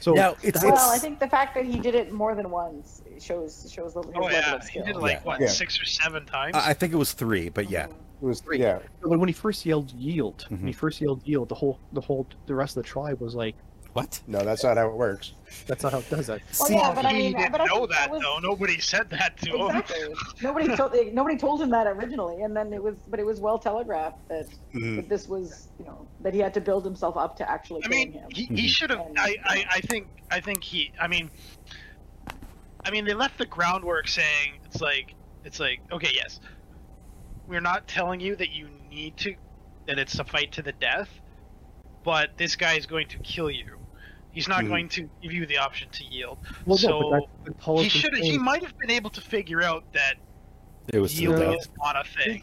[0.00, 2.50] So Now, it's- that- well, I think the fact that he did it more than
[2.50, 4.84] once shows shows the Oh level yeah, of he skill.
[4.86, 5.22] did like Yeah.
[5.24, 5.46] what Yeah.
[5.48, 6.54] six or seven times.
[6.56, 7.92] I I think it was three, but yeah, It
[8.24, 8.58] was Three.
[8.60, 8.78] yeah.
[9.02, 10.76] But when he first yelled yield, when he Mhm.
[10.76, 13.54] first yelled yield, the whole the whole the rest of the tribe was like,
[13.96, 14.20] what?
[14.26, 15.32] No, that's not how it works.
[15.66, 16.42] that's not how it does it.
[16.58, 18.38] Well, See, yeah, but I he mean, didn't but I know think that, was, though.
[18.40, 19.82] Nobody said that to him.
[20.42, 23.58] Nobody told nobody told him that originally, and then it was, but it was well
[23.58, 24.96] telegraphed that, Mhm.
[24.96, 27.88] that this was, you know, that he had to build himself up to actually I
[27.88, 28.30] killing mean, him.
[28.30, 29.00] he, he should have.
[29.16, 30.08] I, I, I think.
[30.30, 30.92] I think he.
[31.00, 31.30] I mean.
[32.84, 36.40] I mean, they left the groundwork saying it's like it's like okay, yes,
[37.48, 39.34] we're not telling you that you need to,
[39.86, 41.08] that it's a fight to the death,
[42.04, 43.75] but this guy is going to kill you.
[44.36, 44.68] He's not Mhm.
[44.68, 46.36] going to give you the option to yield.
[46.66, 48.22] Well, so no, but that's what Paul he has been should.
[48.22, 50.16] He might have been able to figure out that
[50.92, 51.60] It was to the yielding death.
[51.62, 52.42] is not a thing.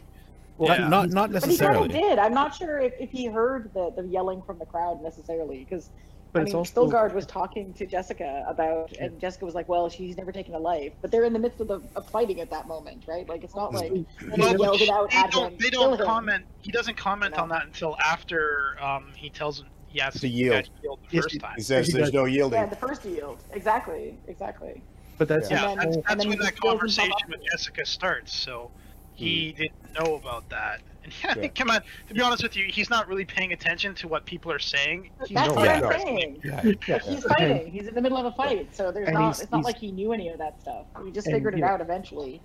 [0.58, 0.88] Well, Yeah.
[0.88, 2.18] Not not But he kind did.
[2.18, 5.92] I'm not sure if, if he heard the, the yelling from the crowd necessarily, because
[6.32, 9.88] but I mean, also Stilgar was talking to Jessica about, and Jessica was like, "Well,
[9.88, 12.50] she's never taken a life," but they're in the midst of, the, of fighting at
[12.50, 13.30] that moment, right?
[13.30, 15.58] Like it's not like Well, they yelled it out they at don't, him.
[15.60, 16.46] they don't him." comment.
[16.64, 17.44] He doesn't comment You know?
[17.44, 20.70] on that until after um, he tells him he has To to yield.
[20.82, 21.54] yield the Yes, first time.
[21.56, 22.60] He says there's no yielding.
[22.60, 23.38] Yeah, the first yield.
[23.52, 24.18] Exactly.
[24.28, 24.82] Exactly.
[25.20, 27.52] but that's Yeah, And then- that's, that's when that just builds himself conversation with.
[27.52, 28.36] Jessica starts.
[28.36, 28.72] So
[29.14, 29.62] he hmm.
[29.62, 30.82] didn't know about that.
[31.04, 31.48] And yeah, Yeah.
[31.50, 31.82] come on.
[32.08, 35.12] To be honest with you, he's not really paying attention to what people are saying.
[35.28, 35.88] He's That's No, what yeah.
[35.88, 36.42] I'm saying.
[36.44, 36.72] Yeah.
[36.88, 37.00] yeah.
[37.00, 37.72] He's fighting.
[37.72, 39.40] He's in the middle of a fight, so there's And not.
[39.40, 40.88] It's not like he knew any of that stuff.
[41.06, 42.42] He just And, figured it you out eventually.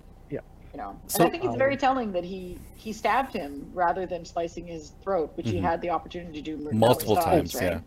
[0.73, 0.77] Yeah.
[0.77, 3.69] You know, So- and I think it's um, very telling that he he stabbed him
[3.73, 5.61] rather than slicing his throat, which he Mhm.
[5.63, 7.63] had the opportunity to do Multiple times, right?
[7.63, 7.79] yeah.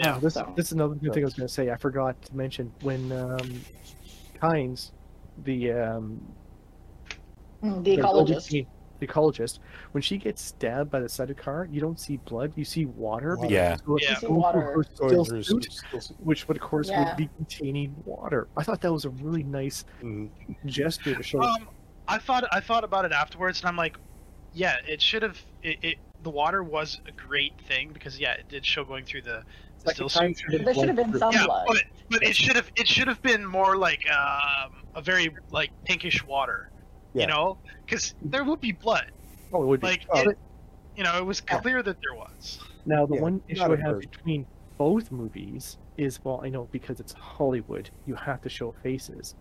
[0.00, 0.18] Yeah.
[0.20, 1.70] This, So- this is another good thing I was going to say.
[1.70, 3.60] I forgot to mention when um,
[4.40, 4.92] Kynes,
[5.44, 6.20] the um,
[7.62, 8.66] Mm, The the- ecologist.
[9.00, 9.58] the ecologist,
[9.90, 12.64] when she gets stabbed by the side of the car, you don't see blood, you
[12.64, 13.36] see water.
[13.36, 13.52] Water.
[13.52, 13.74] Yeah.
[13.76, 14.10] because Yeah.
[14.12, 14.60] it's See going through water.
[14.60, 17.08] her still suit, still- which would of course Yeah.
[17.08, 18.46] would be containing water.
[18.56, 20.28] I thought that was a really nice Mhm.
[20.66, 21.40] gesture to show.
[21.42, 21.68] Um,
[22.08, 23.96] I thought I thought about it afterwards, and I'm like,
[24.52, 25.38] yeah, it should have.
[25.62, 29.22] It, it the water was a great thing because yeah, it did show going through
[29.22, 29.42] the
[29.78, 30.38] Second still time suit.
[30.50, 31.64] should have There should have been blood some Yeah, blood.
[31.68, 35.70] but but it should have it should have been more like um, a very like
[35.84, 36.70] pinkish water,
[37.14, 37.22] Yeah.
[37.22, 39.04] you know, because there would be blood.
[39.52, 39.86] Oh, it would be.
[39.86, 40.38] Like Oh, it,
[40.96, 41.60] you know, it was Yeah.
[41.60, 42.58] clear that there was.
[42.86, 44.10] Now, the Yeah, one issue I have first.
[44.10, 44.46] between
[44.78, 49.34] both movies is, well, I know because it's Hollywood, you have to show faces.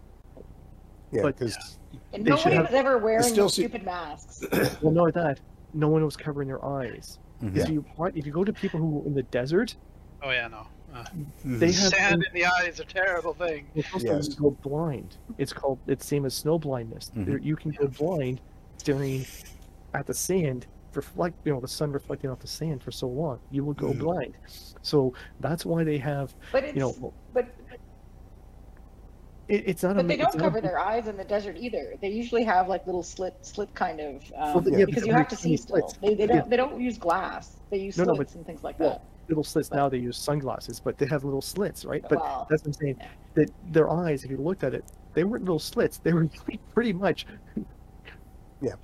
[1.11, 1.77] Yeah, because
[2.13, 4.43] and they should nobody have- was ever wearing still those see- stupid masks.
[4.81, 5.39] Well, not that.
[5.73, 7.19] No one was covering their eyes.
[7.41, 7.55] Mhm.
[7.55, 9.75] If you what, if you go to people who in the desert,
[10.23, 10.65] Oh yeah, no.
[10.93, 11.03] Uh,
[11.45, 13.67] they have sand in the eye is a terrible thing.
[13.75, 14.29] Well, first Yes.
[14.29, 15.17] you go blind.
[15.37, 15.77] It's called.
[15.85, 17.11] It's same as snow blindness.
[17.15, 17.25] Mhm.
[17.25, 18.41] There, you can go blind
[18.77, 19.25] staring
[19.93, 21.35] at the sand, reflect.
[21.45, 23.39] You know, the sun reflecting off the sand for so long.
[23.51, 23.99] You will go Mhm.
[23.99, 24.33] blind.
[24.81, 26.33] So that's why they have.
[26.51, 27.45] But it's You know, but
[29.47, 29.95] it, it's not.
[29.95, 31.93] but a, they don't cover a- their eyes in the desert either.
[32.01, 35.13] They usually have like little slit slit kind of um, Well, yeah, because but you
[35.13, 35.77] have to see still.
[35.77, 35.93] slits.
[36.01, 37.57] They, they don't they don't use glass.
[37.69, 39.01] They use No, no, slits but- and things like well, that.
[39.29, 39.71] little slits.
[39.71, 42.03] Now they use sunglasses, but they have little slits, right?
[42.07, 42.47] But Wow.
[42.49, 42.95] that's what I'm saying.
[42.99, 43.07] Yeah.
[43.35, 44.83] That their eyes, if you looked at it,
[45.13, 45.97] they weren't little slits.
[45.99, 46.27] They were
[46.73, 47.25] pretty much.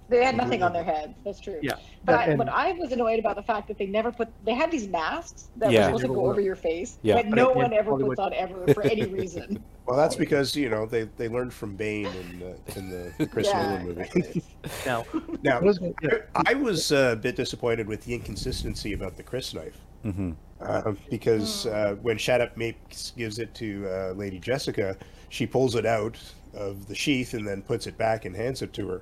[0.09, 1.13] They had nothing on their heads.
[1.25, 1.59] That's true.
[1.61, 1.73] Yeah,
[2.05, 4.29] But that- I, and- but I was annoyed about the fact that they never put.
[4.45, 5.81] They had these masks that Yeah.
[5.91, 7.15] were supposed to go over your face Yeah.
[7.15, 9.63] that But no at one end, ever Hollywood- puts on ever for any reason.
[9.87, 13.47] well, that's because you know they, they learned from Bane in the in the Chris
[13.47, 13.67] yeah.
[13.69, 14.01] Nolan movie.
[14.01, 14.43] exactly.
[14.85, 15.05] now,
[15.43, 16.27] Now, what.
[16.35, 19.73] I was uh, a bit disappointed with the inconsistency about the crysknife.
[20.03, 24.95] hmm uh, because uh, when Shadout Mapes gives it to uh, Lady Jessica,
[25.27, 26.17] she pulls it out
[26.53, 29.01] of the sheath and then puts it back and hands it to her.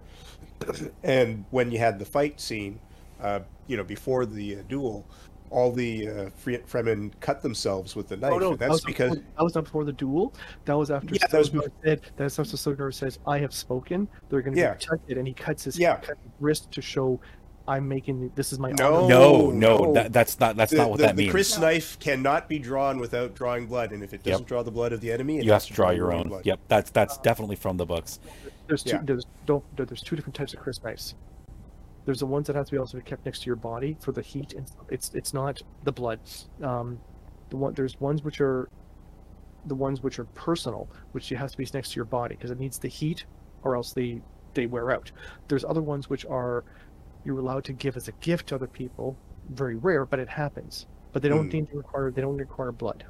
[1.04, 2.80] And when you had the fight scene,
[3.22, 5.06] uh, you know, before the uh, duel,
[5.50, 8.32] all the uh, Fremen cut themselves with the knife.
[8.34, 10.34] Oh no, and that that's was because before, that was not before the duel.
[10.66, 14.08] That was after Yeah, that was Stilgar said that's after Stilgar says, "I have spoken."
[14.30, 14.74] They're going to Yeah.
[14.74, 15.98] be protected, and he cuts his Yeah.
[15.98, 17.20] cut his wrist to show,
[17.68, 18.96] "I'm making this is my No.
[18.96, 19.94] honor." No, no, no.
[19.94, 21.32] That, that's not that's the, not what the, that the means.
[21.32, 24.94] Chris knife cannot be drawn without drawing blood, and if it doesn't draw the blood
[24.94, 26.28] of the enemy, it you have to draw your own own.
[26.30, 26.46] blood.
[26.46, 28.20] Yep, that's that's definitely from the books.
[28.72, 28.96] There's two.
[28.96, 29.02] Yeah.
[29.04, 29.64] There's don't.
[29.76, 31.16] There's two different types of crysknives.
[32.06, 34.22] There's the ones that have to be also kept next to your body for the
[34.22, 36.22] heat, and it's it's not the blood.
[36.64, 36.98] Um,
[37.50, 38.70] the one there's ones which are,
[39.66, 42.50] the ones which are personal, which you have to be next to your body because
[42.50, 43.26] it needs the heat,
[43.64, 44.22] or else they
[44.54, 45.12] they wear out.
[45.50, 46.64] There's other ones which are,
[47.26, 49.18] you're allowed to give as a gift to other people.
[49.50, 50.88] Very rare, but it happens.
[51.12, 51.54] But they don't Mm.
[51.54, 52.10] need to require.
[52.10, 53.04] They don't require blood.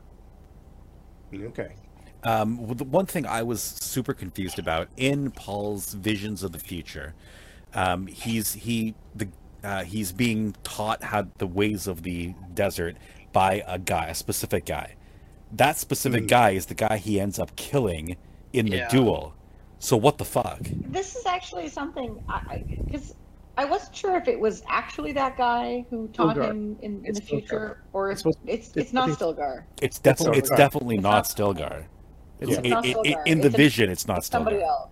[1.33, 1.75] Okay.
[2.23, 7.13] Um, the one thing I was super confused about in Paul's visions of the future,
[7.73, 9.27] um, he's he the
[9.63, 12.97] uh, he's being taught how the ways of the desert
[13.33, 14.95] by a guy, a specific guy.
[15.53, 16.27] That specific Mhm.
[16.29, 18.17] guy is the guy he ends up killing
[18.53, 19.33] in the duel.
[19.79, 20.59] So what the fuck?
[20.63, 23.15] This is actually something I because
[23.57, 26.49] I, wasn't sure if it was actually that guy who taught Stilgar.
[26.51, 27.29] him in, in It's the Stilgar.
[27.29, 29.63] future, or if It's it's it's, it's- not I Stilgar.
[29.81, 31.85] It's definitely it's definitely not not- Stilgar.
[32.41, 32.89] It's, I- It's not I-
[33.19, 34.63] I- in the It's a- vision, it's not It's somebody Stilgar.
[34.67, 34.89] else.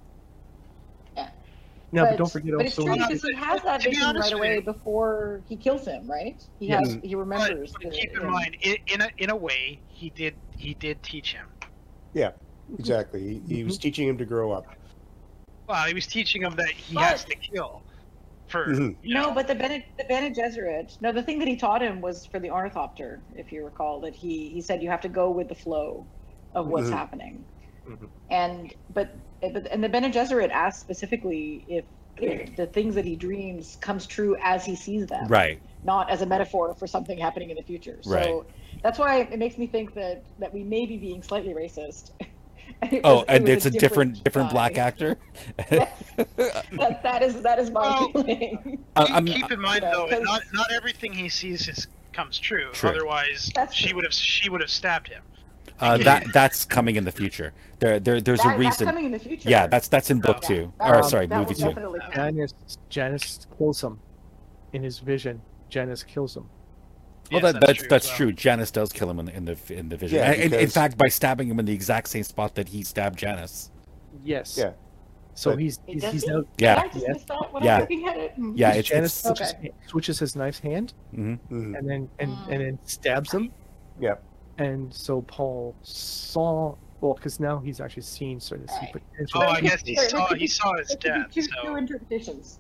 [1.92, 2.94] no, but, don't forget but it's also.
[2.94, 6.40] true because he has that vision right away you- before he kills him, right?
[6.60, 6.88] He Yes.
[6.94, 7.72] has he remembers.
[7.74, 8.30] but the- keep in him.
[8.32, 11.48] mind, in, in a in a way, he did he did teach him.
[12.14, 12.32] Yeah,
[12.78, 13.22] exactly.
[13.22, 13.66] He, he Mm-hmm.
[13.68, 14.68] was teaching him to grow up.
[15.68, 17.82] Well, he was teaching him that he But- has to kill.
[18.48, 18.96] For Mhm.
[19.04, 21.00] you No, know, but the Bene, the Bene Gesserit.
[21.02, 24.00] No, the thing that he taught him was for the ornithopter, if you recall.
[24.02, 26.06] That he he said you have to go with the flow
[26.60, 26.94] of what's Mhm.
[26.94, 27.44] happening.
[27.88, 28.08] Mhm.
[28.30, 29.10] And but
[29.42, 31.86] but and the Bene Gesserit asked specifically if,
[32.18, 35.60] if the things that he dreams comes true as he sees them, Right.
[35.84, 37.98] not as a metaphor for something happening in the future.
[38.02, 38.44] So Right.
[38.84, 42.12] that's why it makes me think that that we may be being slightly racist.
[42.84, 44.54] It Oh, was- and was it's a different different guy.
[44.54, 45.18] black actor.
[45.70, 48.84] that, that is that is my Well, feeling.
[48.96, 51.68] I- keep, keep in mind you know, though, that 'cause- not not everything he sees
[51.68, 52.70] is, comes true.
[52.74, 52.92] True.
[52.92, 55.24] Otherwise, That's she would have she would have stabbed him.
[55.80, 57.54] Uh, that that's coming in the future.
[57.80, 58.88] There, there there's That- a That's reason.
[58.88, 59.50] coming in the future.
[59.50, 60.74] Yeah, that's that's in book Yeah, two.
[60.80, 61.66] that Or will- sorry, movie two.
[61.68, 62.36] definitely come.
[62.36, 62.54] Jamis
[62.90, 64.00] Jamis kills him
[64.74, 65.42] in his vision.
[65.72, 66.50] Jamis kills him.
[67.32, 68.18] Well, Yes, that, that's true that's well.
[68.18, 68.34] true.
[68.34, 70.18] Jamis does kill him in the in the, in the vision.
[70.18, 72.84] Yeah, And- and in fact, by stabbing him in the exact same spot that he
[72.84, 73.70] stabbed Jamis.
[74.24, 74.58] Yes.
[74.58, 74.72] Yeah.
[75.36, 76.32] So But- he's He he's, does he's he?
[76.32, 76.84] now Yeah.
[76.88, 77.14] just Yeah.
[77.14, 77.76] miss that when Yeah.
[77.76, 78.34] I'm looking at it?
[78.56, 79.72] Yeah, Jamis it's, it's switches, Okay.
[79.88, 81.40] switches his knife's hand Mhm.
[81.50, 82.48] and then and, Mm.
[82.52, 83.52] and then stabs him.
[84.02, 84.24] Yep.
[84.60, 88.92] And so Paul saw well because now he's actually seen sort of see Right.
[89.12, 89.42] potential.
[89.42, 91.34] Oh, I guess he There- there saw could he saw his death.
[91.34, 92.60] be two, two So interpretations.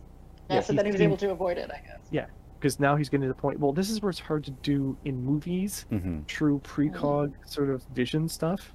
[0.50, 2.00] Yeah, Yeah, so then he was seen- able to avoid it, I guess.
[2.10, 2.26] Yeah,
[2.58, 3.60] because now he's getting to the point.
[3.60, 7.84] Well, this is where it's hard to do in movies, hmm true precog sort of
[7.94, 8.74] vision stuff,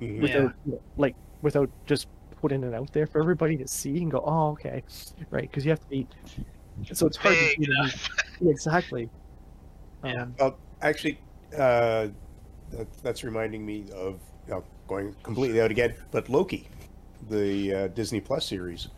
[0.00, 0.20] Mhm.
[0.20, 0.52] without
[0.98, 2.08] like without just
[2.42, 4.82] putting it out there for everybody to see and go, oh, okay,
[5.30, 5.42] right?
[5.50, 6.06] Because you have to be.
[6.92, 7.72] So it's hard to do.
[8.42, 9.08] Yeah, exactly.
[10.04, 10.22] Yeah.
[10.22, 11.18] Um, Well, actually,
[11.58, 12.08] uh,
[12.76, 16.68] that, that's reminding me of you know, going completely out again, but Loki,
[17.28, 18.88] the uh, Disney Plus series.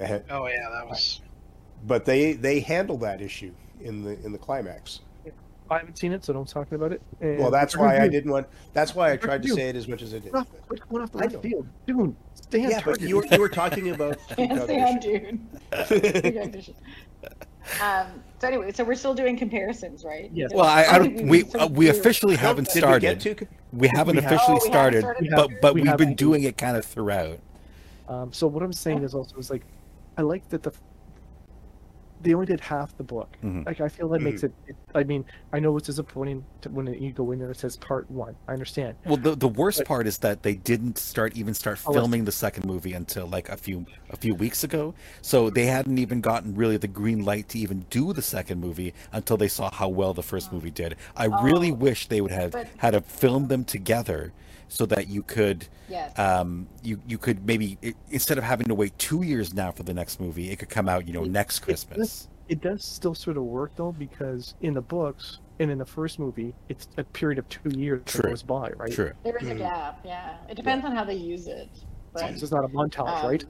[0.00, 1.20] Oh yeah, that was.
[1.86, 5.00] But they they handle that issue in the in the climax.
[5.70, 7.02] I haven't seen it, so don't talk about it.
[7.20, 8.46] And Well, that's why I didn't want.
[8.72, 10.32] That's why I tried to say it as much as I did.
[10.32, 12.16] do- Off, quit going off the I left field, dude.
[12.34, 14.18] Stay on Yeah, but you were, you were talking about.
[14.34, 15.40] Can't stay on, dude.
[17.70, 17.86] Recognition.
[18.16, 20.30] um, so anyway, so we're still doing comparisons, right?
[20.32, 20.50] Yes.
[20.54, 21.26] Well, I, I don't.
[21.28, 23.20] We sort uh, we officially haven't we started.
[23.20, 23.46] get to?
[23.72, 26.14] We haven't We have- officially Oh, we haven't started, started but but We we've been
[26.14, 27.38] doing it kind of throughout.
[28.08, 29.62] Um, so what I'm saying is also is like,
[30.16, 30.72] I like that the
[32.22, 33.36] they only did half the book.
[33.42, 33.64] Mhm.
[33.66, 34.76] Like I feel that makes it, it.
[34.94, 37.76] I mean, I know it's disappointing to, when you go in there and it says
[37.76, 38.34] part one.
[38.48, 38.96] I understand.
[39.06, 42.24] Well, the the worst But- part is that they didn't start even start Oh, filming
[42.24, 44.94] the second movie until like a few a few weeks ago.
[45.22, 48.94] So they hadn't even gotten really the green light to even do the second movie
[49.12, 50.96] until they saw how well the first movie did.
[51.16, 51.74] I really Oh.
[51.74, 54.32] wish they would have But- had to film them together
[54.68, 56.16] so that you could Yes.
[56.18, 59.82] um you you could maybe i instead of having to wait two years now for
[59.82, 62.28] the next movie, it could come out you know It- next it Christmas.
[62.48, 66.18] It does still sort of work though because in the books and in the first
[66.18, 68.22] movie, it's a period of two years True.
[68.22, 68.90] that goes by, right?
[68.92, 69.12] True.
[69.24, 69.58] there is a Mhm.
[69.58, 70.00] gap.
[70.04, 71.68] Yeah, it depends on how they use it.
[72.14, 73.44] But This is not a montage, um, right?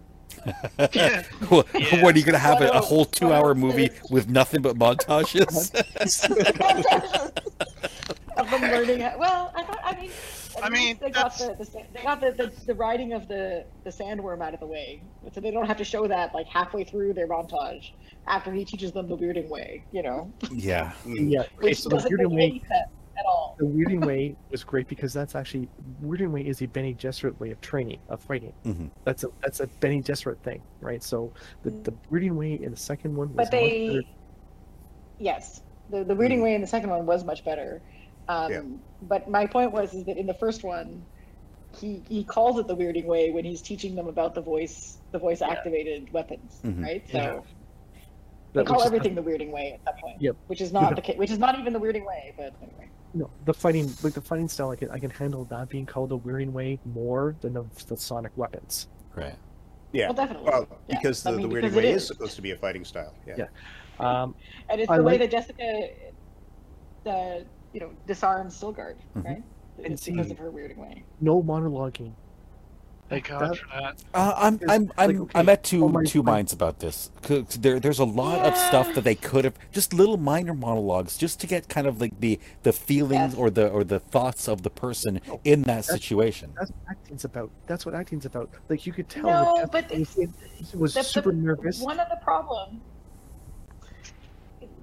[0.95, 1.23] Yeah.
[1.51, 2.89] what are you gonna have a, What a else?
[2.89, 5.70] whole two-hour movie with nothing but montages?
[8.36, 9.01] of them learning.
[9.01, 12.02] How, well, I, thought, I mean, at I mean, they got the, the sa- they
[12.02, 15.02] got the, the the riding of the the sandworm out of the way,
[15.32, 17.93] so they don't have to show that like halfway through their montage
[18.26, 19.85] after he teaches them the weirding way.
[19.93, 20.93] You know, yeah.
[21.05, 21.30] Mm.
[21.30, 21.40] Yeah.
[21.40, 23.56] Okay, which so the doesn't Weirding make Way, sense at all.
[23.59, 25.68] the Weirding Way was great because that's actually
[26.05, 28.52] Weirding Way is a Bene Gesserit way of training of fighting.
[28.64, 28.90] Mhm.
[29.05, 31.02] That's a that's a Bene Gesserit thing, right?
[31.02, 31.32] So
[31.62, 33.66] the the Weirding Way in the second one was But much better.
[34.02, 34.06] they,
[35.18, 36.43] yes, the the weirding Mm.
[36.43, 37.80] way in the second one was much better.
[38.28, 38.62] Um, Yeah.
[39.02, 41.05] But my point was is that in the first one,
[41.78, 45.18] he he calls it the weirding way when he's teaching them about the voice the
[45.18, 46.82] voice activated weapons, Mhm.
[46.82, 47.06] right?
[47.09, 47.42] So that
[48.52, 50.20] they call was just- everything the weirding way at that point.
[50.20, 50.36] Yep.
[50.48, 52.88] Which is not the ca- which is not even the weirding way, but anyway.
[53.14, 56.10] No, the fighting like the fighting style, I can I can handle that being called
[56.12, 58.88] a Weirding Way more than the, the sonic weapons.
[59.14, 59.36] Right.
[59.92, 60.06] Yeah.
[60.09, 60.50] Well, definitely.
[60.50, 60.96] Well, Yeah.
[60.96, 62.02] because the, I mean, the because weirding way is.
[62.02, 62.09] is.
[62.09, 63.14] supposed to be a fighting style.
[63.26, 63.36] Yeah.
[63.38, 63.46] Yeah.
[64.22, 64.34] Um,
[64.68, 65.88] And it's I the way like- that Jessica,
[67.05, 67.46] the
[67.78, 69.24] you know, disarms Stilgar, Mhm.
[69.24, 69.42] right?
[69.84, 71.05] And It's because of her weirding way.
[71.20, 72.12] no monologuing.
[73.09, 74.05] Thank Like God that- for that.
[74.12, 76.80] Uh, I'm I'm I'm like, okay, I'm at two oh my- two my- minds about
[76.80, 77.10] this.
[77.22, 81.16] 'Cause There there's a lot of stuff that they could have just little minor monologues
[81.16, 83.34] just to get kind of like the the feelings Yes.
[83.36, 86.52] or the or the thoughts of the person in that situation.
[86.59, 87.50] That's what acting's about.
[87.68, 88.50] That's what acting's about.
[88.68, 89.22] Like you could tell.
[89.24, 90.28] No, that but Jessica was,
[90.60, 91.80] it's- was the- the- super nervous.
[91.80, 92.82] One of the problem,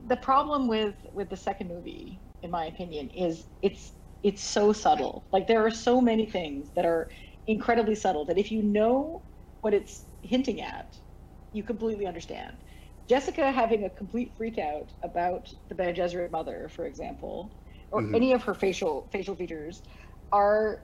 [0.07, 3.93] the problem with with the second movie, in my opinion, is it's
[4.23, 5.27] it's so subtle.
[5.33, 7.09] Like there are so many things that are
[7.47, 9.23] incredibly subtle that if you know
[9.61, 10.95] what it's hinting at,
[11.51, 12.57] you completely understand.
[13.09, 17.53] Jessica having a complete freak out about the Bene Gesserit mother, for example,
[17.91, 18.15] or Mhm.
[18.15, 19.81] any of her facial facial features,
[20.31, 20.81] are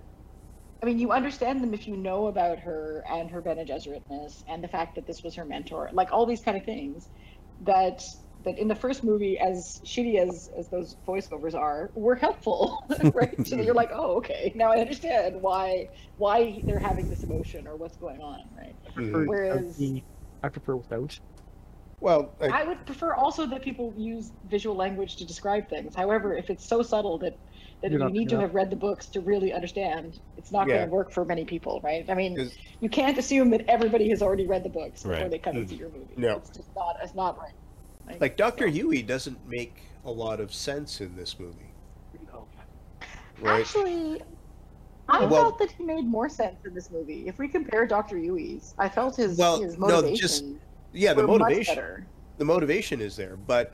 [0.83, 4.63] I mean, you understand them if you know about her and her Bene Gesseritness and
[4.63, 7.09] the fact that this was her mentor, like all these kind of things
[7.61, 8.01] that
[8.43, 12.77] that in the first movie, as shitty as as those voiceovers are, were helpful,
[13.13, 13.35] right?
[13.47, 15.87] so you're like, oh, okay, now I understand why
[16.17, 18.75] why they're having this emotion or what's going on, right?
[18.87, 19.25] I prefer.
[19.25, 20.03] Whereas- the-
[20.43, 21.19] I prefer without.
[21.99, 25.95] Well, I, I would prefer also that people use visual language to describe things.
[25.95, 27.33] However, if it's so subtle that
[27.83, 30.51] that You're you not need to gonna- have read the books to really understand, it's
[30.51, 30.77] not Yeah.
[30.77, 32.03] going to work for many people, right?
[32.09, 35.29] I mean, 'Cause- you can't assume that everybody has already read the books before Right.
[35.31, 35.69] they come and Mm.
[35.69, 36.13] see your movie.
[36.17, 36.37] No.
[36.37, 36.95] it's just not.
[37.03, 37.53] It's not right.
[38.11, 41.73] Like, like Doctor so- Yueh doesn't make a lot of sense in this movie,
[43.39, 43.61] right?
[43.61, 44.21] Actually,
[45.07, 47.27] I Well- felt that he made more sense in this movie.
[47.27, 50.15] If we compare Doctor Yueh's, I felt his Well, his no, motivation.
[50.17, 50.45] just-
[50.93, 52.05] yeah, the motivation.
[52.37, 53.73] the motivation is there, but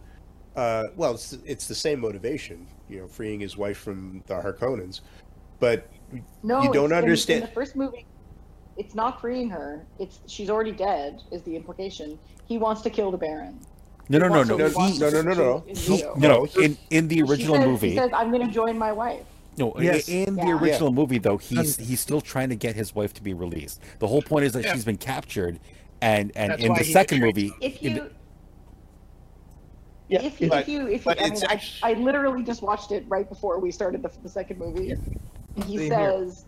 [0.56, 5.02] uh, well, it's it's the same motivation, you know, freeing his wife from the Harkonnens,
[5.60, 5.88] but
[6.42, 8.06] No, You don't it's- in- understand- In, the first movie,
[8.78, 9.86] it's not freeing her.
[10.00, 11.22] It's she's already dead.
[11.32, 12.18] Is the implication?
[12.46, 13.60] He wants to kill the Baron.
[14.10, 14.56] No, no, no, no.
[14.58, 15.64] no, he no, no, no, no.
[15.68, 16.48] in He, no, no.
[16.62, 19.22] In in the She original says- movie, He says, "I'm going to join my wife."
[19.58, 20.08] no, Yes.
[20.08, 20.60] in the Yeah.
[20.60, 23.82] original movie though, he's um, he's still trying to get his wife to be released.
[24.00, 24.74] The whole point is that Yeah.
[24.74, 25.60] she's been captured,
[26.02, 28.12] and and That's in the second movie, If you, the-
[30.10, 32.92] Yeah, if you, but- if you, if you, I mean, I, I literally just watched
[32.94, 35.20] it right before we started the, the second movie, and
[35.66, 36.46] he Same says,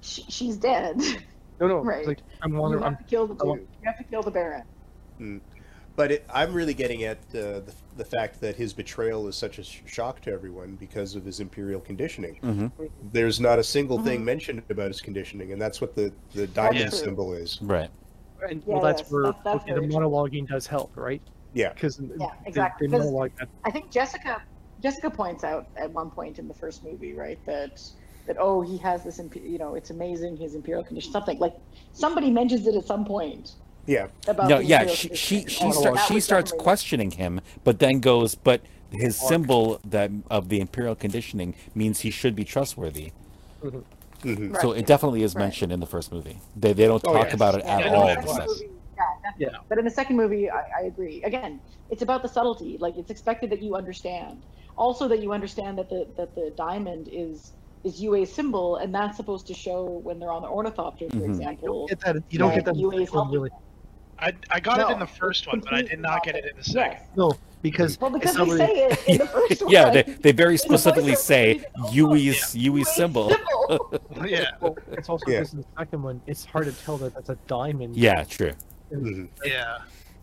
[0.00, 0.98] she, "She's dead.
[1.60, 1.78] No, no.
[1.84, 2.06] Right.
[2.06, 3.68] Like I'm you have I'm, to kill the I want- dude.
[3.82, 4.62] You have to kill the Baron."
[5.20, 5.40] Mm.
[5.96, 9.58] But it, I'm really getting at uh, the the fact that his betrayal is such
[9.58, 12.38] a sh- shock to everyone because of his imperial conditioning.
[12.42, 12.72] Mhm.
[13.12, 14.24] There's not a single thing Mhm.
[14.24, 16.88] mentioned about his conditioning, and that's what the the diamond Yeah.
[16.90, 17.58] symbol is.
[17.62, 17.90] right.
[18.50, 21.22] and, Yeah, well, that's yes, where that's- that's okay, the monologuing does help, right?
[21.54, 21.72] Yeah.
[21.72, 23.30] Because Yeah, exactly, They, 'cause- monologue
[23.64, 24.42] I think Jessica
[24.80, 27.80] Jessica points out at one point in the first movie, right, that
[28.26, 31.54] that oh he has this imp- you know it's amazing his imperial condition something like
[31.92, 33.52] somebody mentions it at some point
[33.86, 37.78] Yeah, about No, yeah, she she she, And start, she starts definitely- questioning him, but
[37.78, 43.12] then goes, but his symbol that of the imperial conditioning means he should be trustworthy.
[43.62, 43.80] hmm
[44.24, 44.62] Right.
[44.62, 45.42] So it definitely is Right.
[45.42, 46.38] mentioned in the first movie.
[46.56, 47.34] They they don't Oh, talk yes.
[47.34, 48.06] about it Yeah, at all.
[48.06, 48.46] the in the second second.
[48.46, 49.30] movie- yeah.
[49.38, 49.48] Yeah.
[49.68, 51.22] But in the second movie, I, I agree.
[51.24, 52.78] Again, it's about the subtlety.
[52.78, 54.40] Like it's expected that you understand.
[54.78, 57.52] Also, that you understand that the that the diamond is
[57.84, 61.24] is Yueh's symbol, and that's supposed to show when they're on the ornithopter, for Mhm.
[61.28, 61.86] example.
[61.88, 62.16] get that.
[62.30, 62.76] You don't get that.
[62.76, 63.50] in the Yueh's first one, helping really.
[64.18, 66.44] I, I got No, it in the first one, but I did not get it
[66.44, 66.98] in the second.
[67.00, 67.08] Yes.
[67.16, 67.32] No,
[67.62, 69.72] because Well, because it's they say it in the first one.
[69.72, 71.64] Yeah, they, they very It's a voice specifically over say reason.
[71.92, 73.30] Yueh's Yueh's symbol.
[73.30, 74.00] symbol.
[74.26, 75.38] Yeah, Well, it's also Yeah.
[75.38, 77.96] in the second one, it's hard to tell that that's a diamond.
[77.96, 78.52] Yeah, true.
[78.92, 79.78] hmm yeah.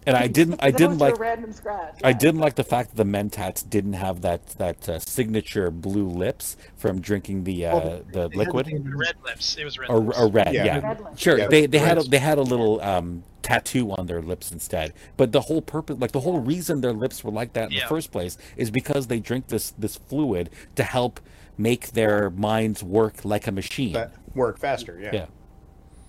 [0.07, 1.99] And I didn't I didn't like random scratch.
[2.03, 6.07] I didn't like the fact that the mentats didn't have that that uh, signature blue
[6.07, 9.57] lips from drinking the uh, Well, the They liquid the Red lips.
[9.57, 10.19] It was red or, lips.
[10.19, 10.53] or red.
[10.53, 10.65] Yeah.
[10.65, 11.19] Yeah, Red lips.
[11.21, 11.37] sure.
[11.37, 14.93] Yeah, they they had a, they had a little um, tattoo on their lips instead.
[15.17, 17.83] But the whole purpose, like the whole reason their lips were like that in Yeah.
[17.83, 21.19] the first place, is because they drink this this fluid to help
[21.57, 23.93] make their minds work like a machine.
[23.93, 24.97] That work faster.
[24.99, 25.09] Yeah.
[25.13, 25.25] Yeah.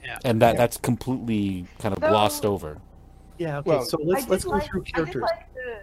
[0.05, 0.19] Yeah.
[0.25, 0.59] and that Yeah.
[0.59, 2.79] that's completely kind of So- glossed over.
[3.43, 3.59] Yeah.
[3.59, 3.71] Okay.
[3.71, 5.23] Well, so let's let's go like- through characters.
[5.23, 5.79] like the,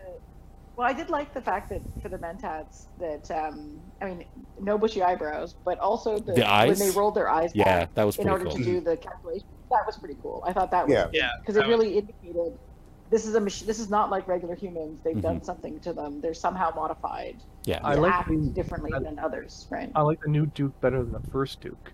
[0.76, 4.26] well, I did like the fact that for the mentats that um, I mean,
[4.62, 6.80] no bushy eyebrows, but also the, The eyes?
[6.80, 8.58] when they rolled their eyes Yeah, back that was in pretty order cool.
[8.58, 9.48] to do the calculation.
[9.70, 10.42] That was pretty cool.
[10.48, 11.10] I thought that was Yeah.
[11.12, 11.30] Yeah.
[11.42, 12.58] because that it was- really indicated
[13.10, 13.68] this is a machine.
[13.68, 15.00] This is not like regular humans.
[15.04, 15.22] They've Mm-hmm.
[15.22, 16.22] done something to them.
[16.22, 19.92] They're somehow modified Yeah, I like act the- differently I- than others, right?
[19.96, 21.92] I like the new Duke better than the first Duke.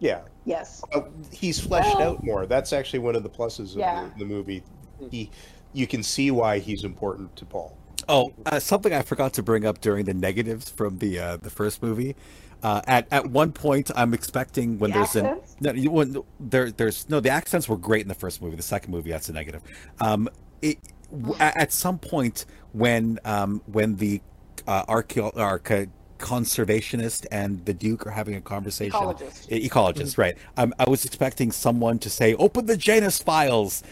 [0.00, 0.22] Yeah.
[0.44, 0.82] yes.
[0.92, 2.44] Uh, he's fleshed Well- out more.
[2.46, 4.08] That's actually one of the pluses of Yeah.
[4.18, 4.64] the, the movie.
[5.10, 5.30] He,
[5.72, 7.76] you can see why he's important to Paul.
[8.08, 11.50] Oh, uh, something I forgot to bring up during the negatives from the uh, the
[11.50, 12.16] first movie.
[12.62, 16.70] Uh, at at one point, I'm expecting when The there's an no, you- when there
[16.70, 18.56] there's no the accents were great in the first movie.
[18.56, 19.62] The second movie, that's a negative.
[20.00, 20.28] Um,
[20.60, 20.78] it,
[21.10, 24.20] w- at, at some point when um when the
[24.66, 25.88] uh, archeo- archa-
[26.18, 28.92] conservationist and the Duke are having a conversation.
[28.98, 29.50] Ecologist.
[29.50, 30.36] E- ecologist, right?
[30.56, 33.82] Um, I was expecting someone to say, "Open the Janus files,"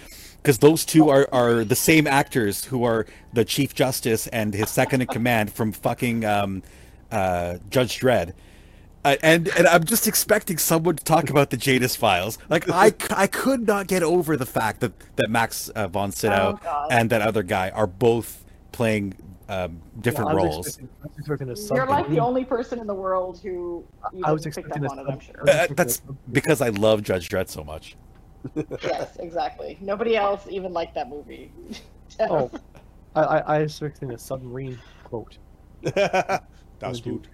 [0.42, 4.70] because those two are are the same actors who are the Chief Justice and his
[4.70, 6.62] second in command from fucking um,
[7.10, 8.32] uh, Judge Dredd.
[9.04, 12.38] Uh, and and I'm just expecting someone to talk about the Janus files.
[12.50, 16.58] Like I, I could not get over the fact that that Max uh, von Sydow
[16.64, 19.14] Oh, and that other guy are both playing
[19.48, 20.66] um, different Yeah, I roles.
[20.66, 21.18] expecting- I was
[21.56, 23.84] expecting You're like the only person in the world who
[24.22, 25.22] I was expecting up a on it.
[25.22, 25.48] Sure.
[25.50, 27.96] Uh, that's because I love Judge Dredd so much.
[28.82, 29.78] Yes, exactly.
[29.80, 31.52] Nobody else even liked that movie.
[32.18, 32.50] Oh,
[33.14, 35.38] I, I, I was expecting a submarine quote.
[36.80, 37.28] Das Boot.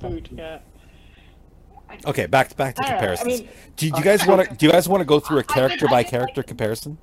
[0.00, 0.58] Food, yeah.
[2.06, 3.40] Okay, back to, back to I don't know, I comparisons.
[3.40, 5.38] mean- do, you- do you guys want to do you guys want to go through
[5.38, 6.98] a character by character like- comparison?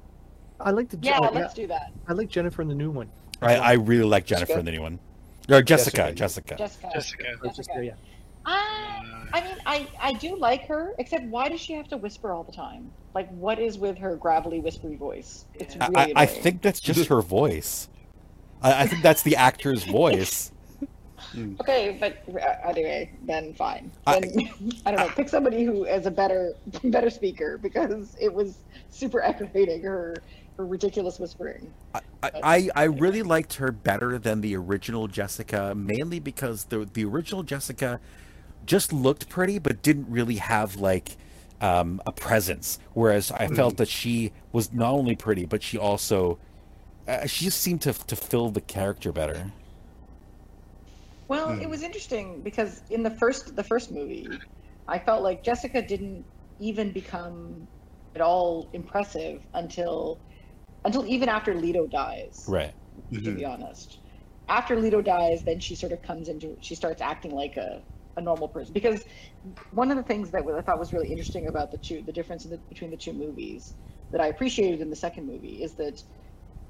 [0.60, 1.91] I like the Yeah, uh, let's do that.
[2.07, 3.10] I like Jennifer in the new one.
[3.41, 4.99] I, I really like Jennifer in the new one.
[5.49, 6.56] Or Jessica, Jessica.
[6.57, 6.57] Jessica.
[6.57, 6.90] Jessica.
[6.94, 7.23] Jessica.
[7.44, 7.94] Or just, uh, yeah.
[8.45, 12.31] Uh, I mean, I, I do like her, except why does she have to whisper
[12.31, 12.91] all the time?
[13.14, 15.45] Like, what is with her gravelly, whispery voice?
[15.56, 17.89] It's really I, I think that's just her voice.
[18.61, 20.51] I, I think that's the actor's voice.
[21.60, 23.91] Okay, but uh, anyway, then fine.
[24.07, 24.49] I- Then,
[24.85, 25.14] I, don't know.
[25.15, 26.53] Pick somebody who is a better
[26.85, 30.15] better speaker because it was super aggravating her
[30.57, 31.72] her ridiculous whispering.
[31.93, 37.06] I, I, I really liked her better than the original Jessica, mainly because the the
[37.06, 37.99] original Jessica
[38.70, 41.18] just looked pretty, but didn't really have like
[41.60, 42.80] um, a presence.
[42.94, 46.40] Whereas I felt that she was not only pretty, but she also
[47.08, 49.54] uh, she just seemed to to fill the character better.
[51.28, 51.62] Well, Hmm.
[51.62, 54.44] it was interesting because in the first the first movie,
[54.88, 56.26] I felt like Jessica didn't
[56.60, 57.68] even become
[58.16, 60.22] at all impressive until
[60.86, 62.38] until even after Leto dies.
[62.48, 62.74] Right.
[63.24, 63.36] To Mhm.
[63.36, 64.00] be honest,
[64.48, 67.84] after Leto dies, then she sort of comes into she starts acting like a,
[68.20, 69.04] a normal person because
[69.72, 72.46] one of the things that I thought was really interesting about the two the difference
[72.46, 73.76] in the, between the two movies
[74.12, 76.02] that I appreciated in the second movie is that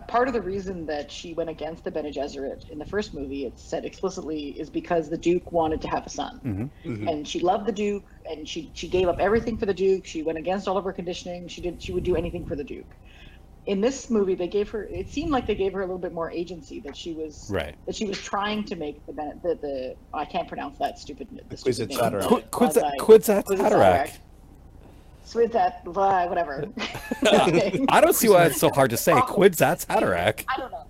[0.07, 3.45] part of the reason that she went against the Bene Gesserit in the first movie,
[3.45, 7.09] it's said explicitly, is because the Duke wanted to have a son, hmm Mhm.
[7.09, 10.05] and she loved the Duke, and she she gave up everything for the Duke.
[10.05, 11.47] She went against all of her conditioning.
[11.47, 12.93] She did she would do anything for the Duke.
[13.69, 14.85] In this movie, they gave her.
[14.85, 16.79] It seemed like they gave her a little bit more agency.
[16.79, 17.75] That she was Right.
[17.85, 21.27] that she was trying to make the Ben- the, the I can't pronounce that stupid.
[21.49, 21.99] The stupid Kwisatz name.
[21.99, 22.27] Haderach.
[22.27, 24.11] Qu- Quidza- Quasi- Kwisatz Kwisatz Haderach.
[25.23, 26.65] Swithat, blah, whatever.
[27.89, 29.11] I don't see why it's so hard to say.
[29.13, 30.43] Kwidzats Haderach.
[30.47, 30.85] I don't know.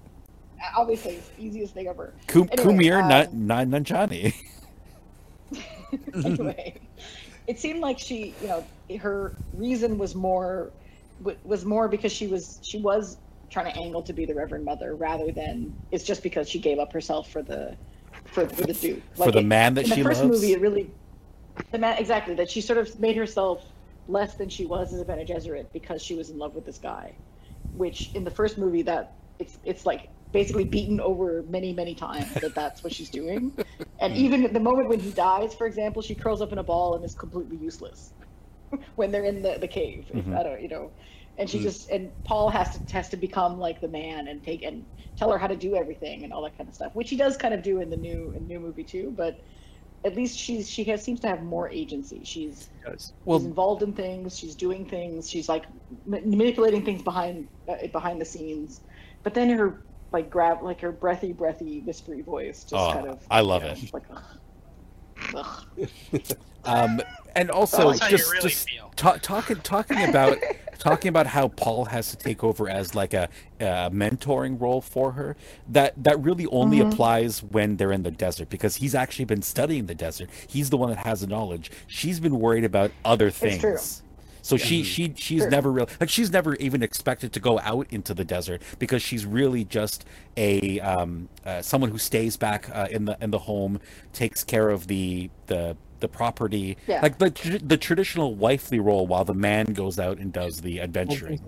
[0.78, 2.14] Obviously, it's the easiest thing ever.
[2.28, 4.34] Kum- Anyway, Kumir um, Na- Na- Nanjiani.
[6.16, 6.76] anyway,
[7.48, 8.66] it seemed like she, you know,
[9.02, 10.72] her reason was more
[11.22, 13.18] wa- was more because she was she was
[13.50, 16.80] trying to angle to be the Reverend Mother rather than it's just because she gave
[16.80, 17.76] up herself for the
[18.26, 19.02] for, for the Duke.
[19.16, 20.42] For the it- man that in the first loves?
[20.42, 20.92] movie, it really
[21.72, 23.64] the man exactly that she sort of made herself
[24.08, 26.78] less than she was as a Bene Gesserit because she was in love with this
[26.78, 27.14] guy,
[27.76, 32.32] which in the first movie that it's it's like basically beaten over many many times
[32.36, 33.52] that that's what she's doing,
[34.00, 36.64] and even at the moment when he dies, for example, she curls up in a
[36.64, 38.14] ball and is completely useless
[38.96, 40.06] when they're in the the cave.
[40.14, 40.38] Mhm.
[40.38, 40.92] I don't you know,
[41.38, 41.64] and she Mm.
[41.64, 44.86] just and Paul has to has to become like the man and take and
[45.18, 47.36] tell her how to do everything and all that kind of stuff, which he does
[47.38, 49.40] kind of do in the new in new movie too, but
[50.06, 52.22] at least she's she has seems to have more agency.
[52.24, 53.12] She's Does.
[53.26, 54.38] Well- she's involved in things.
[54.38, 55.30] She's doing things.
[55.30, 55.66] She's like
[56.06, 58.80] ma- manipulating things behind uh, behind the scenes.
[59.24, 59.82] But then her
[60.14, 63.20] like grab like her breathy, breathy, whispery voice just Oh, kind of.
[63.30, 63.94] I love yeah, it.
[63.94, 64.24] Like, ugh.
[65.36, 65.66] Ugh.
[66.66, 67.02] Um,
[67.36, 70.38] and also That's how you just really just ta- talking talking about
[70.80, 73.28] talking about how Paul has to take over as like a,
[73.60, 75.36] a mentoring role for her.
[75.68, 76.92] That that really only Mhm.
[76.94, 80.30] applies when they're in the desert because he's actually been studying the desert.
[80.48, 81.72] He's the one that has the knowledge.
[81.88, 83.52] She's been worried about other true.
[83.52, 84.04] things.
[84.42, 85.50] So she she she's True.
[85.52, 89.26] never really like she's never even expected to go out into the desert because she's
[89.26, 90.06] really just
[90.38, 93.80] a um, uh, someone who stays back uh, in the in the home,
[94.14, 97.02] takes care of the the the property, Yeah.
[97.02, 100.82] like the tr- the traditional wifely role, while the man goes out and does the
[100.82, 101.40] adventuring.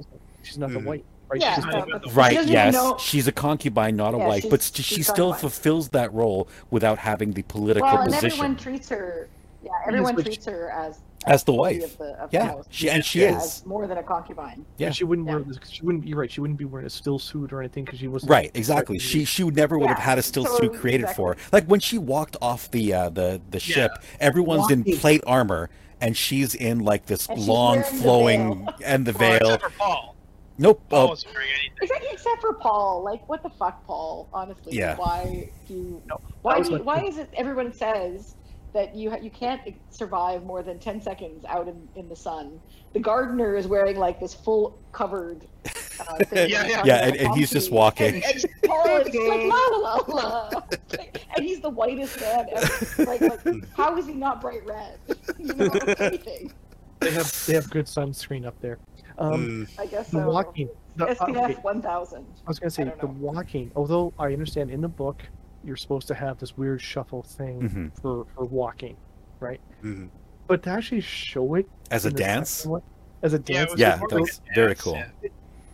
[0.44, 0.86] She's not the Mhm.
[0.86, 1.41] white, right?
[1.41, 2.36] Yeah, She's not but- even the- she Right?
[2.36, 5.03] doesn't Yes, know- she's a concubine, not a Yeah, wife, she's- but she, she's she
[5.03, 9.30] still fulfills that role without having the political well, and position everyone treats her.
[9.64, 11.84] Yeah, everyone but she- treats her as as the wife.
[11.84, 14.65] Of the, of Yeah, the she and she Yeah, is more than a concubine.
[14.77, 14.88] Yeah.
[14.88, 15.35] And she wouldn't Yeah.
[15.35, 15.57] wear this.
[15.69, 16.07] She wouldn't.
[16.07, 16.31] You're right.
[16.31, 18.99] She wouldn't be wearing a still suit or anything because she was Right, exactly.
[18.99, 21.38] She she would never would have had a still so suit created for her.
[21.52, 24.07] Like when she walked off the uh, the the ship, Yeah.
[24.19, 25.69] everyone's in plate armor,
[25.99, 29.53] and she's in like this long wearing the flowing and the Well, veil.
[29.56, 30.15] except Paul.
[30.57, 30.81] Nope.
[30.89, 31.72] Paul Oh, wearing anything.
[31.81, 34.27] Except, except for Paul, like what the fuck, Paul?
[34.34, 34.95] Honestly, Yeah.
[34.98, 36.02] why do you?
[36.07, 38.35] No, why do you, my- why is it everyone says
[38.73, 42.60] that you ha- you can't survive more than ten seconds out in, in the sun?
[42.93, 45.45] The gardener is wearing like this full covered.
[45.65, 46.84] Uh, thing Yeah, yeah.
[46.85, 48.15] Yeah, and- and he's just walking.
[48.15, 50.61] And, and Paul is like la la la la,
[51.35, 53.06] and he's the whitest man ever.
[53.06, 54.98] Like, like how is he not bright red?
[55.38, 55.65] You know,
[55.99, 56.53] anything.
[56.99, 58.77] They have they have good sunscreen up there.
[59.18, 60.30] Um, Mm, I guess the so.
[60.30, 60.69] walking.
[60.95, 62.26] The, uh, SPF okay, one thousand.
[62.45, 63.72] I was gonna say the walking.
[63.76, 65.22] Although I understand in the book
[65.64, 68.02] you're supposed to have this weird shuffle thing Mhm.
[68.02, 68.98] for for walking,
[69.40, 69.62] right?
[69.84, 70.10] mhm.
[70.48, 72.66] But to actually show it as a dance.
[72.66, 72.82] one-
[73.24, 74.94] as a dance, it was Yeah, more that like very cool.
[74.96, 75.10] yeah.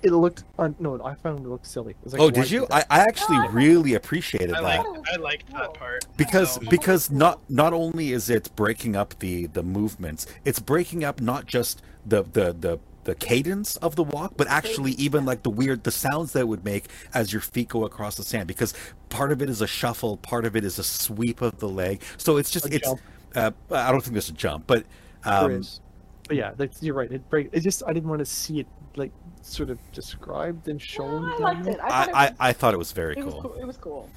[0.03, 0.43] it looked.
[0.59, 1.91] Un- no, I found it looked silly.
[1.91, 2.68] It was like Oh, did you?
[2.69, 4.85] I, I actually No, really appreciated I that.
[4.85, 6.05] liked, I liked that part.
[6.18, 11.03] because So- because not not only is it breaking up the the movements it's breaking
[11.03, 15.41] up not just the the the the cadence of the walk but actually even like
[15.43, 18.47] the weird the sounds that it would make as your feet go across the sand
[18.47, 18.73] because
[19.07, 22.01] part of it is a shuffle part of it is a sweep of the leg
[22.17, 22.93] so it's just A it's
[23.35, 24.84] uh, i don't think there's a jump but
[25.23, 25.79] There um is.
[26.27, 27.09] But yeah, that's, you're right.
[27.09, 27.47] It break.
[27.53, 28.67] It just I didn't want to see it
[28.97, 31.23] like sort of described and shown.
[31.23, 31.79] I liked it.
[31.81, 33.43] I thought it was, I, I thought it was very it was cool.
[33.43, 33.53] cool.
[33.53, 34.09] It was cool.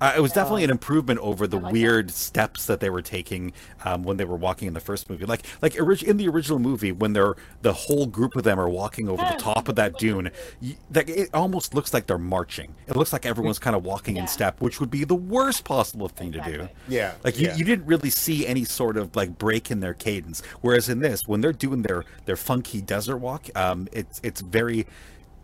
[0.00, 1.72] Uh, it was definitely an improvement over the I like that.
[1.72, 3.52] weird steps that they were taking
[3.84, 5.26] um, when they were walking in the first movie.
[5.26, 8.68] Like like orig- in the original movie, when they're the whole group of them are
[8.68, 12.74] walking over the top of that dune, you, that it almost looks like they're marching.
[12.86, 16.08] It looks like everyone's kind of walking in step, which would be the worst possible
[16.08, 16.68] thing to do.
[16.88, 17.14] Yeah.
[17.24, 17.56] Like you, yeah.
[17.56, 20.42] you didn't really see any sort of like break in their cadence.
[20.60, 24.86] Whereas in this, when they're doing their their funky desert walk, um, it's it's very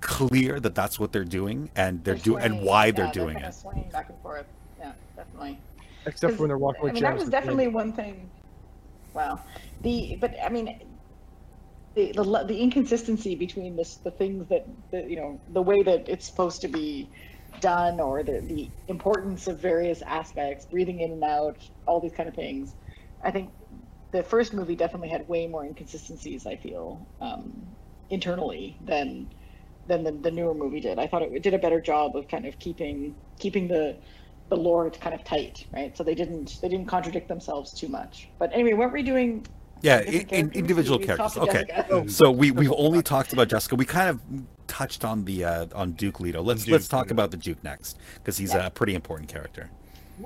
[0.06, 3.48] clear that that's what they're doing and they're, doing and why Yeah, they're doing kinda
[3.48, 3.92] it.
[3.92, 4.46] Back and forth.
[4.78, 5.60] Yeah, definitely.
[6.06, 7.44] Except for when they're walking I with mean, that was at the end.
[7.46, 8.30] definitely one thing.
[9.12, 9.40] Wow.
[9.82, 10.98] The but I mean,
[11.96, 16.08] the the, the inconsistency between this the things that the you know the way that
[16.08, 17.10] it's supposed to be
[17.60, 22.28] done or the the importance of various aspects, breathing in and out, all these kind
[22.28, 22.74] of things.
[23.24, 23.50] I think
[24.12, 26.46] the first movie definitely had way more inconsistencies.
[26.46, 27.76] I feel um,
[28.08, 29.30] internally than
[29.86, 30.98] than the, the newer movie did.
[30.98, 33.96] I thought it did a better job of kind of keeping keeping the
[34.48, 35.96] the lore kind of tight, right?
[35.96, 38.28] So they didn't they didn't contradict themselves too much.
[38.38, 39.46] But anyway, weren't we doing
[39.82, 40.56] Yeah, in, in characters?
[40.60, 41.36] individual We characters.
[41.36, 42.08] Okay, Jessica.
[42.08, 43.76] so we we've only talked about Jessica.
[43.76, 44.20] We kind of
[44.66, 46.42] touched on the uh, on Duke Leto.
[46.42, 47.12] Let's Duke, let's talk yeah.
[47.14, 49.70] about the Duke next because he's a pretty important character.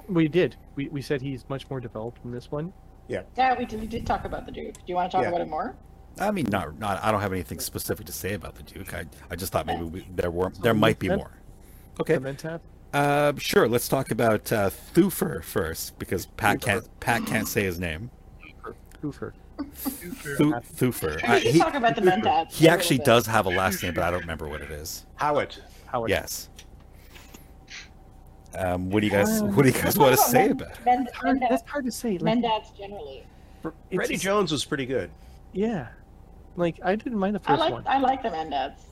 [0.09, 0.57] We did.
[0.77, 2.73] We, we said he's much more developed in this one.
[3.09, 3.23] Yeah.
[3.37, 4.75] Yeah, we did, we did talk about the Duke.
[4.75, 5.31] Do you want to talk Yeah.
[5.31, 5.75] about it more?
[6.19, 7.03] I mean, not not.
[7.03, 8.93] I don't have anything specific to say about the Duke.
[8.95, 11.31] I I just thought maybe we, there were there might be more.
[12.01, 12.61] Okay, The
[12.93, 13.69] uh, sure.
[13.69, 18.11] Let's talk about uh, Thufir first because Pat can't Pat can't say his name.
[19.03, 19.33] Hoofer.
[19.59, 21.17] Thu- Thufir.
[21.17, 22.53] We Uh, he talk about the Mentats.
[22.53, 25.07] he actually does have a last name, but I don't remember what it is.
[25.17, 25.57] Howard.
[25.87, 26.49] How it- Yes.
[28.57, 30.71] Um, what do you guys Um, What do you guys want to say Men- about?
[30.73, 30.85] it?
[30.85, 32.19] Men- Hard- That's hard to say.
[32.19, 33.25] Like, Mentats generally.
[33.65, 35.11] it's Freddie Jones was pretty good.
[35.53, 35.89] Yeah.
[36.57, 37.85] Like I didn't mind the I first like one.
[37.87, 38.83] I like the Mentats.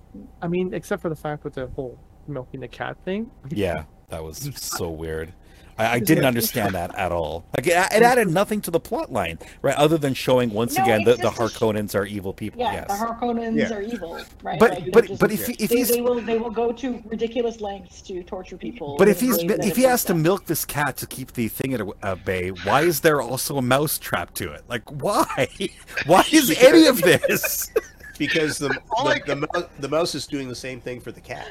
[0.40, 3.30] I mean, except for the fact with the whole milking the cat thing.
[3.50, 5.32] Yeah, that was so weird.
[5.78, 7.44] I, I didn't understand that at all.
[7.56, 9.76] Like it, it added nothing to the plot line, right?
[9.76, 11.48] Other than showing once No, again that the just a
[11.90, 12.60] sh- are evil people.
[12.60, 12.86] Yeah, yes.
[12.88, 13.72] the Harkonnens Yeah.
[13.74, 14.58] are evil, right?
[14.58, 16.72] But- Like, but- just- but if he- if they, he's- they will they will go
[16.72, 18.96] to ridiculous lengths to torture people.
[18.98, 21.74] But if he's if he has to makes milk this cat to keep the thing
[21.74, 24.64] at, at bay, why is there also a mouse trapped to it?
[24.68, 25.48] Like why?
[26.06, 27.70] Why is any of this?
[28.18, 31.48] because the All the, the, the mouse is doing the same thing for the cat.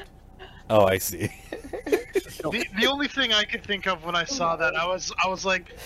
[0.70, 1.30] Oh, I see.
[2.40, 5.28] The, the only thing I could think of when I saw that, I was I
[5.28, 5.76] was like,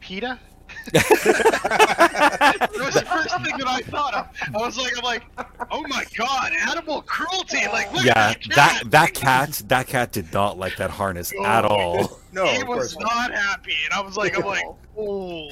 [0.00, 0.38] PETA.
[0.92, 4.28] That was the first thing that I thought of.
[4.54, 5.24] I was like, I'm like,
[5.72, 7.66] oh my god, animal cruelty!
[7.66, 8.90] Like, look Yeah, at that cat.
[8.92, 12.20] that cat that cat did not like that harness oh, at all.
[12.32, 13.30] No, he was not.
[13.30, 14.64] not happy, and I was like, I'm like,
[14.98, 15.48] oh,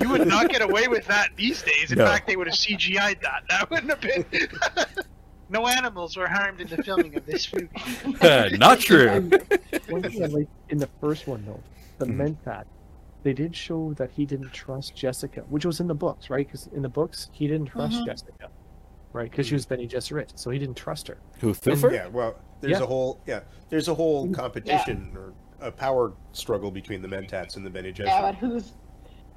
[0.00, 1.92] you would not get away with that these days.
[1.92, 2.04] In No.
[2.06, 3.42] fact, they would have CGI'd that.
[3.48, 4.24] That wouldn't have been.
[5.52, 7.68] No animals were harmed in the filming of this movie.
[8.56, 9.28] not true.
[9.90, 11.60] One thing I like in the first one though,
[11.98, 12.36] the Mhm.
[12.46, 12.64] Mentat,
[13.22, 16.46] they did show that he didn't trust Jessica, which was in the books, right?
[16.46, 18.06] Because in the books he didn't trust Mhm.
[18.06, 18.48] Jessica,
[19.12, 19.30] right?
[19.30, 21.18] Because she was Bene Gesserit, so he didn't trust her.
[21.40, 21.92] Who Thufir?
[21.92, 22.84] Yeah, well, there's Yeah.
[22.84, 27.66] a whole yeah, there's a whole competition or a power struggle between the Mentats and
[27.66, 28.06] the Bene Gesserit.
[28.06, 28.72] Yeah, but who's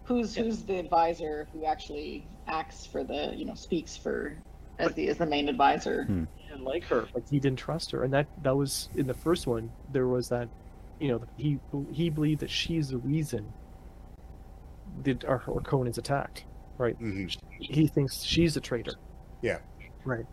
[0.05, 4.37] who's who's the advisor who actually acts for the you know speaks for
[4.79, 6.03] as the as the main advisor?
[6.05, 6.23] Hmm.
[6.37, 9.13] He didn't like her, like he didn't trust her, and that that was in the
[9.13, 9.71] first one.
[9.91, 10.47] There was that,
[10.99, 11.59] you know, he
[11.91, 13.51] he believed that she's the reason
[15.03, 16.45] that our, our is attacked,
[16.77, 16.97] right?
[16.99, 17.35] Mhm.
[17.59, 18.93] he thinks she's a traitor.
[19.41, 19.59] Yeah.
[20.05, 20.25] Right.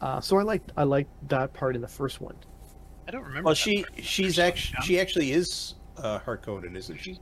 [0.00, 2.34] Uh, so I like I like that part in the first one.
[3.06, 3.46] I don't remember.
[3.46, 4.04] Well, she part.
[4.04, 7.18] she's actually she actually is uh, Harkonnen, isn't she?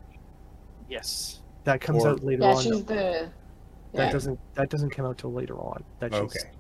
[0.88, 1.40] Yes.
[1.64, 2.62] That comes Or- out later Yeah, on.
[2.62, 2.94] she's though.
[2.94, 3.30] the.
[3.92, 5.84] That Yeah, doesn't that doesn't come out till later on.
[6.00, 6.50] That she's, Okay.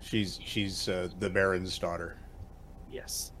[0.00, 2.16] She's she's uh, the Baron's daughter.
[2.90, 3.32] Yes.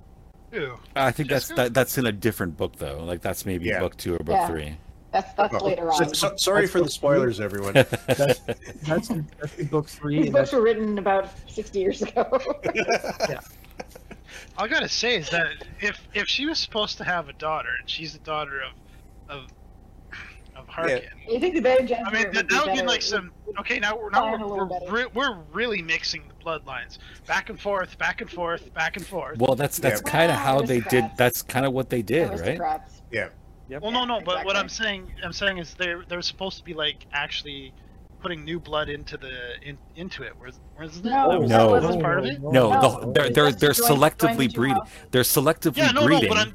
[0.52, 0.78] Ew.
[0.96, 3.02] I think that's that, that's in a different book though.
[3.04, 3.80] Like that's maybe Yeah.
[3.80, 4.46] book two or book Yeah.
[4.48, 4.76] three.
[5.12, 6.14] that's that's Oh, later on.
[6.14, 7.74] so- sorry for the spoilers, everyone.
[7.74, 9.08] That's that's that's
[9.70, 10.22] book three.
[10.24, 12.26] These books were written about sixty years ago.
[14.56, 15.46] All I gotta say is that
[15.80, 18.72] if if she was supposed to have a daughter and she's the daughter of
[19.40, 19.50] of
[20.60, 22.76] of Harkin, you think the Bene Gesserit I mean would that, be that would be
[22.78, 23.32] better- like some.
[23.58, 27.98] Okay, now we're now we're we're, re- we're really mixing the bloodlines back and forth,
[27.98, 29.38] back and forth, back and forth.
[29.38, 30.10] Well, that's that's Yeah.
[30.10, 31.04] kind of how they did.
[31.16, 32.38] That's kind of what they did, right?
[32.40, 33.02] aristocrats.
[33.10, 33.28] yeah.
[33.68, 33.82] Yep.
[33.82, 34.56] Well, no, no, but what.
[34.56, 37.72] I'm saying, I'm saying is they're they're supposed to be like actually
[38.20, 39.32] putting new blood into the
[39.62, 40.32] in, into it.
[40.38, 41.46] Whereas, whereas No, No.
[41.48, 42.42] that was wasn't- part of it?
[42.42, 42.80] No, No.
[42.80, 44.80] the, they're they're they're That's join- join the selectively breeding.
[45.12, 46.28] They're selectively yeah, no, breeding.
[46.28, 46.54] no, but I'm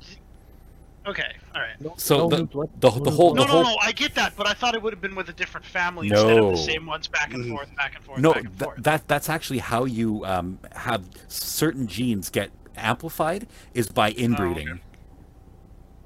[1.07, 1.35] okay.
[1.53, 1.79] All right.
[1.79, 3.47] No- So no the- new blood- the- the whole- blood.
[3.47, 3.77] No, the no, no.
[3.81, 6.15] I get that, but I thought it would have been with a different family No.
[6.21, 7.49] instead of the same ones back and Mhm.
[7.51, 8.83] forth, back and forth, no, back and th- forth.
[8.83, 14.79] that that's actually how you um, have certain genes get amplified is by inbreeding.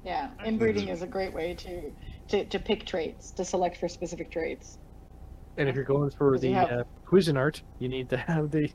[0.04, 1.92] Yeah, inbreeding is a great way to,
[2.28, 4.78] to to pick traits, to select for specific traits.
[5.58, 8.70] And if you're going for the have- uh, Cuisinart, you need to have the.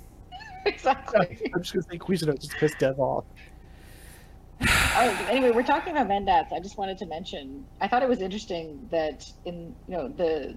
[0.64, 1.50] exactly.
[1.54, 3.24] I'm just gonna say Cuisinart just to piss Dev off.
[4.96, 6.52] Oh, anyway, we're talking about Mentats.
[6.52, 7.64] I just wanted to mention.
[7.80, 10.56] I thought it was interesting that in you know the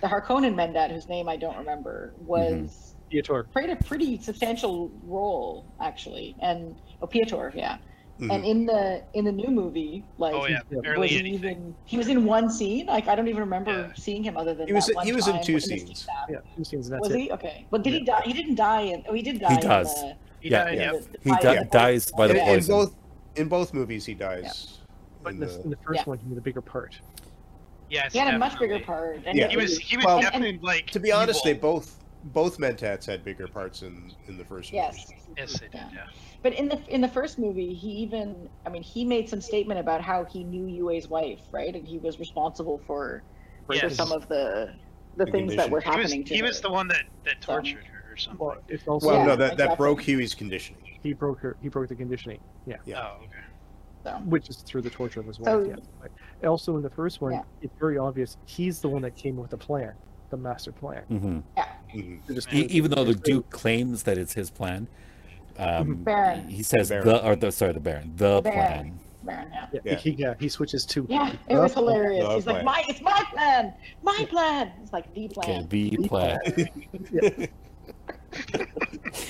[0.00, 3.42] the Harkonnen Mentat, whose name I don't remember, was Piotr.
[3.52, 7.78] played a pretty substantial role actually, and oh Piotr, yeah.
[8.20, 8.34] Mhm.
[8.34, 11.34] And in the in the new movie, like oh yeah, yeah, was he anything.
[11.50, 12.86] even he was in one scene?
[12.86, 13.92] Like I don't even remember Yeah.
[13.94, 16.00] seeing him other than He was that in- one he was in two scenes.
[16.00, 16.14] steam.
[16.30, 16.86] Yeah, two scenes.
[16.86, 17.20] and That's Was it.
[17.20, 17.66] he okay?
[17.70, 18.22] But did he die?
[18.24, 19.04] He didn't die in.
[19.06, 19.48] Oh, he did die.
[19.50, 19.94] He in does.
[19.94, 20.80] the- He Yeah, yeah.
[20.80, 20.92] yeah.
[20.92, 22.74] the- He fire- di- the- dies by the in, in poison.
[22.74, 22.94] both
[23.36, 24.78] in both movies, he dies.
[25.22, 26.04] But in in the, the- in the first Yeah.
[26.04, 26.98] one, he had a bigger part.
[27.88, 29.20] Yes, He had a much bigger part.
[29.26, 29.48] And Yeah.
[29.48, 30.90] He was he was Well, definitely like.
[30.90, 32.02] to be honest, they both
[32.32, 35.06] both Mentats had bigger parts in in the first Yes.
[35.08, 35.22] movie.
[35.36, 35.82] Yes, they did.
[35.94, 36.06] Yeah.
[36.42, 39.78] But in the in the first movie, he even I mean he made some statement
[39.78, 41.74] about how he knew Yueh's wife, right?
[41.74, 43.22] And he was responsible for
[43.66, 43.94] for Yes.
[43.94, 44.72] some of the
[45.16, 46.46] the, The things that were He was happening to he her.
[46.46, 48.44] was the one that that So- tortured her or something.
[48.46, 50.82] Well, it's also Well, Yeah, no, that that broke Yueh's conditioning.
[51.06, 51.56] He broke her.
[51.62, 52.40] He broke the conditioning.
[52.66, 53.08] Yeah, Yeah.
[53.12, 53.30] Oh, okay.
[54.04, 54.10] so.
[54.26, 55.46] which is through the torture of his wife.
[55.46, 55.76] So- yeah.
[56.40, 57.42] But also in the first one, Yeah.
[57.62, 59.92] it's very obvious he's the one that came with the plan,
[60.30, 61.02] the master plan.
[61.08, 61.38] hmm
[61.94, 62.26] Mhm.
[62.26, 64.86] To just- E- even though the Duke claims that it's his plan,
[65.58, 66.48] um, Baron.
[66.48, 68.42] he says The the, or the sorry the Baron the Baron.
[68.42, 69.00] plan.
[69.24, 69.66] Baron, yeah.
[69.72, 69.94] yeah, Yeah.
[69.96, 72.24] He, yeah, he switches to Yeah, it was hilarious.
[72.28, 73.74] the He's like, my, it's my plan,
[74.04, 74.70] my plan.
[74.82, 75.66] It's like the Okay, plan.
[75.68, 76.38] the The plan.
[77.12, 77.46] yeah,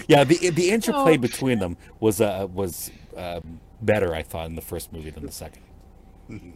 [0.09, 1.19] the the interplay Oh.
[1.19, 5.33] between them was uh, was um, better, I thought, in the first movie than the
[5.33, 5.63] second.
[6.29, 6.53] I mean,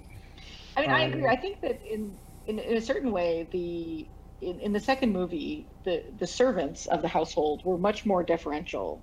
[0.77, 1.27] I Um, agree.
[1.27, 2.13] I think that in,
[2.47, 4.07] in in a certain way, the
[4.47, 9.01] in, in the second movie, the the servants of the household were much more deferential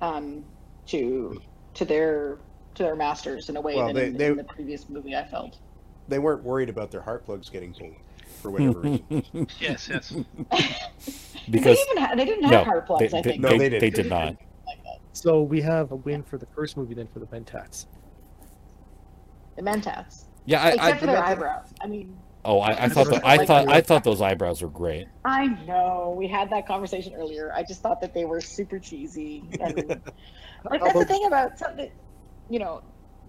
[0.00, 0.44] um,
[0.86, 1.40] to
[1.74, 2.38] to their
[2.74, 5.16] to their masters in a way Well, than they- in, they- in the previous movie.
[5.16, 5.58] I felt.
[6.08, 7.92] They weren't worried about their heart plugs getting pulled
[8.38, 9.46] for whatever reason.
[9.60, 10.12] Yes, yes.
[11.50, 13.10] because they even ha- they didn't have no, heart plugs.
[13.12, 13.94] they, I they, think No, they, they they didn't.
[14.04, 14.36] did not.
[15.12, 17.86] So we have a win for the first movie, then for the Mentats.
[19.56, 21.66] The Mentats, Yeah, I, except I for their Mentats- eyebrows.
[21.80, 24.62] I mean, oh, I, I thought the, I I like thought I thought those eyebrows
[24.62, 25.08] were great.
[25.24, 27.52] I know we had that conversation earlier.
[27.54, 29.42] I just thought that they were super cheesy.
[29.60, 29.74] And
[30.70, 31.90] like that's the thing about something,
[32.48, 32.82] you know,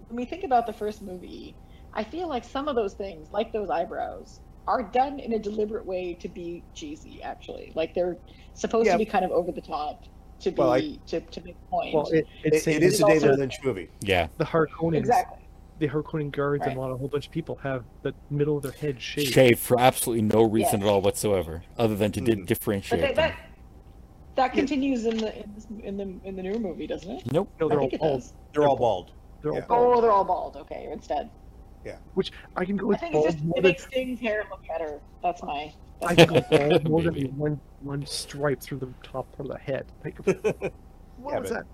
[0.08, 1.56] when we think about the first movie,
[1.92, 4.40] I feel like some of those things, like those eyebrows,
[4.70, 7.20] are done in a deliberate way to be cheesy.
[7.22, 8.16] Actually, like they're
[8.54, 8.92] supposed Yeah.
[8.92, 10.04] to be kind of over the top
[10.40, 11.94] to be Well, I- to, to make point.
[11.94, 13.88] Well, it, It, it's it saying a it's David also- Lynch movie.
[14.00, 15.38] Yeah, the Harkonnens, exactly.
[15.80, 16.68] the Harkonnen guards, Right.
[16.70, 19.00] and a lot of a whole bunch of people have the middle of their head
[19.00, 19.32] shaved.
[19.32, 20.88] shaved for absolutely no reason Yes.
[20.88, 22.26] at all whatsoever, other than to mm-hmm.
[22.26, 22.34] di-.
[22.36, 23.16] But differentiate they, them.
[23.16, 23.34] that
[24.36, 27.32] that continues in the in, this, in the in the new movie, doesn't it?
[27.32, 27.50] Nope.
[27.60, 28.20] No, they're all think it bald.
[28.20, 28.32] does.
[28.54, 29.10] They're all bald.
[29.42, 29.98] They're all oh, bald.
[29.98, 30.56] Oh, they're all bald.
[30.56, 31.28] Okay, instead.
[32.14, 34.20] Which I can go I with think it's bald just more it than makes Sting's
[34.20, 35.00] hair look better.
[35.22, 35.72] That's my.
[36.02, 39.56] I That's can go bald more than one one stripe through the top part of
[39.56, 39.86] the head.
[40.04, 40.18] Like,
[41.16, 41.66] what Yeah, was that?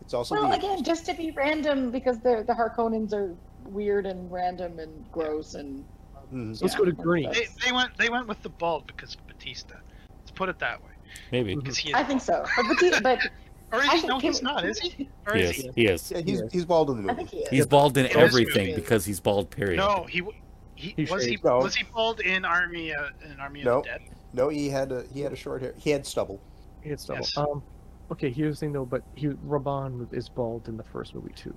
[0.00, 3.34] It's also well, the, again, just to be random because the the Harkonnens are
[3.66, 5.84] weird and random and gross and.
[6.32, 6.60] Mhm.
[6.60, 7.32] Let's yeah, go to green.
[7.32, 9.76] They, they went they went with the bald because of Batista.
[10.18, 10.90] Let's put it that way.
[11.32, 11.54] Maybe.
[11.54, 13.18] Because he is I think so, but but, but
[13.72, 14.06] Or is I he?
[14.06, 14.64] No, he's not.
[14.64, 15.08] Is he?
[15.26, 15.56] Or he is is.
[15.64, 15.70] he?
[15.74, 16.10] He is.
[16.12, 17.12] Yeah, he's he's bald in the movie.
[17.12, 17.48] I think he is.
[17.50, 18.80] He's bald in In everything movie.
[18.80, 19.50] because he's bald.
[19.50, 19.76] Period.
[19.76, 20.22] No, he
[20.74, 21.44] he, He was he shaved.
[21.44, 21.58] No.
[21.58, 23.78] was he bald in Army uh, in Army No.
[23.78, 24.00] of the Dead?
[24.32, 25.74] No, he had a he had a short hair.
[25.76, 26.40] He had stubble.
[26.82, 27.20] It's double.
[27.20, 27.36] Yes.
[27.36, 27.62] Um,
[28.10, 31.54] okay, here's the thing though, but he Rabban is bald in the first movie too.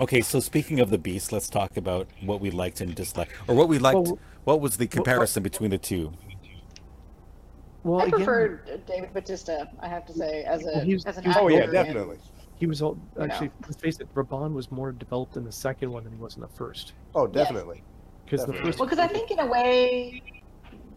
[0.00, 3.56] Okay, so speaking of the beast, let's talk about what we liked and disliked, or
[3.56, 3.96] what we liked.
[4.08, 6.12] Well- what was the comparison between the two?
[7.88, 9.68] Well, I again, preferred uh, David Bautista.
[9.80, 11.40] I have to say, as a Well, he was- as an actor.
[11.42, 12.18] Oh yeah, and- definitely.
[12.56, 13.46] he was all actually.
[13.48, 13.52] know.
[13.62, 16.42] Let's face it, Rabban was more developed in the second one than he was in
[16.42, 16.92] the first.
[17.14, 17.82] Oh, definitely.
[18.24, 20.20] Because the first, Well, because I think in a way,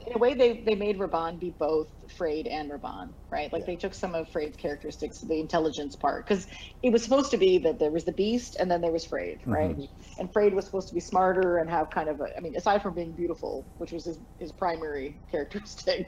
[0.08, 3.52] in a way, they they made Rabban be both Feyd and Rabban, right?
[3.54, 3.68] Like Yeah.
[3.68, 6.48] they took some of Feyd's characteristics, the intelligence part, because
[6.84, 9.46] it was supposed to be that there was the Beast and then there was Feyd,
[9.46, 9.78] right?
[10.20, 12.82] And Feyd was supposed to be smarter and have kind of a, I mean, aside
[12.82, 16.08] from being beautiful, which was his his primary characteristic,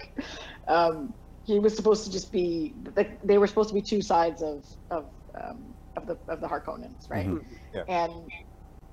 [0.67, 1.13] um,
[1.43, 2.75] he was supposed to just be.
[2.95, 5.09] They, they were supposed to be two sides of of
[5.39, 7.27] um, of the of the Harkonnens, right?
[7.27, 7.41] Mhm.
[7.73, 7.83] Yeah.
[7.87, 8.29] And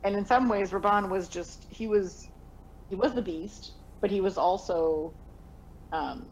[0.05, 2.29] and in some ways, Rabban was just he was
[2.89, 5.15] he was the beast, but he was also,
[5.93, 6.31] um,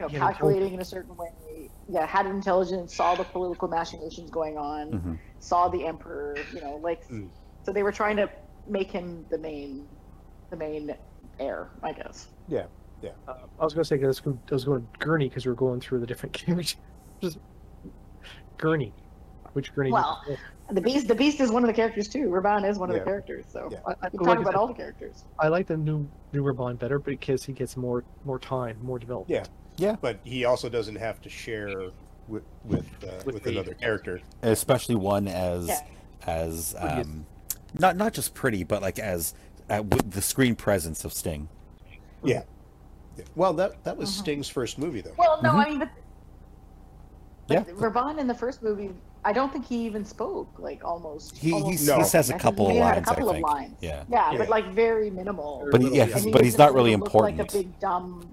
[0.00, 1.70] you know, Yeah, calculating in a certain way.
[1.88, 5.18] Yeah, had intelligence, saw the political machinations going on, Mhm.
[5.40, 6.36] saw the emperor.
[6.52, 7.30] You know, like Mm.
[7.64, 8.30] so they were trying to
[8.66, 9.88] make him the main,
[10.50, 10.94] the main
[11.38, 12.28] heir, I guess.
[12.46, 12.66] Yeah,
[13.00, 13.12] yeah.
[13.26, 15.46] Uh, I was going to say 'cause I was going, I was going Gurney because
[15.46, 16.76] we are going through the different characters.
[17.22, 17.38] Just
[18.58, 18.94] Gurney,
[19.52, 19.90] which Gurney?
[19.92, 20.20] Well,
[20.70, 22.28] The beast, the beast is one of the characters too.
[22.28, 23.46] Rabban is one of the characters.
[23.50, 23.78] So Yeah.
[23.86, 25.24] I, I, we like talk about all the characters.
[25.38, 29.30] I like the new new Rabban better because he gets more more time, more developed.
[29.30, 29.44] Yeah.
[29.78, 29.96] Yeah.
[30.00, 31.90] But he also doesn't have to share
[32.28, 34.20] with with uh, With with, the- another character.
[34.42, 35.80] especially one as Yeah.
[36.26, 37.24] as um,
[37.78, 39.32] not not just pretty, but like as
[39.70, 41.48] uh, with the screen presence of Sting.
[42.22, 42.42] Yeah.
[43.16, 43.24] Yeah.
[43.36, 44.18] Well, that that was Mhm.
[44.18, 45.14] Sting's first movie, though.
[45.16, 45.64] Well, no, Mhm.
[45.66, 45.88] I mean, but,
[47.48, 47.60] Yeah.
[47.66, 48.90] but Rabban in the first movie,
[49.24, 50.58] I don't think he even spoke.
[50.58, 51.36] Like almost.
[51.36, 51.98] He almost he's, No.
[51.98, 53.74] he says a I think couple of lines, a couple I of lines.
[53.80, 54.38] Yeah, Yeah, Yeah.
[54.38, 55.68] but like very minimal.
[55.70, 56.04] But yeah, yeah.
[56.06, 58.32] he's, but he's not really gonna Like a big dumb,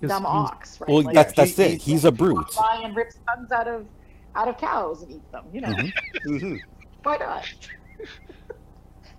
[0.00, 0.88] dumb ox, right?
[0.90, 1.82] Well, like, that's that's he- it.
[1.82, 2.52] He's a brute.
[2.52, 3.86] Fly and rips tongues out of
[4.34, 5.44] out of cows and eats them.
[5.52, 5.92] You know, Mhm.
[6.24, 6.56] hmm
[7.02, 7.44] why not?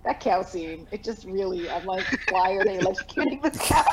[0.04, 3.84] that cow scene, it just really, I'm like, why are they electrocuting this cow?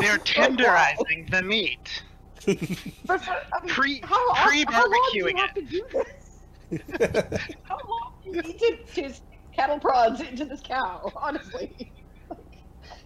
[0.00, 2.02] They're tenderizing the meat.
[3.06, 5.82] But for, I mean, Pre- how, how, how long do you pre-barbecuing have to do
[5.92, 6.06] this?
[7.62, 11.12] How long do you need to, to stick cattle prods into this cow?
[11.22, 11.92] Honestly.
[12.28, 12.40] Like,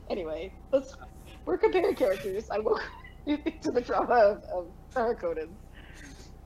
[0.08, 0.94] anyway, let's
[1.44, 2.46] we're comparing characters.
[2.50, 2.80] I will
[3.26, 5.58] to the drama of, of the Harkonnens.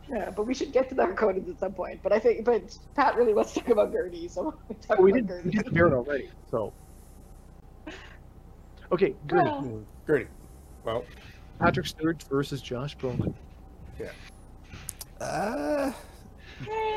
[0.09, 2.01] Yeah, but we should get to the Harkonnens at some point.
[2.03, 2.63] But I think, but
[2.97, 5.51] Pat really wants to talk about Gurney, so we talk Oh, we about did we
[5.53, 5.63] Gurney.
[5.63, 6.29] did Baron already.
[6.51, 6.75] So
[8.93, 9.51] okay, Gurney.
[9.51, 10.27] Well, Gurney.
[10.85, 11.05] Well,
[11.59, 13.35] Patrick Stewart versus Josh Brolin.
[13.99, 14.11] Yeah.
[15.21, 15.93] Uh,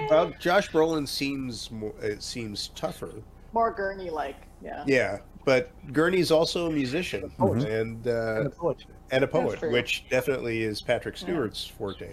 [0.09, 3.13] well, Josh Brolin seems more, it seems tougher.
[3.53, 4.83] more Gurney like, yeah.
[4.87, 7.53] Yeah, but Gurney's also a musician Mhm.
[7.63, 8.85] and And uh, a poet.
[9.11, 11.21] and a poet, which definitely is Patrick Yeah.
[11.27, 12.11] Stewart's forte.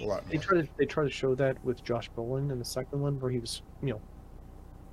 [0.00, 2.64] A lot They try to they try to show that with Josh Brolin in the
[2.64, 4.00] second one, where he was you know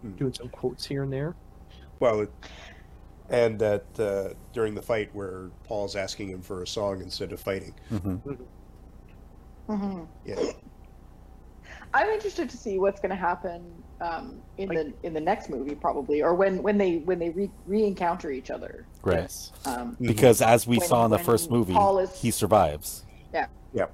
[0.02, 0.12] Hmm.
[0.16, 1.36] doing some quotes here and there.
[2.00, 2.32] Well, it,
[3.30, 7.40] and that uh, during the fight where Paul's asking him for a song instead of
[7.40, 7.74] fighting.
[7.92, 8.38] Mhm.
[9.68, 10.52] hmm Yeah.
[11.94, 13.64] I'm interested to see what's going to happen
[14.02, 17.50] um, in the in the next movie, probably, or when when they when they re
[17.66, 18.86] re encounter each other.
[19.02, 19.20] Right.
[19.22, 19.54] Yes.
[19.66, 23.06] Um, Because as we When- saw in the first movie, Paul is- he survives.
[23.34, 23.48] Yeah.
[23.74, 23.86] Yeah.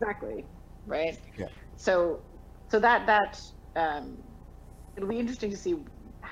[0.00, 0.44] Exactly.
[0.86, 1.18] Right.
[1.36, 1.48] Yeah.
[1.76, 2.20] So,
[2.68, 3.40] so that that
[3.74, 4.16] um,
[4.96, 5.74] it'll be interesting to see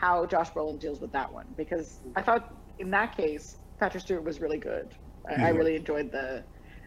[0.02, 4.24] how Josh Brolin deals with that one because I thought in that case Patrick Stewart
[4.24, 4.88] was really good.
[5.28, 5.56] I, I Mhm.
[5.58, 6.42] really enjoyed the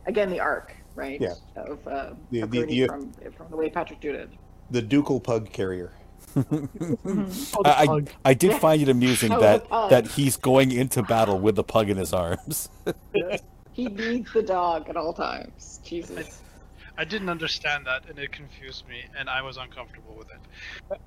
[0.05, 1.35] again the arc right Yeah.
[1.55, 4.37] of, uh, The- of the- the- from from the way Patrick Stewart did.
[4.69, 5.93] The ducal pug carrier.
[6.35, 8.09] Oh, the I, I, pug.
[8.25, 11.89] I did find it amusing Oh, that that he's going into battle with the pug
[11.89, 12.67] in his arms.
[13.75, 15.81] He needs the dog at all times.
[15.83, 16.41] Jesus.
[16.97, 21.01] I didn't understand that, and it confused me, and I was uncomfortable with it.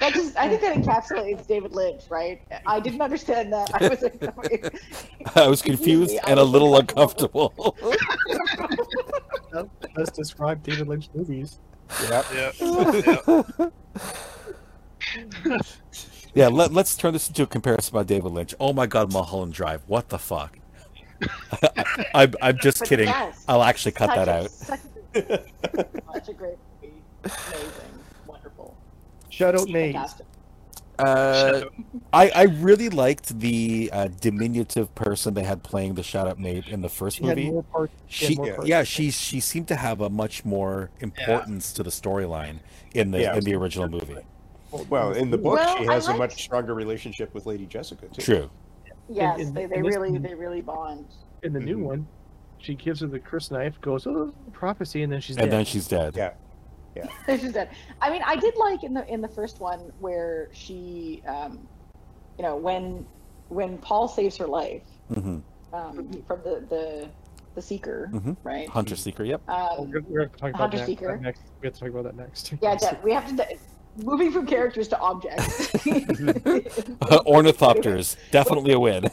[0.00, 2.42] That just, I think that encapsulates David Lynch, right?
[2.66, 3.70] I didn't understand that.
[3.74, 6.80] I was like, I was confused and a little oh.
[6.80, 7.76] uncomfortable.
[9.52, 11.60] That does describe David Lynch movies.
[12.08, 12.26] Yep.
[12.34, 12.50] Yeah.
[15.44, 15.58] yeah.
[16.34, 18.54] yeah, let, let's turn this into a comparison about David Lynch.
[18.58, 19.82] Oh my God, Mulholland Drive.
[19.86, 20.58] What the fuck?
[22.14, 23.06] I, I'm just But kidding.
[23.06, 24.50] yes, I'll actually cut such that a- out.
[24.50, 24.80] Such
[25.14, 25.44] a,
[26.12, 26.94] such a great movie.
[27.24, 27.93] Amazing.
[29.40, 29.66] Wonderful.
[29.66, 29.92] Shout out Maze.
[29.94, 30.26] Fantastic.
[30.96, 31.62] Uh,
[32.12, 36.82] I, I really liked the uh, diminutive person they had playing the Shadout Mapes in
[36.82, 37.50] the first She movie.
[37.50, 37.92] more parts.
[38.06, 38.84] She, She, yeah.
[38.84, 42.58] she she seemed to have a much more importance to the storyline
[42.94, 43.34] in the Yeah.
[43.36, 44.18] in the original movie.
[44.88, 48.06] Well, in the book, Well, she I has a much stronger relationship with Lady Jessica
[48.06, 48.22] too.
[48.22, 48.50] True.
[49.08, 51.06] Yes, in- they, they in really movie- they really bond.
[51.42, 51.82] in the new Mhm.
[51.82, 52.06] one,
[52.58, 55.52] she gives her the crysknife, goes, "Oh, prophecy," and then she's And dead.
[55.58, 56.14] then she's dead.
[56.16, 56.30] Yeah.
[57.26, 57.70] She's dead.
[58.00, 61.66] I mean, I did like in the in the first one where she, um,
[62.38, 63.06] you know, when
[63.48, 65.38] when Paul saves her life hmm
[65.72, 67.08] um, from the the
[67.54, 68.36] the seeker, Mhm.
[68.42, 68.68] right?
[68.68, 69.22] Hunter Seeker.
[69.24, 69.48] Yep.
[69.48, 71.06] Um, we're, we're going to talk about Hunter that, Seeker.
[71.06, 71.42] that next.
[71.60, 72.52] We have to talk about that next.
[72.60, 73.46] yeah, we have to.
[73.96, 75.72] Moving from characters to objects.
[77.26, 79.04] Ornithopters, definitely a win.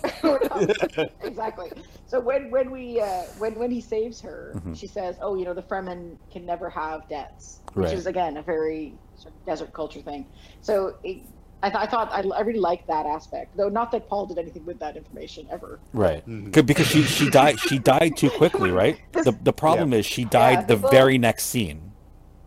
[1.23, 1.71] exactly.
[2.07, 4.75] So when when we uh, when when he saves her, Mhm.
[4.77, 7.93] she says, "Oh, you know, the Fremen can never have debts," which Right.
[7.97, 10.25] is again a very sort of desert culture thing.
[10.61, 11.19] So it,
[11.63, 14.37] I, th- I thought I, I really liked that aspect, though not that Paul did
[14.39, 15.79] anything with that information ever.
[15.93, 16.27] Right.
[16.27, 16.65] Mhm.
[16.65, 18.97] Because she she died she died too quickly, right?
[19.13, 21.91] The the problem is she died the people- very next scene.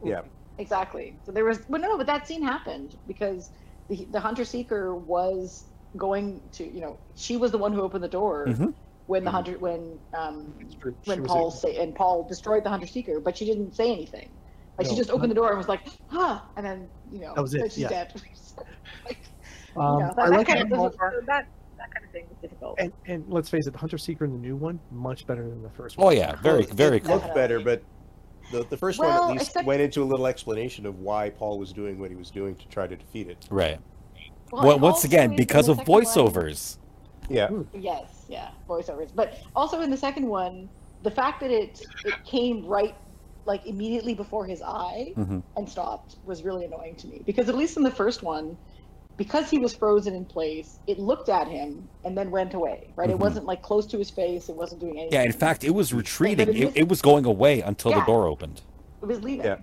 [0.05, 0.23] Yeah.
[0.59, 1.19] Exactly.
[1.25, 3.51] So there was, well, no, but that scene happened because
[3.89, 5.65] the the hunter seeker was
[5.97, 8.75] going to, you know, she was the one who opened the door Mhm.
[9.07, 9.35] when the Mhm.
[9.35, 10.97] hunter when um It's true.
[11.03, 13.91] She when Paul a- say, and Paul destroyed the hunter seeker, but she didn't say
[13.93, 14.31] anything.
[14.79, 17.43] Like she just opened the door and was like, "Huh," and then you know, That
[17.43, 17.89] was it, then she's yeah.
[17.89, 18.13] dead.
[19.07, 19.19] like,
[19.77, 21.47] you Um, know, I that, that like kind that of Paul- so that
[21.79, 22.79] that kind of thing was difficult.
[22.81, 25.63] and and let's face it, the Hunter Seeker in the new one much better than
[25.63, 26.09] the first one.
[26.09, 27.17] Oh yeah, very very It cool.
[27.17, 27.83] looked better, but
[28.55, 31.59] the, the first one at least except- went into a little explanation of why Paul
[31.59, 33.47] was doing what he was doing to try to defeat it.
[33.51, 33.79] Right.
[34.53, 36.79] Well, Well, once again, because of the second one- voiceovers.
[37.29, 37.49] Yeah.
[37.73, 39.09] Yes, yeah, voiceovers.
[39.15, 40.69] But also in the second one,
[41.03, 42.95] the fact that it it came right
[43.47, 45.43] like immediately before his eye Mhm.
[45.57, 48.57] and stopped was really annoying to me because at least in the first one,
[49.17, 52.89] because he was frozen in place, it looked at him and then went away.
[52.97, 53.09] Right?
[53.09, 53.13] Mhm.
[53.13, 54.49] It wasn't like close to his face.
[54.49, 55.13] It wasn't doing anything.
[55.13, 56.49] Yeah, in fact, it was retreating.
[56.57, 58.63] It, it was going away until the door opened.
[59.03, 59.45] it was leaving.
[59.45, 59.59] Yeah.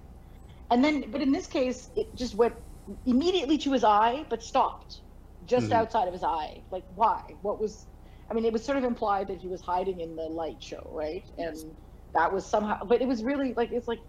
[0.69, 2.53] And then, but in this case, it just went
[3.07, 5.01] immediately to his eye, but stopped
[5.47, 5.73] just Mhm.
[5.73, 6.61] outside of his eye.
[6.71, 7.33] Like, why?
[7.41, 7.87] What was?
[8.29, 10.87] I mean, it was sort of implied that he was hiding in the light show,
[10.93, 11.25] right?
[11.39, 11.57] And
[12.13, 13.99] that was somehow, but it was really like it's like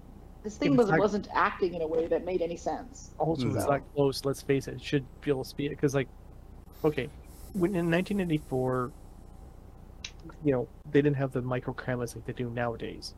[0.42, 3.12] this thing was fact- wasn't acting in a way that made any sense.
[3.18, 3.70] Also, it's No.
[3.70, 4.24] that close.
[4.24, 6.08] Let's face it, it should be able to speak because, like,
[6.84, 7.08] okay,
[7.54, 8.90] when in 1984,
[10.44, 13.14] you know, they didn't have the micro cameras like they do nowadays.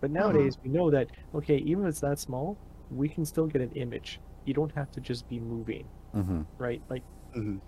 [0.00, 2.56] But nowadays, we know that okay, even if it's that small,
[2.90, 4.20] we can still get an image.
[4.44, 6.80] You don't have to just be moving, hmm right?
[6.88, 7.02] Like,
[7.34, 7.60] Mhm.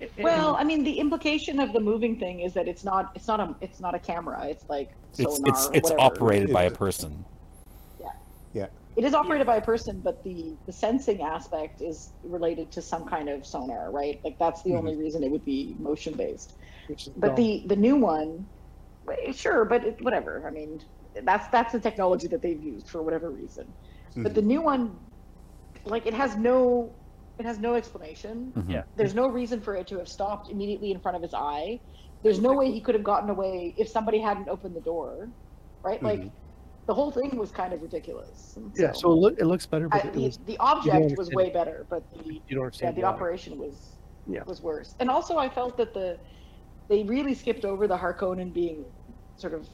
[0.00, 3.26] and- Well, I mean, the implication of the moving thing is that it's not it's
[3.26, 4.46] not a it's not a camera.
[4.46, 6.00] It's like It's sonar it's or it's whatever.
[6.14, 6.78] operated by a It's-
[8.54, 8.70] person.
[8.96, 13.06] It is operated by a person, but the the sensing aspect is related to some
[13.06, 14.20] kind of sonar, right?
[14.24, 14.76] Like that's the Mhm.
[14.76, 16.54] only reason it would be motion based.
[17.16, 17.36] But dumb.
[17.36, 18.50] the the new one,
[19.32, 20.46] sure, but it, whatever.
[20.48, 20.80] I mean,
[21.24, 23.74] that's that's the technology that they've used for whatever reason.
[24.22, 24.34] But Mhm.
[24.34, 25.00] the new one,
[25.84, 26.98] like it has no
[27.38, 28.54] it has no explanation.
[28.54, 28.70] Mhm.
[28.70, 31.80] yeah, There's no reason for it to have stopped immediately in front of his eye.
[32.22, 35.28] There's no way he could have gotten away if somebody hadn't opened the door,
[35.84, 36.02] right?
[36.02, 36.34] Like Mhm.
[36.86, 38.54] The whole thing was kind of ridiculous.
[38.56, 38.92] And yeah.
[38.92, 41.86] So it, look, it looks better, I, it the, was the object was way better,
[41.88, 43.08] but the you don't yeah, the why.
[43.08, 43.96] operation was
[44.28, 44.42] Yeah.
[44.44, 44.94] was worse.
[45.00, 46.18] And also, I felt that the
[46.88, 48.84] they really skipped over the Harkonnen being
[49.36, 49.66] sort of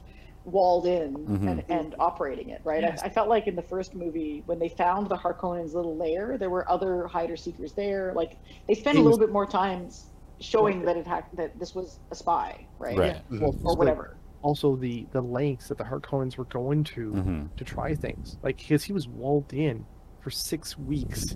[0.45, 1.47] walled in Mhm.
[1.51, 2.81] and, and operating it, right?
[2.81, 3.01] Yes.
[3.03, 6.37] I, I felt like in the first movie, when they found the Harkonnens' little lair,
[6.37, 8.11] there were other hider seekers there.
[8.15, 10.05] Like they spent It a little was- bit more time s-
[10.39, 12.97] showing that it had that this was a spy, right?
[12.97, 13.17] Right.
[13.29, 14.15] Well, Or so whatever.
[14.43, 18.57] Also, the the lengths that the Harkonnens were going to hmm to try things, like
[18.57, 19.85] because he was walled in
[20.19, 21.35] for six weeks,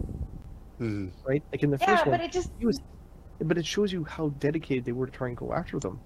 [0.79, 1.11] Mhm.
[1.27, 1.43] right?
[1.51, 2.79] Like in the Yeah, first one, Yeah, but it just he was,
[3.39, 6.01] but it shows you how dedicated they were to try and go after them.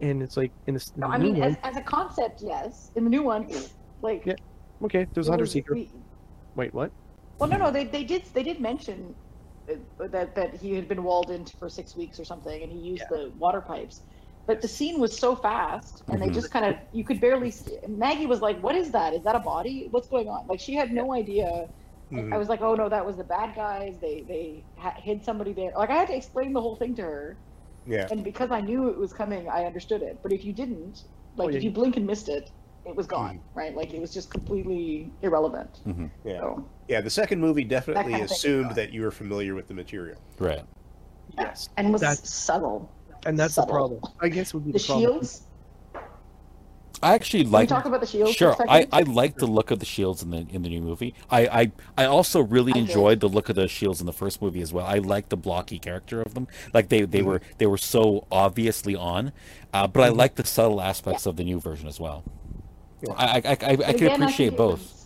[0.00, 1.82] And it's like in this in no, the I new mean one, as, as a
[1.82, 2.90] concept, yes.
[2.94, 3.48] In the new one,
[4.00, 4.34] like Yeah,
[4.84, 5.74] okay, there's it a hunter was- seeker.
[5.74, 5.90] we-
[6.54, 6.92] Wait, what?
[7.40, 9.16] Well, no, no, they, they did they did mention
[9.68, 9.74] uh,
[10.08, 13.02] that that he had been walled in for six weeks or something, and he used
[13.10, 14.02] the water pipes.
[14.46, 16.34] But the scene was so fast, and they Mhm.
[16.34, 17.50] just kind of you could barely.
[17.50, 19.14] See, Maggie was like, "What is that?
[19.14, 19.88] Is that a body?
[19.90, 21.68] What's going on?" Like she had no idea.
[22.12, 22.32] Mhm.
[22.32, 23.96] I was like, "Oh no, that was the bad guys.
[24.00, 27.02] They they ha- hid somebody there." Like I had to explain the whole thing to
[27.02, 27.36] her,
[27.86, 28.06] Yeah.
[28.10, 30.18] and because I knew it was coming, I understood it.
[30.22, 31.04] But if you didn't,
[31.36, 32.50] like Oh, yeah, if you you- blink and missed it,
[32.84, 33.74] it was gone, right?
[33.74, 35.80] Like it was just completely irrelevant.
[36.22, 36.40] Yeah.
[36.40, 37.00] So Yeah.
[37.00, 38.36] The second movie definitely kind of thing.
[38.36, 40.18] assumed that you were familiar with the material.
[40.38, 40.64] Right.
[41.38, 42.90] Yes, and was That's- subtle.
[43.26, 44.00] And that's the problem.
[44.20, 45.04] I guess would be The the, problem.
[45.12, 45.42] shields.
[47.02, 47.68] I actually Can we like.
[47.68, 48.32] talk about the shields?
[48.32, 48.94] Sure, for a I, second?
[48.94, 51.14] I like the look of the shields in the in the new movie.
[51.30, 52.88] I I, I also really I did.
[52.88, 54.86] enjoyed the look of the shields in the first movie as well.
[54.86, 56.46] I like the blocky character of them.
[56.72, 57.26] Like they, they Mm-hmm.
[57.28, 59.32] were they were so obviously on,
[59.74, 62.24] uh, but I like the subtle aspects of the new version as well.
[63.02, 63.12] Yeah.
[63.18, 64.78] I I, I, I, I can again, I appreciate both.
[64.80, 65.00] was-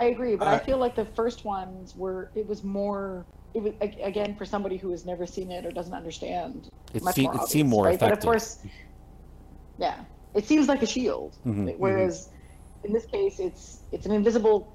[0.00, 2.30] I agree, but I I- feel like the first ones were.
[2.34, 3.24] It was more.
[3.54, 6.68] It was again for somebody who has never seen it or doesn't understand.
[6.94, 8.00] It much seem- more it seemed obvious, more right?
[8.00, 8.58] But of course,
[9.78, 10.00] yeah,
[10.34, 11.36] it seems like a shield.
[11.46, 12.30] Mhm, Whereas
[12.84, 14.72] in this case, it's it's an invisible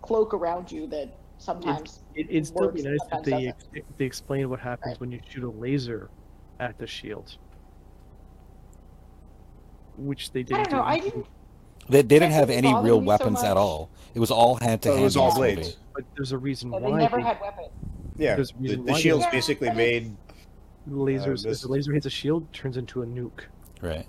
[0.00, 3.48] cloak around you that sometimes It, it'd still be nice if they doesn't.
[3.74, 5.00] ex- they explain what happens Right.
[5.00, 6.08] when you shoot a laser
[6.60, 7.36] at the shield,
[9.98, 10.70] which they didn't.
[10.70, 10.78] don't know.
[10.78, 10.88] do.
[10.88, 11.26] I didn't.
[11.88, 13.90] They, they didn't have any real me so weapons at all.
[14.14, 15.04] It was all hand to So it hand.
[15.04, 15.76] was all blades.
[15.94, 17.68] But there's a reason They why They never they- had weapons.
[18.16, 18.34] Yeah.
[18.36, 20.16] There's a The, reason the why they- shields basically made.
[20.88, 21.42] lasers.
[21.42, 23.44] this- uh, If the laser hits a shield, turns into a nuke.
[23.80, 24.06] Right.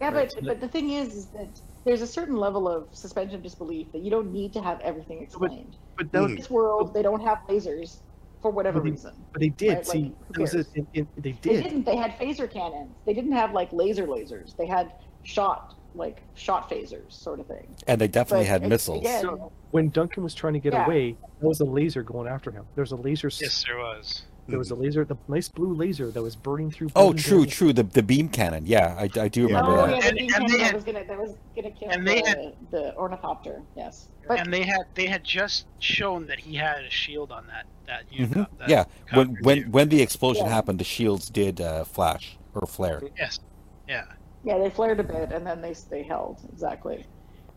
[0.00, 1.48] Yeah, Right, but but the thing is, is that
[1.84, 5.20] there's a certain level of suspension of disbelief that you don't need to have everything
[5.22, 5.76] explained.
[5.96, 7.96] But that was, In this world, they don't have lasers
[8.40, 9.14] for whatever But they- reason.
[9.32, 10.02] but they did Right, see.
[10.28, 10.68] like, was a, cares?
[10.76, 11.62] in, in, they They did.
[11.64, 11.84] didn't.
[11.84, 12.94] They had phaser cannons.
[13.04, 14.56] They didn't have like laser lasers.
[14.56, 14.92] They had
[15.24, 17.66] shot like shot phasers, sort of thing.
[17.88, 19.00] And they definitely But had a- missiles.
[19.00, 20.84] again- So when Duncan was trying to get Yeah.
[20.86, 22.64] away, there was a laser going after him.
[22.74, 23.28] There was a laser.
[23.28, 24.22] Yes, there was.
[24.48, 26.88] There was a laser, the nice blue laser that was burning through.
[26.96, 27.74] Oh, true, and- true.
[27.74, 28.64] The the beam cannon.
[28.64, 29.46] Yeah, I, I do Yeah.
[29.48, 29.90] remember oh that.
[29.90, 31.90] yeah, the And- beam and cannon they that had- was gonna that was gonna kill
[31.90, 33.60] and the, they had- the ornithopter.
[33.76, 37.46] Yes, but and they had they had just shown that he had a shield on
[37.48, 38.48] that that unit.
[38.58, 39.70] that Yeah, when when too.
[39.70, 40.52] when the explosion Yeah.
[40.52, 43.02] happened, the shields did uh, flash or flare.
[43.18, 43.40] yes,
[43.86, 44.04] yeah.
[44.44, 47.04] yeah, they flared a bit and then they they held exactly.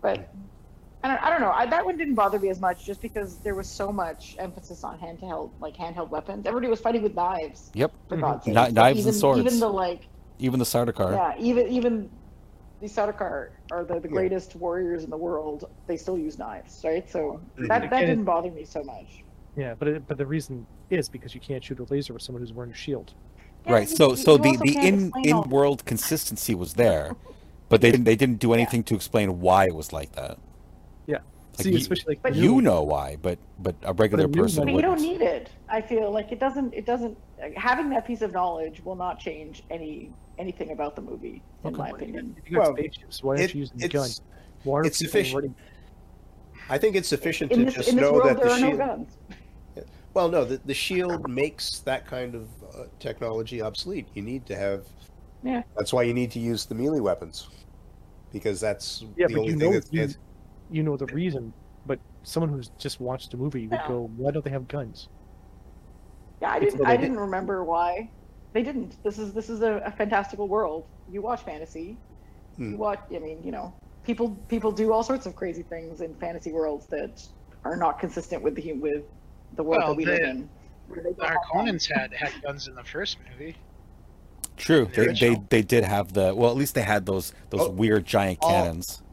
[0.01, 0.27] But
[1.03, 1.51] I don't, I don't know.
[1.51, 4.83] I, that one didn't bother me as much, just because there was so much emphasis
[4.83, 6.45] on handheld like handheld weapons.
[6.45, 7.71] Everybody was fighting with knives.
[7.73, 8.21] Yep, For Mhm.
[8.21, 8.53] God's sake.
[8.53, 9.39] Kni- Like, knives and even, swords.
[9.41, 10.01] Even the like
[10.39, 11.11] even the Sardaukar.
[11.13, 12.09] Yeah, even even
[12.81, 14.13] the Sardaukar are the, the Yeah.
[14.13, 15.69] greatest warriors in the world.
[15.87, 17.09] They still use knives, right?
[17.09, 17.67] So Mhm.
[17.67, 19.23] that, that didn't bother me so much.
[19.55, 22.41] Yeah, but it, but the reason is because you can't shoot a laser with someone
[22.41, 23.13] who's wearing a shield.
[23.65, 23.89] Yeah, right.
[23.89, 27.15] you- So you- so you the the in in world consistency was there,
[27.69, 30.37] but they didn't they didn't do anything to explain why it was like that.
[31.07, 34.25] Like See, you- especially like But the You new- know why, but but a regular
[34.25, 35.49] new person one- But you don't need it.
[35.67, 36.73] I feel like it doesn't.
[36.73, 37.17] It doesn't.
[37.41, 41.75] like, Having that piece of knowledge will not change any anything about the movie, in
[41.75, 42.35] my opinion.
[42.37, 44.25] If you got Well, spaceships, why aren't you using the it's- gun?
[44.63, 45.33] Why aren't it's sufficient.
[45.35, 45.53] already-
[46.69, 48.51] I think it's sufficient In to this just in this know world, that there the
[48.53, 48.79] are no shield.
[48.79, 49.17] guns.
[50.13, 54.07] Well, no, the, the shield makes that kind of uh, technology obsolete.
[54.13, 54.85] You need to have.
[55.43, 55.63] Yeah.
[55.77, 57.47] That's why you need to use the melee weapons,
[58.33, 59.91] because that's Yeah, the only thing know that's.
[59.91, 60.17] you, it's-
[60.71, 61.53] you know the reason.
[61.85, 63.87] But someone who's just watched the movie would Yeah.
[63.87, 65.09] go, "Why don't they have guns?"
[66.41, 66.81] Yeah, I didn't.
[66.85, 67.01] I they did.
[67.07, 68.09] didn't remember why
[68.53, 69.01] they didn't.
[69.03, 70.85] This is this is a, a fantastical world.
[71.11, 71.97] You watch fantasy.
[72.57, 72.71] Hmm.
[72.71, 72.99] You watch.
[73.13, 73.73] I mean, you know,
[74.03, 77.23] people people do all sorts of crazy things in fantasy worlds that
[77.63, 79.03] are not consistent with the with
[79.55, 80.49] the world Well, that we live in.
[80.87, 81.87] where they The don't have guns.
[81.87, 83.55] Harkonnens had had guns in the first movie.
[84.57, 86.51] True, the they, they they did have the well.
[86.51, 89.01] At least they had those those Oh, weird giant cannons.
[89.01, 89.10] all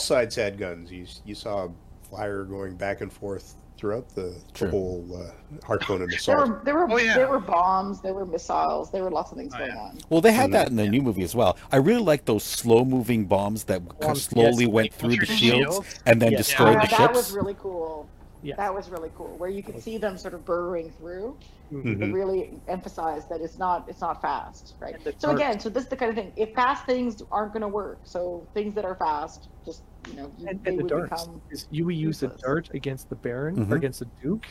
[0.00, 0.90] sides had guns.
[0.92, 1.70] You you saw a
[2.08, 4.66] flyer going back and forth throughout the, True.
[4.66, 6.48] the whole uh, Harkonnen There assault.
[6.50, 7.14] were there were Oh, yeah.
[7.16, 9.80] there were bombs, there were missiles, there were lots of things Oh, going yeah.
[9.80, 9.98] on.
[10.10, 10.52] Well, they had Mhm.
[10.52, 11.56] that in the new movie as well.
[11.72, 14.72] I really like those slow moving bombs that kind of Bombs, slowly yes.
[14.72, 16.00] went through the through the shields shields?
[16.04, 16.38] and then Yeah.
[16.38, 16.98] destroyed Yeah, the that ships.
[16.98, 18.06] That was really cool.
[18.42, 18.56] Yes.
[18.58, 21.36] That was really cool, where you could see them sort of burrowing through.
[21.70, 21.86] Mhm.
[21.86, 22.12] It Mhm.
[22.14, 24.96] really emphasize that it's not it's not fast, right?
[25.04, 26.32] So dark- again, so this is the kind of thing.
[26.36, 30.30] If fast things aren't going to work, so things that are fast, just you know,
[30.38, 31.24] you, And, and the would darts.
[31.26, 31.40] become.
[31.50, 32.42] Is you would use the useless.
[32.42, 33.72] dart against the Baron Mhm.
[33.72, 34.46] or against the Duke,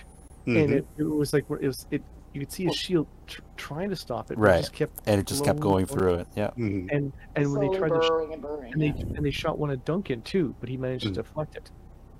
[0.45, 0.63] Mhm.
[0.63, 2.01] and it, it was like it was it.
[2.31, 4.59] You could see his shield tr- trying to stop it, but it Right.
[4.59, 6.27] just kept And it just kept going through it.
[6.35, 6.51] Yeah.
[6.51, 6.87] Mhm.
[6.91, 8.71] And and when they tried to, sh- and burrowing.
[8.71, 11.15] and they and they shot one at Duncan too, but he managed to Mm.
[11.15, 11.71] deflect it.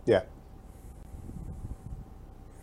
[0.06, 0.24] Yeah.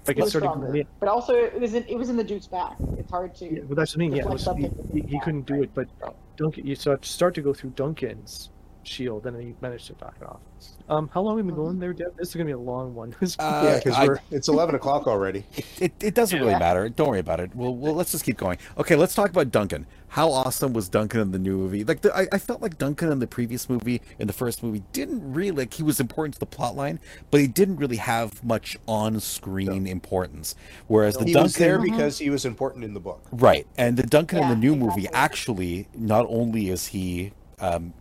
[0.06, 0.86] Like It it was started stronger, in.
[1.00, 2.76] but also it was in it was in the Duke's back.
[2.96, 3.46] It's hard to.
[3.46, 4.16] Yeah, but that's what I mean.
[4.16, 4.68] Yeah, was, he, he,
[5.00, 5.62] his he back, couldn't do right?
[5.64, 5.88] it, but
[6.36, 6.66] Duncan.
[6.66, 8.50] You start to go through Duncan's
[8.86, 10.40] shield, and he managed to knock it off.
[10.88, 12.16] Um, how long have we been going there, Deb?
[12.16, 13.14] This is gonna be a long one.
[13.38, 15.44] Uh, yeah, because we're it's eleven o'clock already.
[15.80, 16.88] It, it doesn't really matter.
[16.88, 17.54] Don't worry about it.
[17.54, 18.56] Well, well, let's just keep going.
[18.78, 19.86] Okay, let's talk about Duncan.
[20.08, 21.84] How awesome was Duncan in the new movie?
[21.84, 24.82] Like, the, I, I felt like Duncan in the previous movie, in the first movie,
[24.92, 26.98] didn't really like he was important to the plot line,
[27.30, 30.54] but he didn't really have much on-screen importance.
[30.86, 33.22] Whereas the He Duncan, was there because he was important in the book.
[33.32, 37.92] right, and the Duncan in the Yeah, new movie actually, not only is he, um,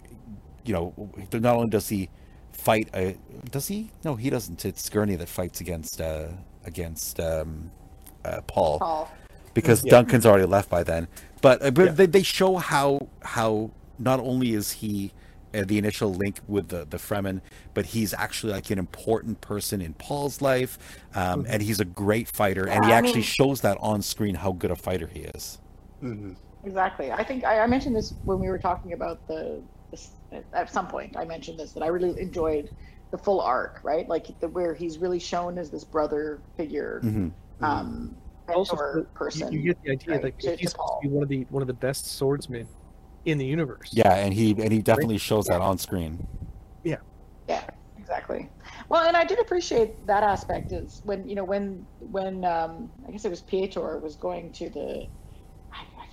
[0.66, 0.94] you know,
[1.34, 2.10] not only does he
[2.52, 3.18] fight a,
[3.52, 3.92] does he?
[4.04, 4.66] No, he doesn't.
[4.66, 6.28] It's Gurney that fights against uh
[6.66, 7.72] against um,
[8.24, 9.12] uh, Paul Paul.
[9.54, 9.92] because Yeah.
[9.92, 11.08] Duncan's already left by then.
[11.42, 11.92] But uh, but Yeah.
[11.92, 15.12] they, they show how how not only is he
[15.54, 17.42] uh, the initial link with the the Fremen,
[17.74, 20.78] but he's actually like an important person in Paul's life,
[21.14, 24.36] um, and he's a great fighter, and he I actually mean- shows that on screen
[24.36, 25.60] how good a fighter he is.
[26.02, 26.34] hmm
[26.66, 27.12] Exactly.
[27.12, 29.62] I think I, I mentioned this when we were talking about the,
[29.92, 30.10] this
[30.54, 31.16] at some point.
[31.18, 32.70] I mentioned this that I really enjoyed
[33.12, 34.08] the full arc, right?
[34.08, 37.30] Like the, where he's really shown as this brother figure, hmm
[37.62, 38.16] um,
[38.50, 39.52] Also, mentor you- person.
[39.54, 41.46] You, get the idea right, that to- to he's supposed to be one of the
[41.50, 42.68] one of the best swordsmen
[43.26, 43.90] in the universe.
[43.92, 46.26] Yeah, and he and he definitely shows that on screen.
[46.84, 46.98] Yeah.
[47.48, 47.64] Yeah,
[47.98, 48.50] exactly.
[48.90, 53.12] Well, and I did appreciate that aspect is when you know when when um, I
[53.12, 55.08] guess it was Piter was going to the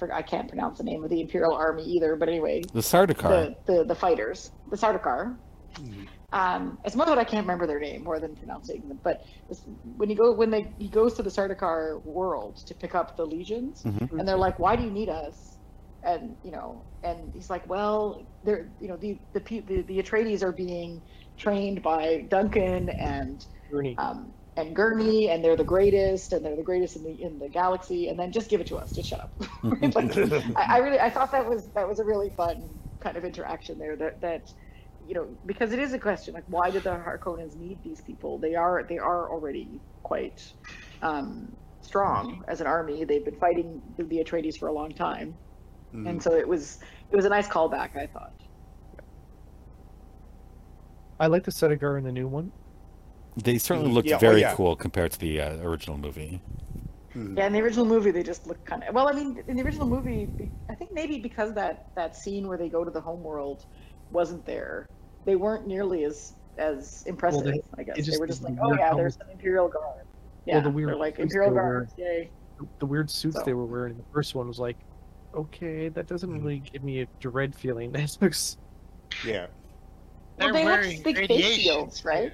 [0.03, 2.63] I, I forgot I can't pronounce the name of the Imperial Army either, but anyway,
[2.73, 3.55] The Sardaukar.
[3.67, 5.37] the, the the fighters, the Sardaukar.
[5.79, 6.09] Mhm.
[6.35, 8.99] Um, it's more that I can't remember their name more than pronouncing them.
[9.03, 9.63] But this,
[9.97, 13.25] when you go when they he goes to the Sardaukar world to pick up the
[13.25, 14.19] legions, Mhm.
[14.19, 15.59] and they're like, "Why do you need us?"
[16.03, 20.43] And you know, and he's like, "Well, they're you know the the the, the Atreides
[20.43, 21.03] are being
[21.37, 23.95] trained by Duncan and Gurney.
[23.99, 27.49] um, and Gurney, and they're the greatest, and they're the greatest in the in the
[27.49, 28.09] galaxy.
[28.09, 28.93] And then just give it to us.
[28.93, 29.33] Just shut up.
[29.95, 30.17] Like,
[30.57, 32.69] I, I really I thought that was that was a really fun
[33.01, 33.97] kind of interaction there.
[33.97, 34.43] That that
[35.07, 38.39] you know because it is a question like why did the Harkonnens need these people?
[38.39, 40.41] They are they are already quite
[41.03, 43.05] um, strong as an army.
[43.05, 45.39] They've been fighting the, the Atreides for a long time,
[45.95, 46.09] Mhm.
[46.11, 46.79] and so it was
[47.11, 47.97] it was a nice callback.
[47.97, 48.33] I thought.
[51.19, 52.53] I like the Sardaukar in the new one.
[53.37, 54.55] They certainly looked Yeah, oh, very yeah.
[54.55, 56.41] cool compared to the uh, original movie.
[57.15, 57.37] Mhm.
[57.37, 58.95] Yeah, in the original movie, they just look kind of.
[58.95, 60.29] Well, I mean, in the original movie,
[60.69, 63.67] I think maybe because that that scene where they go to the homeworld
[64.11, 64.87] wasn't there,
[65.25, 67.45] they weren't nearly as as impressive.
[67.45, 70.05] they- I guess just- they were just like, oh yeah, helmet- there's some Imperial Guard.
[70.45, 72.31] Yeah, Well, the weird they're like suits Imperial they were yay.
[72.59, 74.77] The, the weird suits So- they were wearing in the first one was like,
[75.35, 76.39] okay, that doesn't Mhm.
[76.43, 77.93] really give me a dread feeling.
[77.93, 78.59] That looks,
[79.25, 79.47] Yeah.
[79.47, 79.49] Well,
[80.39, 82.33] They're they had wearing big face shields, right?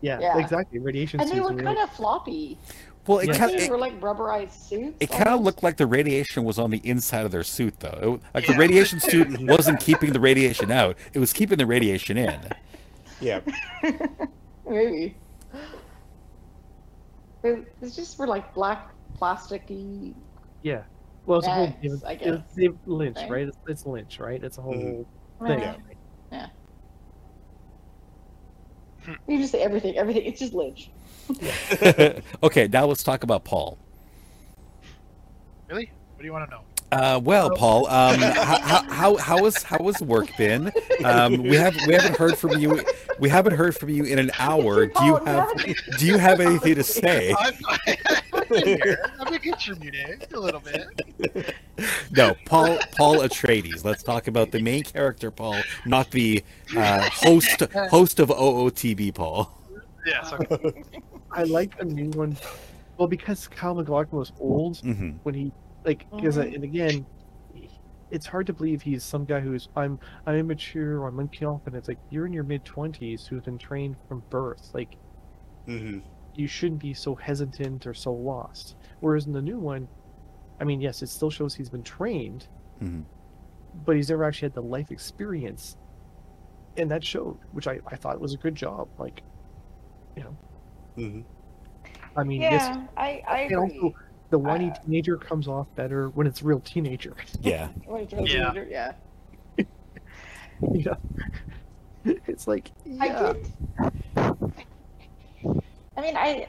[0.00, 0.02] Suits.
[0.02, 0.38] yeah, Yeah.
[0.38, 0.78] exactly.
[0.78, 2.58] Radiation And they were and kind of floppy.
[3.06, 3.38] Well, it Yeah.
[3.38, 4.96] kind They it, were like rubberized suits.
[5.00, 8.20] it kind of looked like the radiation was on the inside of their suit, though.
[8.22, 12.18] It, like the radiation suit wasn't keeping the radiation out; it was keeping the radiation
[12.18, 12.38] in.
[13.20, 13.40] Yeah.
[14.68, 15.16] Maybe.
[17.42, 20.14] They, they just were like black, plasticky.
[20.62, 20.82] yeah.
[21.24, 22.54] Well, it's a whole Bags, David, I it's guess.
[22.56, 23.30] David Lynch, Right?
[23.30, 23.48] right?
[23.48, 24.42] It's, it's Lynch, right?
[24.42, 25.46] It's a whole Mhm.
[25.46, 25.74] thing.
[26.32, 26.46] Yeah.
[29.26, 29.96] You just say everything.
[29.96, 30.24] Everything.
[30.24, 30.90] It's just Lynch.
[32.42, 33.78] okay, now let's talk about Paul.
[35.68, 35.90] Really?
[36.14, 36.62] What do you want to know?
[36.90, 40.72] Uh, well, Paul, um, how, how how has how has work been?
[41.04, 42.80] Um, we have we haven't heard from you.
[43.18, 44.86] We haven't heard from you in an hour.
[44.86, 45.48] Do you have
[45.98, 47.34] do you have anything to say?
[48.50, 48.98] I'm, I'm here.
[49.18, 50.86] Let me get from you, Dave, a little bit.
[52.10, 53.84] No, Paul Paul Atreides.
[53.84, 56.44] Let's talk about the main character, Paul, not the
[56.76, 59.52] uh, host host of OOTB, Paul.
[60.04, 60.32] Yes.
[60.32, 60.72] Okay.
[61.34, 62.36] I like the new one.
[62.98, 65.52] Well, because Kyle MacLachlan was old hmm when he
[65.84, 66.54] like because Mhm.
[66.54, 67.06] and again,
[68.10, 71.74] it's hard to believe he's some guy who's I'm I'm immature or I'm unconfident.
[71.76, 74.70] It's like you're in your mid twenties who's been trained from birth.
[74.74, 74.96] Like
[75.66, 75.98] hmm
[76.38, 78.76] you shouldn't be so hesitant or so lost.
[79.00, 79.88] Whereas in the new one,
[80.60, 82.46] I mean, yes, it still shows he's been trained,
[82.80, 83.04] Mhm.
[83.84, 85.76] but he's never actually had the life experience,
[86.76, 88.88] and that showed, which I I thought was a good job.
[88.98, 89.22] Like,
[90.16, 90.36] you know,
[90.96, 91.20] hmm
[92.16, 93.56] I mean, yes, Yeah, I, I agree.
[93.58, 93.92] also
[94.30, 97.14] the whiny Uh, teenager comes off better when it's real teenager.
[97.40, 97.68] Yeah.
[97.86, 98.52] When it's really Yeah.
[98.52, 98.92] teenager, yeah.
[100.72, 100.96] you?
[102.26, 102.70] It's like,
[103.00, 103.46] I yeah, did.
[105.98, 106.46] I mean, I.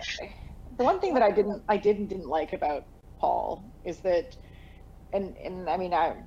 [0.77, 2.83] The one thing that I didn't, I didn't didn't like about
[3.19, 4.35] Paul is that,
[5.11, 6.17] and and I mean, I,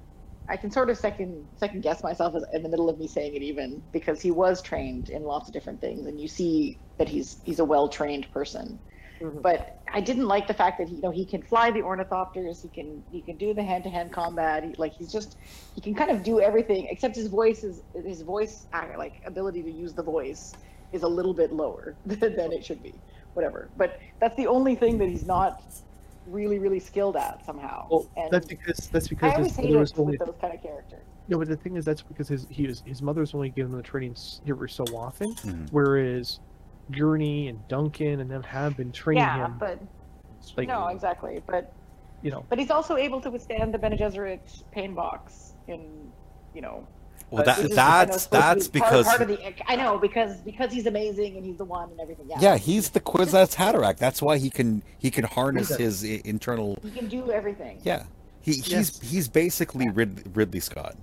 [0.48, 3.34] I can sort of second second guess myself as- in the middle of me saying
[3.36, 7.08] it even because he was trained in lots of different things, and you see that
[7.08, 8.82] he's he's a well trained person.
[9.22, 9.42] Mhm.
[9.42, 12.60] But I didn't like the fact that he, you know, he can fly the ornithopters,
[12.62, 14.64] he can he can do the hand to hand combat.
[14.64, 15.36] He, like he's just
[15.74, 19.62] he can kind of do everything except his voice is his voice uh, like ability
[19.62, 20.52] to use the voice
[20.92, 22.94] is a little bit lower than it should be
[23.34, 25.62] whatever but that's the only thing that he's not
[26.26, 29.64] really really skilled at somehow well, and that's because that's i because always his hate
[29.70, 32.28] mother was only with those kind of characters no, but the thing is that's because
[32.28, 35.68] his he was his mother's only given him the training s- every so often, Mhm.
[35.70, 36.40] whereas
[36.90, 39.56] Gurney and Duncan and them have been training yeah him.
[39.58, 39.78] but
[40.56, 41.72] Like, no exactly but
[42.22, 46.10] you know, but he's also able to withstand the Bene Gesserit pain box in
[46.54, 46.86] you know
[47.32, 49.74] Well, Uh, that, which is, I know, that's that's be because part, of the i
[49.74, 53.00] know because because he's amazing and he's the one and everything yeah yeah, he's the
[53.00, 53.96] Kwisatz Haderach.
[53.96, 55.84] That's why he can he can harness Okay.
[55.84, 56.78] his internal.
[56.82, 58.04] he can do everything Yeah,
[58.42, 59.00] he he's Yes.
[59.00, 60.94] he's basically Rid, Ridley Scott,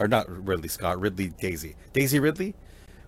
[0.00, 2.54] or not Ridley Scott, Ridley Daisy, Daisy Ridley,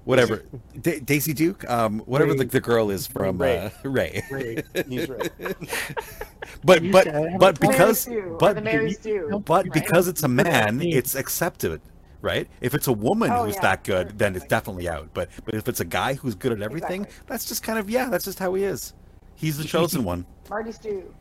[0.04, 0.44] whatever,
[0.80, 2.56] da- Daisy Duke, um, whatever the, Rey.
[2.56, 3.58] the girl is from Rey.
[3.58, 4.22] Uh, Rey.
[4.30, 4.62] Rey.
[4.88, 5.30] He's right.
[6.64, 11.14] but but but because but the Mary you- Stew, but because it's a man, it's
[11.14, 11.80] accepted,
[12.20, 12.48] right?
[12.60, 15.08] If it's a woman Oh, who's yeah, that good, sure, then it's definitely out.
[15.14, 17.26] But but if it's a guy who's good at everything, Exactly.
[17.28, 18.94] that's just kind of yeah, that's just how he is.
[19.34, 20.26] He's the chosen one.
[20.50, 21.14] Marty Stew.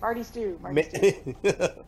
[0.00, 0.58] Marty Stew.
[0.62, 1.34] Marty Stew.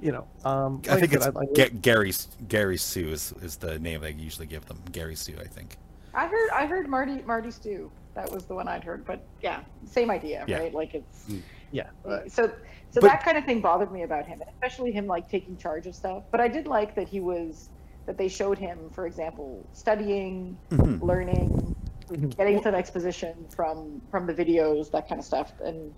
[0.00, 2.12] You know, um, I think it's I- I- Ga- Gary
[2.46, 4.80] Gary Sue is, is the name I usually give them.
[4.92, 5.76] Gary Sue, I think.
[6.14, 7.90] I heard I heard Marty Marty Stew.
[8.14, 10.58] That was the one I'd heard, but yeah, same idea, Yeah.
[10.60, 10.72] right?
[10.72, 11.26] Like it's
[11.72, 12.48] yeah, uh, so
[12.90, 15.86] so But- that kind of thing bothered me about him, especially him like taking charge
[15.86, 16.22] of stuff.
[16.30, 17.68] But I did like that he was
[18.06, 21.02] that they showed him, for example, studying, Mhm.
[21.02, 21.76] learning,
[22.08, 22.34] Mhm.
[22.36, 25.92] getting some exposition from from the videos, that kind of stuff, and.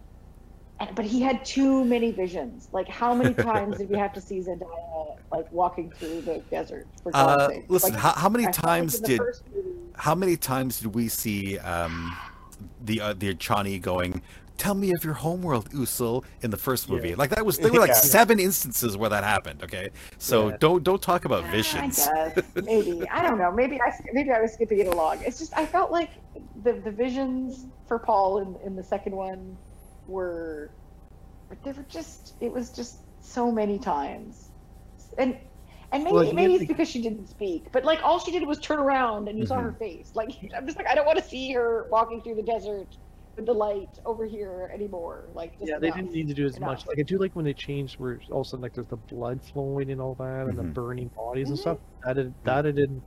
[0.80, 2.68] and but he had too many visions.
[2.72, 3.34] Like, how many
[3.68, 6.86] times did we have to see Zendaya like walking through the desert?
[7.02, 7.64] For God's Uh, sake?
[7.68, 9.32] listen, Like, how, how many I times did movie-
[9.94, 12.16] how many times did we see um,
[12.84, 14.22] the uh, the Chani going?
[14.60, 17.08] Tell me of your homeworld, Usul, in the first movie.
[17.10, 17.14] Yeah.
[17.16, 17.94] Like that was there were like Yeah.
[17.94, 19.62] seven instances where that happened.
[19.62, 19.88] Okay,
[20.18, 20.56] so Yeah.
[20.60, 21.96] don't don't talk about I visions.
[22.06, 23.50] guess maybe I don't know.
[23.50, 25.22] Maybe I maybe I was skipping it along.
[25.24, 26.10] It's just I felt like
[26.62, 29.56] the the visions for Paul in in the second one
[30.06, 30.70] were
[31.64, 34.50] they were just it was just so many times,
[35.16, 35.38] and
[35.90, 38.58] and maybe Well, maybe it's because she didn't speak, but like all she did was
[38.58, 39.62] turn around and you saw Mhm.
[39.62, 40.10] her face.
[40.14, 42.88] Like I'm just like I don't want to see her walking through the desert
[43.36, 45.30] with the light over here anymore.
[45.32, 46.68] Like just yeah, they didn't need to do as Enough.
[46.68, 46.86] much.
[46.86, 48.96] Like I do like when they changed where all of a sudden like there's the
[48.96, 50.74] blood flowing and all that, and the Mhm.
[50.74, 51.60] burning bodies and Mhm.
[51.60, 51.78] stuff.
[52.04, 53.04] That it, that it didn't,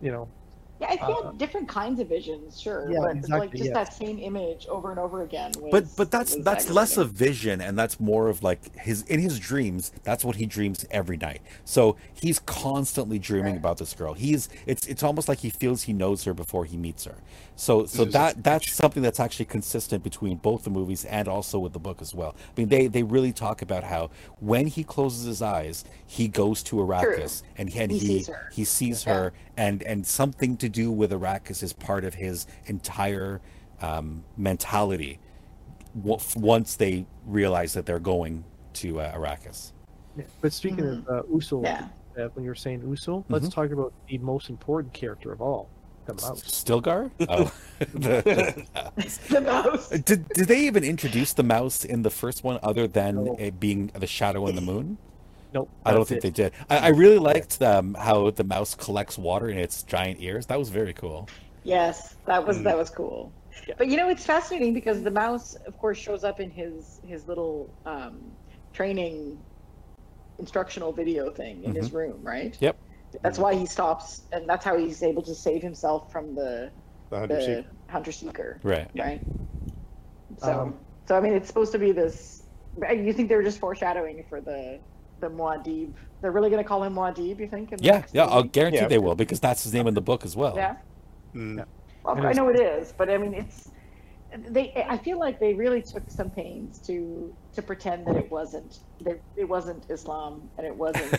[0.00, 0.32] you know.
[0.80, 3.74] Yeah, I feel Uh, different kinds of visions, sure, Yeah, but like just yeah.
[3.74, 5.50] that same image over and over again.
[5.60, 9.02] Was, but but that's was that's less of vision and that's more of like his
[9.02, 13.58] in his dreams that's what he dreams every night so he's constantly dreaming Right.
[13.58, 16.76] about this girl he's it's it's almost like he feels he knows her before he
[16.76, 17.16] meets her
[17.56, 21.58] so so is that that's something that's actually consistent between both the movies and also
[21.58, 24.10] with the book as well i mean they they really talk about how
[24.40, 28.48] when he closes his eyes he goes to arrakis and, and He he sees her.
[28.52, 29.14] he sees Yeah.
[29.14, 33.40] her and and something to do with arrakis is part of his entire
[33.82, 35.18] um, mentality
[36.36, 38.44] once they realize that they're going
[38.74, 39.72] to uh, Arrakis.
[40.16, 40.24] Yeah.
[40.40, 41.88] But speaking of uh, Usul, Yeah.
[42.18, 43.52] uh, when you're saying Usul, let's Mhm.
[43.52, 45.68] talk about the most important character of all,
[46.06, 46.42] the mouse.
[46.42, 47.10] Stilgar?
[47.28, 47.50] Oh.
[47.78, 48.66] The-
[48.96, 49.88] the- the mouse.
[49.88, 53.36] did, did they even introduce the mouse in the first one other than No.
[53.38, 54.98] it being the shadow in the moon?
[55.52, 55.70] Nope.
[55.84, 56.22] I don't think it.
[56.22, 56.52] they did.
[56.68, 60.46] I, I really liked um, how the mouse collects water in its giant ears.
[60.46, 61.28] That was very cool.
[61.64, 62.64] Yes, that was Mm.
[62.64, 63.34] that was cool.
[63.66, 63.74] Yeah.
[63.78, 67.26] But you know, it's fascinating because the mouse, of course, shows up in his his
[67.26, 68.36] little um,
[68.74, 69.42] training
[70.38, 72.56] instructional video thing in his room, right?
[72.60, 72.78] Yep.
[73.22, 76.70] That's why he stops, and that's how he's able to save himself from the
[77.10, 77.70] The hunter the seeker.
[77.90, 78.90] hunter seeker, Right.
[78.94, 79.22] right?
[80.38, 82.42] So, Um, so I mean, it's supposed to be this.
[82.76, 84.80] You think they were just foreshadowing for the
[85.20, 85.92] the Muad'Dib?
[86.20, 87.38] They're really going to call him Muad'Dib?
[87.38, 87.72] You think?
[87.72, 88.88] in the Yeah, next yeah, I'll guarantee Yeah.
[88.88, 90.54] they will because that's his name in the book as well.
[90.56, 90.76] Yeah.
[91.34, 91.64] Mm.
[92.04, 93.70] Well, I know it is, but I mean, it's
[94.48, 94.72] they.
[94.88, 99.20] I feel like they really took some pains to to pretend that it wasn't that
[99.36, 101.12] it wasn't Islam and it wasn't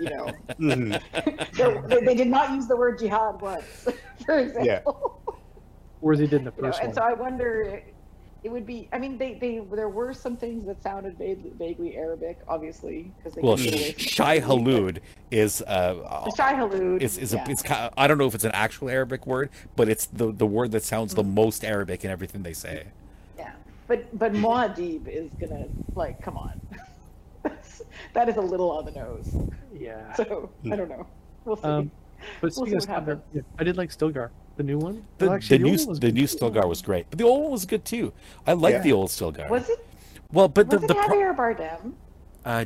[0.00, 0.26] you know
[0.58, 1.00] Mhm.
[1.88, 3.88] they, they, they did not use the word jihad once,
[4.26, 5.20] for example.
[6.00, 6.94] Whereas he did in the You know, first and one.
[6.94, 7.82] so I wonder,
[8.42, 8.88] it would be.
[8.92, 13.34] I mean, they, they there were some things that sounded vaguely, vaguely Arabic, obviously, because
[13.34, 15.00] they Well, couldn't get from Shai the Arabic, Hulud
[15.30, 17.44] is uh, Shai Hulud is is yeah.
[17.46, 20.06] a it's kind of, I don't know if it's an actual Arabic word, but it's
[20.06, 21.22] the the word that sounds Mm-hmm.
[21.22, 22.92] the most Arabic in everything they say.
[23.36, 23.52] Yeah,
[23.86, 26.60] but but Muad'Dib is gonna like come on.
[27.42, 27.82] That's,
[28.14, 29.40] that is a little on the nose.
[29.72, 30.12] Yeah.
[30.14, 31.06] So I don't know.
[31.44, 31.68] We'll see.
[31.68, 31.90] Um,
[32.40, 32.82] But We'll speaking of.
[32.84, 35.04] Stilgar, yeah, I did like Stilgar, the new one.
[35.18, 36.24] The, Well, actually, the new one the new.
[36.24, 38.12] Stilgar was great, but the old one was good too.
[38.46, 38.80] I like Yeah.
[38.82, 39.48] the old Stilgar.
[39.48, 39.86] was it
[40.32, 41.92] well, but the was the it pro- Javier Bardem
[42.44, 42.64] uh,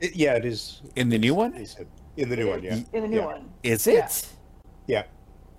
[0.00, 0.82] It- yeah, it is.
[0.96, 1.86] in the new one They said
[2.16, 2.62] in the new one.
[2.62, 3.26] Yeah, in the new Yeah.
[3.26, 3.50] one?
[3.62, 4.28] is it?
[4.86, 5.04] yeah.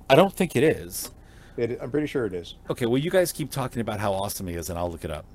[0.09, 1.11] I don't think it is.
[1.57, 2.55] It, I'm pretty sure it is.
[2.69, 5.09] Okay, well, you guys keep talking about how awesome he is, and I'll look it
[5.11, 5.26] up.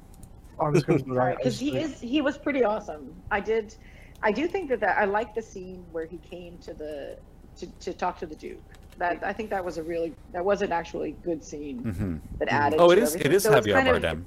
[0.60, 3.14] I was going to Right, because he is he was pretty awesome.
[3.30, 3.74] I did,
[4.22, 7.16] I do think that, that I like the scene where he came to the
[7.60, 8.60] to, to talk to the Duke.
[8.98, 12.48] That I think that was a really that was an actually good scene hmm that
[12.48, 12.80] added.
[12.80, 13.14] Oh, it to is.
[13.14, 13.36] It everything.
[13.36, 14.24] is So it's Javier kind of- Bardem.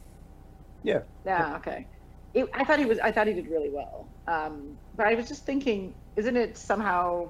[0.84, 1.00] Yeah.
[1.26, 1.56] Yeah.
[1.58, 1.88] Okay.
[2.34, 2.98] It, I thought he was.
[3.00, 4.08] I thought he did really well.
[4.28, 7.30] Um, but I was just thinking, isn't it somehow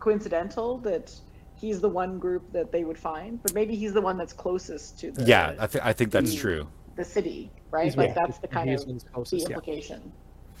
[0.00, 1.12] coincidental that
[1.56, 3.42] he's the one group that they would find?
[3.42, 6.30] But maybe he's the one that's closest to the Yeah, I think I think that's
[6.32, 6.68] the- true.
[6.96, 7.84] the city, right?
[7.84, 8.14] He's like right.
[8.26, 9.56] that's the kind He of one's the closest, yeah.
[9.56, 10.12] implication.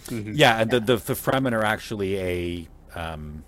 [0.06, 0.32] Mhm.
[0.36, 3.44] Yeah, and the the, the Fremen are actually a um,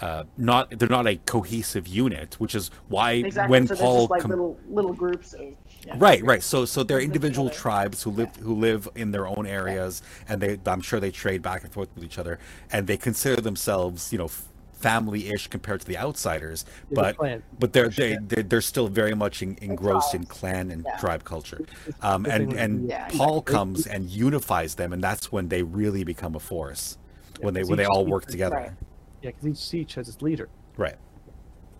[0.00, 3.50] uh, not they're not a cohesive unit, which is why Exactly.
[3.50, 5.40] when so Paul just like com- little little groups of
[5.86, 5.94] yeah.
[5.98, 6.42] Right, right.
[6.42, 7.60] So, so they're individual together.
[7.62, 11.42] tribes who live who live in their own areas, and they, I'm sure they trade
[11.42, 12.40] back and forth with each other,
[12.72, 14.28] and they consider themselves, you know,
[14.72, 16.64] family-ish compared to the outsiders.
[16.66, 17.42] Yeah, the but, clan.
[17.60, 20.96] but they're they they're, they're still very much en- engrossed in clan and Yeah.
[20.98, 21.60] tribe culture.
[22.02, 26.34] Um, and and Yeah, Paul comes and unifies them, and that's when they really become
[26.34, 26.98] a force.
[27.40, 28.76] when they when they all work together.
[29.26, 29.34] Right.
[29.34, 30.48] Yeah, because each siege has its leader.
[30.76, 30.96] Right.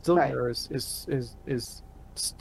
[0.05, 1.83] Stilgar is is is is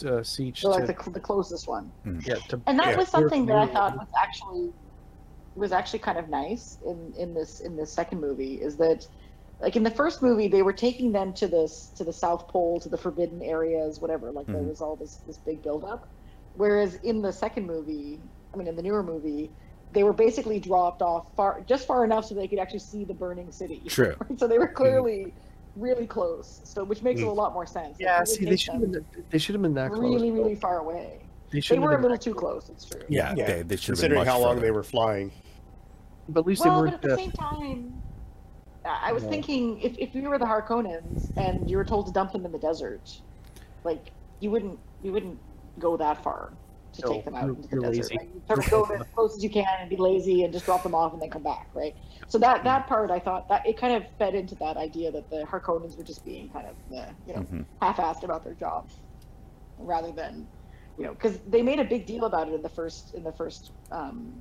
[0.06, 1.92] uh, siege So like to, the, cl- the closest one.
[2.26, 2.98] yeah to And that Yeah.
[2.98, 4.72] was something that I thought was actually
[5.56, 9.06] was actually kind of nice in in this in this second movie is that
[9.62, 12.80] like in the first movie they were taking them to this to the South Pole
[12.82, 14.68] to the forbidden areas whatever like there Mhm.
[14.70, 16.10] was all this this big build up
[16.54, 18.22] whereas in the second movie
[18.54, 19.52] I mean in the newer movie
[19.96, 23.14] they were basically dropped off far just far enough so they could actually see the
[23.14, 24.16] burning city True.
[24.38, 25.34] so they were clearly
[25.76, 27.28] really close so which makes Mm.
[27.28, 28.18] a lot more sense yeah.
[28.18, 30.02] you would See, they should have been they should have been that close.
[30.02, 31.20] really really far away
[31.50, 32.66] They, they shouldn't have were a little too close.
[32.66, 33.46] close it's true Yeah, Yeah.
[33.48, 34.66] they, they should have been Considering much how long further.
[34.68, 35.32] they were flying.
[36.30, 36.94] But at least well, they weren't.
[36.96, 38.02] at the uh, same time,
[38.84, 39.30] I I was No.
[39.30, 42.52] thinking if, if you were the Harkonnens and you were told to dump them in
[42.52, 43.06] the desert,
[43.84, 45.38] like you wouldn't you wouldn't
[45.80, 46.52] go that far
[46.98, 48.04] to No, take them out you're- into the you're desert.
[48.04, 48.18] lazy.
[48.18, 50.66] Like, you sort of go as close as you can and be lazy and just
[50.66, 51.96] drop them off and then come back, right?
[52.28, 55.30] So that that part I thought that it kind of fed into that idea that
[55.30, 57.66] the Harkonnens were just being kind of uh, you know Mhm.
[57.82, 58.88] half-assed about their job
[59.80, 60.48] rather than
[60.98, 63.32] you know because they made a big deal about it in the first in the
[63.34, 64.34] first um,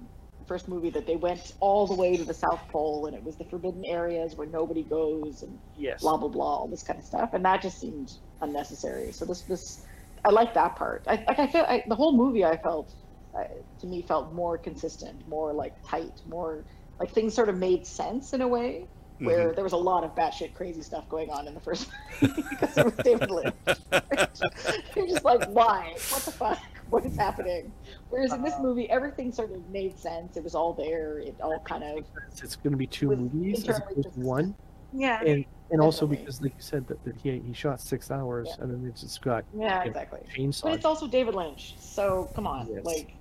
[0.46, 3.36] first movie that they went all the way to the South Pole and it was
[3.36, 6.02] the forbidden areas where nobody goes and yes.
[6.02, 8.12] blah blah blah all this kind of stuff and that just seemed
[8.42, 9.10] unnecessary.
[9.12, 9.86] So this this
[10.24, 11.04] I like that part.
[11.06, 12.94] I like I feel I, the whole movie I felt
[13.36, 13.44] uh,
[13.80, 16.64] to me felt more consistent, more like tight, more
[16.98, 18.86] like things sort of made sense in a way
[19.18, 21.88] where there was a lot of batshit crazy stuff going on in the first
[22.20, 23.54] because it was David Lynch.
[24.96, 25.94] You're just like, why?
[26.10, 26.58] What the fuck?
[26.90, 27.72] What is happening?
[28.10, 30.36] Whereas in this movie, everything sort of made sense.
[30.36, 31.18] It was all there.
[31.18, 34.54] It all kind of It's going to be two movies as opposed to one,
[34.94, 38.48] yeah, and and also because, like you said, that, that he he shot six hours
[38.50, 38.64] Yeah.
[38.64, 40.20] and then it's just got yeah, exactly.
[40.34, 40.62] Chainsaw.
[40.62, 42.84] But it's also David Lynch, so come on, Yes.
[42.84, 43.14] like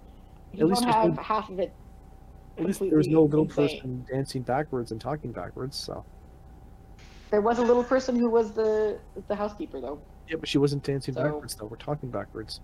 [0.53, 1.73] At you least don't there's have no- half of it.
[2.57, 3.79] At least there was no completely little insane.
[3.79, 5.75] person dancing backwards and talking backwards.
[5.75, 6.05] So
[7.31, 9.99] There was a little person who was the the housekeeper, though.
[10.29, 11.65] yeah, but she wasn't dancing So- backwards though.
[11.65, 12.59] We're talking backwards.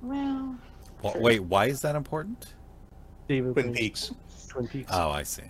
[0.00, 0.56] Well,
[1.02, 1.20] Wha- True.
[1.20, 2.54] Wait, why is that important?
[3.28, 4.12] David Twin Lynch, Peaks.
[4.48, 4.90] Twin Peaks.
[4.94, 5.42] Oh, I see.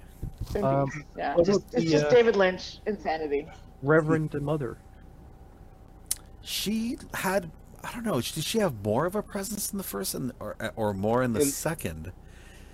[0.51, 3.47] Twin Um, yeah, just, about it's the, just uh, David Lynch insanity.
[3.83, 4.79] Reverend the Mother.
[6.43, 7.51] She had,
[7.83, 10.57] I don't know, did she have more of a presence in the first and or
[10.77, 12.13] or more in the In- second?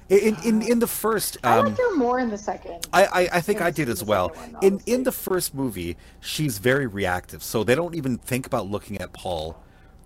[0.09, 2.87] In in in the first, I um, liked her more in the second.
[2.93, 4.29] I, I, I think I did as well.
[4.29, 8.69] one, In in the first movie, she's very reactive, so they don't even think about
[8.69, 9.57] looking at Paul.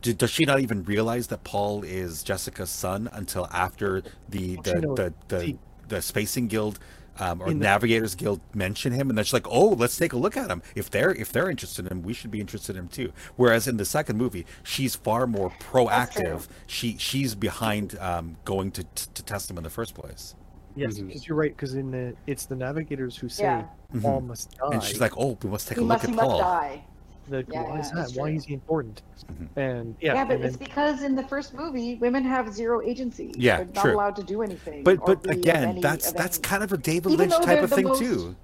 [0.03, 4.95] Do, does she not even realize that Paul is Jessica's son until after the Well,
[4.95, 5.57] the the, the,
[5.89, 6.79] the Spacing Guild
[7.19, 10.17] um, or the- Navigators Guild mention him, and then she's like, "Oh, let's take a
[10.17, 10.63] look at him.
[10.75, 13.67] If they're if they're interested in him, we should be interested in him too." Whereas
[13.69, 16.49] in the second movie, she's far more proactive.
[16.67, 20.35] She she's behind um, going to, to to test him in the first place.
[20.75, 21.57] Yes, because you're right.
[21.57, 23.65] Because in the it's the navigators who say Yeah.
[24.03, 24.27] Paul Mhm.
[24.27, 24.69] must die.
[24.73, 26.39] And she's like, "Oh, we must take he a must, look he at must Paul."
[26.39, 26.85] die.
[27.29, 28.13] Like, why is that?
[28.15, 29.03] Why is he important?
[29.31, 29.49] Mhm.
[29.57, 32.81] And yeah, Yeah, but and it's then- because in the first movie, women have zero
[32.83, 33.33] agency.
[33.37, 33.95] Yeah, They're not true.
[33.95, 34.85] allowed to do anything.
[34.85, 37.87] But but again, any- that's that's kind of a David Even Lynch type of thing
[37.87, 38.37] most- too.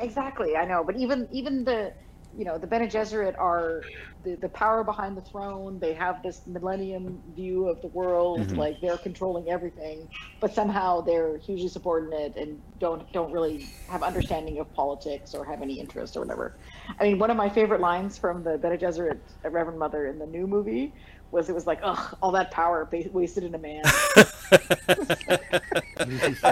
[0.00, 0.84] Exactly, I know.
[0.84, 1.92] But even even the
[2.36, 3.82] you know the Bene Gesserit are
[4.22, 5.78] the, the power behind the throne.
[5.78, 8.56] They have this millennium view of the world, Mhm.
[8.56, 10.08] like they're controlling everything.
[10.40, 15.62] But somehow they're hugely subordinate and don't don't really have understanding of politics or have
[15.62, 16.54] any interest or whatever.
[16.98, 20.26] I mean, one of my favorite lines from the Bene Gesserit Reverend Mother in the
[20.26, 20.92] new movie
[21.30, 23.82] was it was like, ugh, all that power ba- wasted in a man.
[23.84, 24.24] I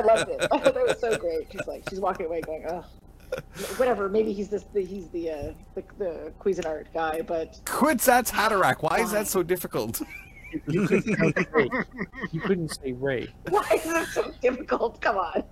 [0.01, 0.47] loved it.
[0.53, 1.49] I thought that was so great.
[1.51, 2.85] She's like, she's walking away going, ugh.
[3.77, 4.09] Whatever.
[4.09, 4.65] Maybe he's this.
[4.73, 8.83] The, he's the uh, the the Cuisinart guy, but Kwisatz Haderach.
[8.83, 10.01] Why is that so difficult?
[10.69, 11.69] you couldn't say Rey.
[12.31, 13.29] You couldn't say Rey.
[13.49, 15.01] why is it so difficult?
[15.01, 15.43] Come on.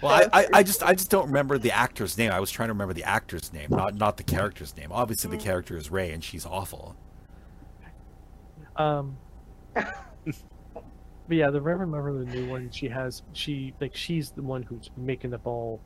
[0.00, 2.30] Well, I, I, I just I just don't remember the actor's name.
[2.30, 4.92] I was trying to remember the actor's name, not not the character's name.
[4.92, 6.94] Obviously, the character is Rey, and she's awful.
[8.76, 9.16] Um,
[9.74, 9.84] but
[11.28, 14.90] yeah, the Reverend Mother, the new one, she has she like she's the one who's
[14.96, 15.80] making the ball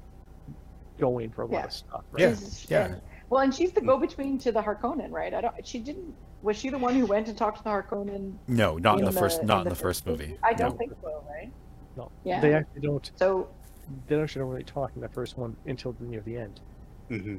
[1.00, 1.64] going for a lot Yeah.
[1.64, 2.04] of stuff.
[2.12, 2.20] Right?
[2.20, 2.94] Yeah, She's- yeah.
[3.30, 5.32] well, and she's the go-between to the Harkonnen, right?
[5.32, 5.66] I don't.
[5.66, 6.14] She didn't.
[6.42, 8.34] Was she the one who went and talked to the Harkonnen?
[8.48, 10.36] No, not in, in the first in not in the first movie.
[10.42, 10.76] I don't No.
[10.76, 11.50] think so, right?
[11.96, 12.40] No, Yeah.
[12.40, 13.10] they actually don't.
[13.16, 13.48] So
[14.06, 16.60] They actually don't really talk in that first one until near the end.
[17.08, 17.36] hmm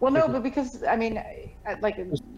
[0.00, 1.96] Well, no, but because I mean, I- I- like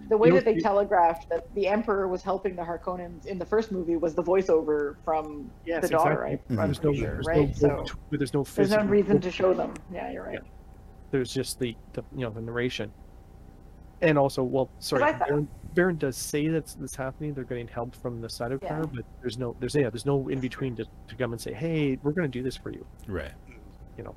[0.08, 3.70] the way that they telegraphed that the Emperor was helping the Harkonnens in the first
[3.70, 6.56] movie was the voiceover from Yes, the daughter, exactly.
[6.56, 6.66] right?
[6.66, 7.48] There's no, sure, there's right?
[7.48, 7.52] no,
[7.86, 9.74] So- there's no There's no reason to show them.
[9.92, 10.40] Yeah, you're right.
[11.12, 12.90] There's just the, the you know the narration,
[14.02, 17.32] and also well, sorry, thought- Baron, Baron does say that's that's happening.
[17.32, 18.74] They're getting help from the side of Yeah.
[18.74, 21.52] her, but there's no there's yeah there's no in between to, to come and say
[21.54, 22.84] hey we're going to do this for you.
[23.08, 23.32] Right.
[23.96, 24.14] You know.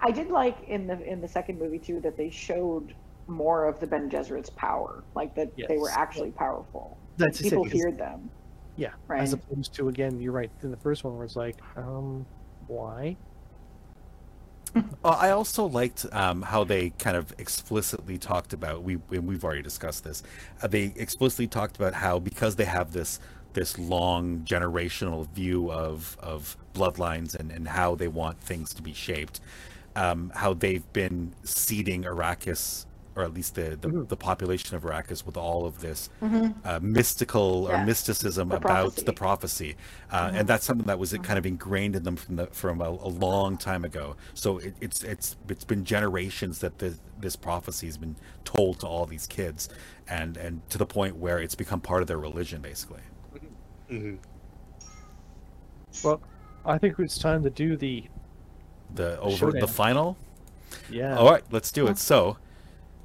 [0.00, 2.94] I did like in the in the second movie too that they showed
[3.26, 5.96] more of the Bene Gesserit's power, like that they were Yes.
[5.96, 6.98] actually powerful.
[7.16, 8.28] That's people People 'cause- feared them.
[8.76, 9.22] Yeah, Right.
[9.22, 10.50] as opposed to again, you're right.
[10.62, 12.26] In the first one, where it's like, um,
[12.66, 13.16] why?
[14.74, 19.62] Well, I also liked um, how they kind of explicitly talked about we we've already
[19.62, 20.22] discussed this.
[20.62, 23.20] Uh, they explicitly talked about how because they have this
[23.52, 28.92] this long generational view of of bloodlines and, and how they want things to be
[28.92, 29.40] shaped,
[29.96, 34.08] um, how they've been seeding Arrakis or at least the the, Mhm.
[34.08, 36.08] the population of Arrakis with all of this
[36.64, 39.12] uh, mystical or mysticism The about the prophecy.
[39.12, 39.76] prophecy,
[40.10, 42.88] uh, and that's something that was kind of ingrained in them from the from a,
[42.88, 44.16] a long time ago.
[44.34, 48.86] So it, it's it's it's been generations that the, this prophecy has been told to
[48.86, 49.68] all these kids,
[50.08, 53.02] and and to the point where it's become part of their religion, basically.
[53.88, 54.14] hmm
[56.02, 56.20] Well,
[56.64, 58.04] I think it's time to do the
[58.94, 59.60] The over Showdown.
[59.60, 60.16] the final.
[60.90, 61.16] yeah.
[61.16, 61.98] All right, let's do it.
[61.98, 62.36] So,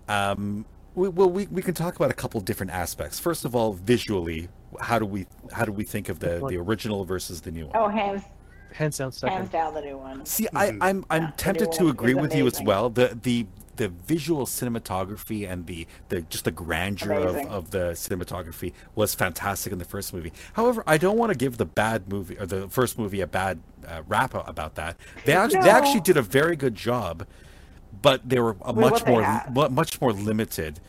[0.10, 0.66] um,
[0.96, 3.20] we, well, we, we can talk about a couple different aspects.
[3.20, 4.50] First of all, visually,
[4.80, 7.76] how do we how do we think of the the original versus the new one?
[7.76, 8.24] Oh, hands
[8.74, 9.38] hands down second.
[9.38, 10.26] hands down the new one.
[10.26, 12.90] See, I, I'm I'm Yeah, tempted to agree is with you as well.
[12.90, 18.74] The the the visual cinematography and the, the just the grandeur of, of the cinematography
[18.94, 20.34] was fantastic in the first movie.
[20.54, 23.62] However, I don't want to give the bad movie or the first movie a bad
[23.88, 24.98] uh, rap about that.
[25.24, 27.26] They actually they actually did a very good job,
[27.92, 29.52] but they were a With much they more had.
[29.72, 30.80] much more limited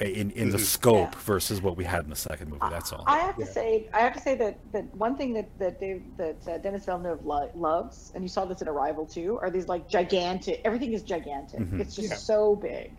[0.00, 1.20] in in the scope Yeah.
[1.20, 2.66] versus what we had in the second movie.
[2.70, 3.04] That's all.
[3.06, 6.02] I have to say, I have to say that, that one thing that that Dave,
[6.16, 9.68] that uh, Denis Villeneuve lo- loves, and you saw this in Arrival too, are these
[9.68, 10.60] like gigantic.
[10.64, 11.60] Everything is gigantic.
[11.60, 11.80] Mhm.
[11.80, 12.16] It's just Yeah.
[12.16, 12.92] so big,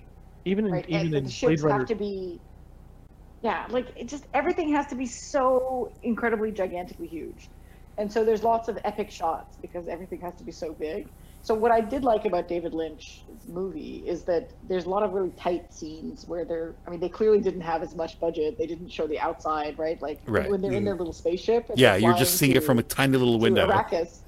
[0.46, 0.86] Even in right?
[0.88, 2.42] even and in the Blade ships Runner, have to be.
[3.42, 7.50] Yeah, like it just everything has to be so incredibly gigantically huge,
[8.00, 11.08] and so there's lots of epic shots because everything has to be so big.
[11.42, 15.14] So what I did like about David Lynch's movie is that there's a lot of
[15.14, 18.58] really tight scenes where they're I mean they clearly didn't have as much budget.
[18.58, 20.02] They didn't show the outside, right?
[20.02, 20.50] Like Right.
[20.50, 21.70] when they're in their little spaceship.
[21.76, 23.68] yeah, you're just flying seeing it from a tiny little window.
[23.68, 24.24] Arrakis.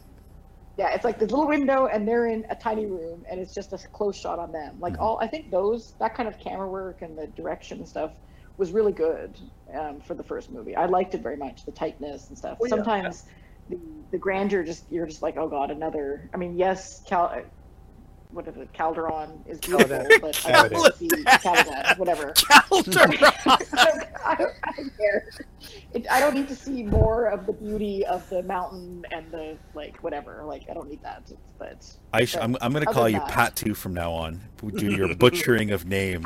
[0.77, 3.73] Yeah, it's like this little window and they're in a tiny room and it's just
[3.73, 4.79] a close shot on them.
[4.79, 5.01] Like Mhm.
[5.01, 8.13] all I think those that kind of camera work and the direction and stuff
[8.55, 9.37] was really good
[9.73, 10.75] um, for the first movie.
[10.75, 12.57] I liked it very much, the tightness and stuff.
[12.59, 12.83] Well, yeah.
[13.69, 16.29] Sometimes the the grandeur just you're just like, oh god, another.
[16.33, 17.41] I mean, yes, Cal.
[18.31, 18.71] What is it?
[18.73, 22.31] Calderon is beautiful, but I don't see Caladan, whatever.
[22.51, 22.97] I, don't,
[24.23, 25.29] I don't care.
[25.95, 29.57] It, I don't need to see more of the beauty of the mountain and the
[29.73, 30.43] like, whatever.
[30.45, 31.31] Like, I don't need that.
[31.57, 34.39] But I sh- I'm, I'm going to call you that- Pat Two from now on.
[34.75, 36.23] Do your butchering of names.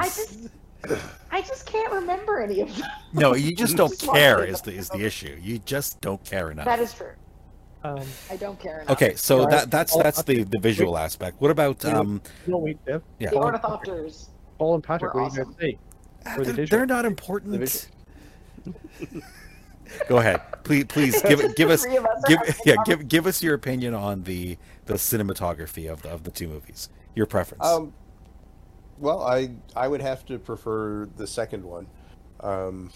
[1.32, 2.86] I just, can't remember any of them.
[3.14, 4.44] No, you just don't Just care.
[4.44, 5.40] Is the is the issue?
[5.42, 6.66] You just don't care enough.
[6.66, 7.14] That is true.
[7.84, 8.00] Um,
[8.30, 8.82] I don't care.
[8.82, 8.92] Enough.
[8.92, 11.42] Okay, so Yeah, that that's that's the the visual aspect.
[11.42, 12.22] What about um?
[12.48, 13.04] no, wait, Dev.
[13.20, 13.32] Yeah.
[13.32, 14.30] The ornithopters.
[14.58, 15.54] Paul and Patrick, We're what do you guys
[16.26, 16.46] awesome.
[16.48, 16.54] say?
[16.54, 17.60] They're, they're not important.
[17.60, 17.90] visual-
[20.08, 20.86] Go ahead, please.
[20.86, 21.92] Please give give us us
[22.28, 22.84] give yeah conversation.
[22.86, 26.90] give give us your opinion on the the cinematography of the of the two movies.
[27.16, 27.66] Your preference.
[27.66, 27.94] Um,
[28.98, 31.88] well, I I would have to prefer the second one.
[32.40, 32.92] Um,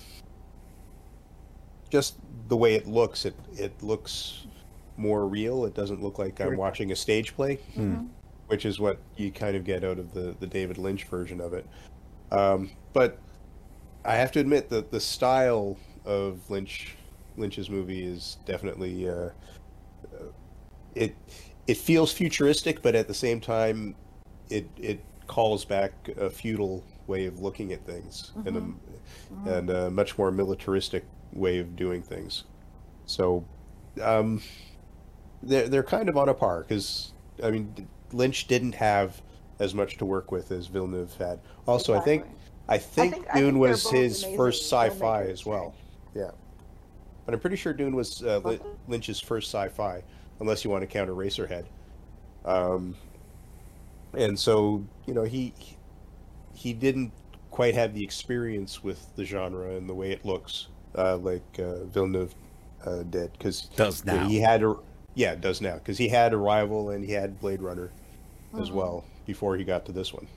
[1.90, 2.16] just
[2.48, 4.48] the way it looks, it it looks
[4.98, 5.66] more real.
[5.66, 8.10] It doesn't look like I'm watching a stage play, Mhm.
[8.48, 11.54] which is what you kind of get out of the the David Lynch version of
[11.54, 11.66] it.
[12.32, 13.20] Um, but
[14.04, 16.96] I have to admit that the style of Lynch
[17.38, 19.30] Lynch's movie is definitely uh, uh,
[20.96, 21.16] it
[21.68, 23.96] it feels futuristic, but at the same time,
[24.50, 28.58] it it calls back a feudal way of looking at things and
[29.46, 32.46] a, and a much more militaristic way of doing things.
[33.06, 33.44] So,
[34.02, 34.42] um,
[35.48, 37.14] they're they're kind of on a par because
[37.44, 39.22] I mean Lynch didn't have
[39.60, 41.40] as much to work with as Villeneuve had.
[41.68, 42.38] Also, I think Exactly.
[42.70, 45.74] I think, think- I Dune think was his first sci-fi filmmakers, as well.
[46.14, 46.32] Yeah,
[47.26, 50.04] but I'm pretty sure Dune was uh, Was Lynch's first sci-fi,
[50.40, 51.66] unless you want to count Eraserhead.
[52.46, 52.96] Um,
[54.14, 55.54] and so you know he
[56.54, 57.12] he didn't
[57.52, 60.68] quite have the experience with the genre and the way it looks
[60.98, 62.34] uh, like uh, Villeneuve
[62.86, 64.28] uh, did because Does now.
[64.28, 64.76] he had a
[65.18, 67.90] yeah it does now because he had Arrival and he had Blade Runner
[68.60, 68.74] as Mhm.
[68.74, 70.28] well before he got to this one.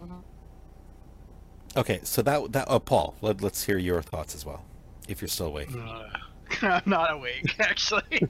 [1.76, 4.64] okay, so that that uh, Paul, let, let's hear your thoughts as well,
[5.08, 5.68] if you're still awake.
[5.76, 6.08] Uh,
[6.62, 8.20] I'm not awake, actually.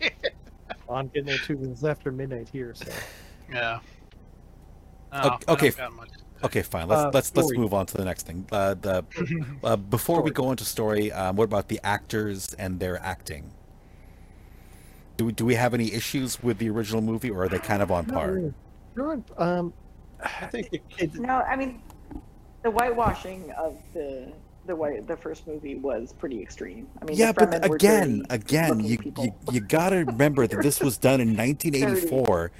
[0.90, 1.56] I'm getting there too.
[1.56, 2.90] 'cause It's after midnight here, so.
[3.50, 3.78] yeah.
[5.12, 5.68] No, Okay- okay.
[5.70, 6.24] don't got much to say.
[6.44, 6.88] Okay, fine.
[6.88, 8.46] Let's Uh, let's let's move on to the next thing.
[8.52, 9.04] Uh, the
[9.64, 13.50] uh, before we go into story, um, what about the actors and their acting?
[15.20, 17.82] Do we, do we have any issues with the original movie, or are they kind
[17.82, 18.36] of on par?
[18.36, 18.54] No,
[18.96, 19.24] You're on.
[19.36, 19.74] Um,
[20.18, 21.82] I think it, it, No, I mean,
[22.62, 24.32] the whitewashing of the
[24.64, 26.88] the white the first movie was pretty extreme.
[27.02, 30.96] I mean, Yeah, but again, dirty again, you, you you gotta remember that this was
[30.96, 32.50] done in 1984.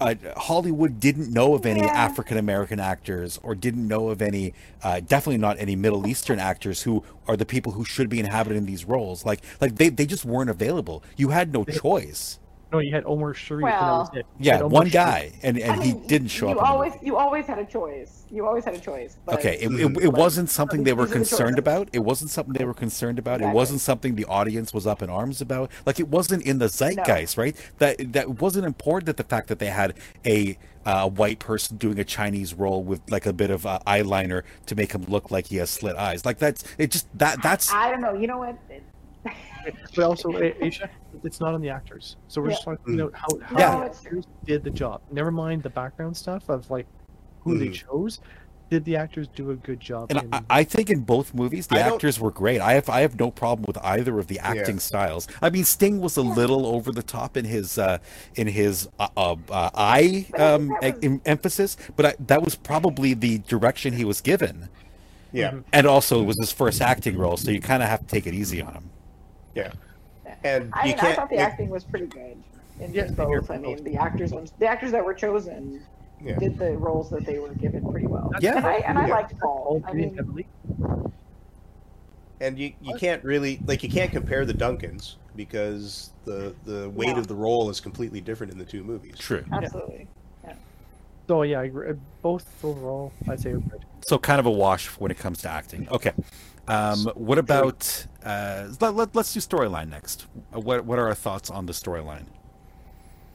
[0.00, 1.86] Uh, Hollywood didn't know of any Yeah.
[1.88, 6.82] African American actors, or didn't know of any, uh, definitely not any Middle Eastern actors
[6.82, 9.24] who are the people who should be inhabiting these roles.
[9.24, 11.02] Like, like they, they just weren't available.
[11.16, 12.38] You had no choice.
[12.72, 13.64] No, you had Omar Sharif.
[13.64, 14.26] and that was Well- it.
[14.38, 14.92] Yeah, had Omar one Sharif.
[14.92, 16.58] guy, and and I he mean, didn't show you up.
[16.58, 18.24] in the always you always had a choice.
[18.30, 19.16] You always had a choice.
[19.24, 21.88] But Okay, it, it, it but- wasn't something they were these the concerned about.
[21.94, 23.40] It wasn't something they were concerned about.
[23.40, 25.70] It wasn't something the audience was up in arms about.
[25.86, 27.56] Like it wasn't in the zeitgeist, right?
[27.78, 29.06] That that wasn't important.
[29.06, 29.94] That the fact that they had
[30.26, 34.42] a uh, white person doing a Chinese role with like a bit of uh, eyeliner
[34.66, 36.24] to make him look like he has slit eyes.
[36.26, 36.90] Like that's it.
[36.90, 38.12] Just that that's I don't know.
[38.14, 38.56] You know what?
[39.94, 40.88] But also, A- Aisha,
[41.24, 42.16] it's not on the actors.
[42.28, 42.52] So we're Yeah.
[42.54, 43.78] just trying to find out how, how Yeah.
[43.80, 45.02] the actors did the job.
[45.12, 46.86] Never mind the background stuff of like
[47.42, 47.74] who they Mhm.
[47.74, 48.20] chose.
[48.70, 50.10] Did the actors do a good job?
[50.10, 52.60] And in- I, I think in both movies the I don't- actors were great.
[52.60, 55.26] I have I have no problem with either of the acting styles.
[55.42, 57.98] I mean, Sting was a little over the top in his uh,
[58.36, 62.14] in his uh, uh, uh, eye But I think um, was- em- emphasis, but I,
[62.26, 64.68] that was probably the direction he was given,
[65.32, 65.64] yeah, Mhm.
[65.72, 68.26] and also it was his first acting role, so you kind of have to take
[68.26, 68.90] it easy on him.
[69.54, 69.72] Yeah,
[70.44, 71.16] and I you mean, I can't.
[71.16, 72.36] thought the it- acting was pretty good
[72.80, 73.50] in Yeah, in same both.
[73.50, 75.82] I mean, the actors the actors that were chosen
[76.22, 76.38] yeah.
[76.38, 78.32] did the roles that they were given pretty well.
[78.40, 78.56] Yeah.
[78.56, 79.14] and I and I Yeah.
[79.14, 79.64] liked Paul.
[79.68, 80.46] all I pretty mean, heavily.
[82.40, 87.08] and you, you can't really like you can't compare the Duncans because the the weight
[87.14, 87.18] No.
[87.18, 89.16] of the role is completely different in the two movies.
[89.18, 89.44] True.
[89.52, 90.06] absolutely.
[90.44, 90.54] Yeah.
[91.26, 91.94] So yeah, I agree.
[92.22, 93.50] both overall, I'd say.
[93.50, 93.84] are good.
[94.06, 95.88] So kind of a wash when it comes to acting.
[95.90, 96.12] Okay.
[96.68, 100.26] Um, what about uh, let, let, us do storyline next.
[100.54, 102.24] Uh, What what are our thoughts on the storyline?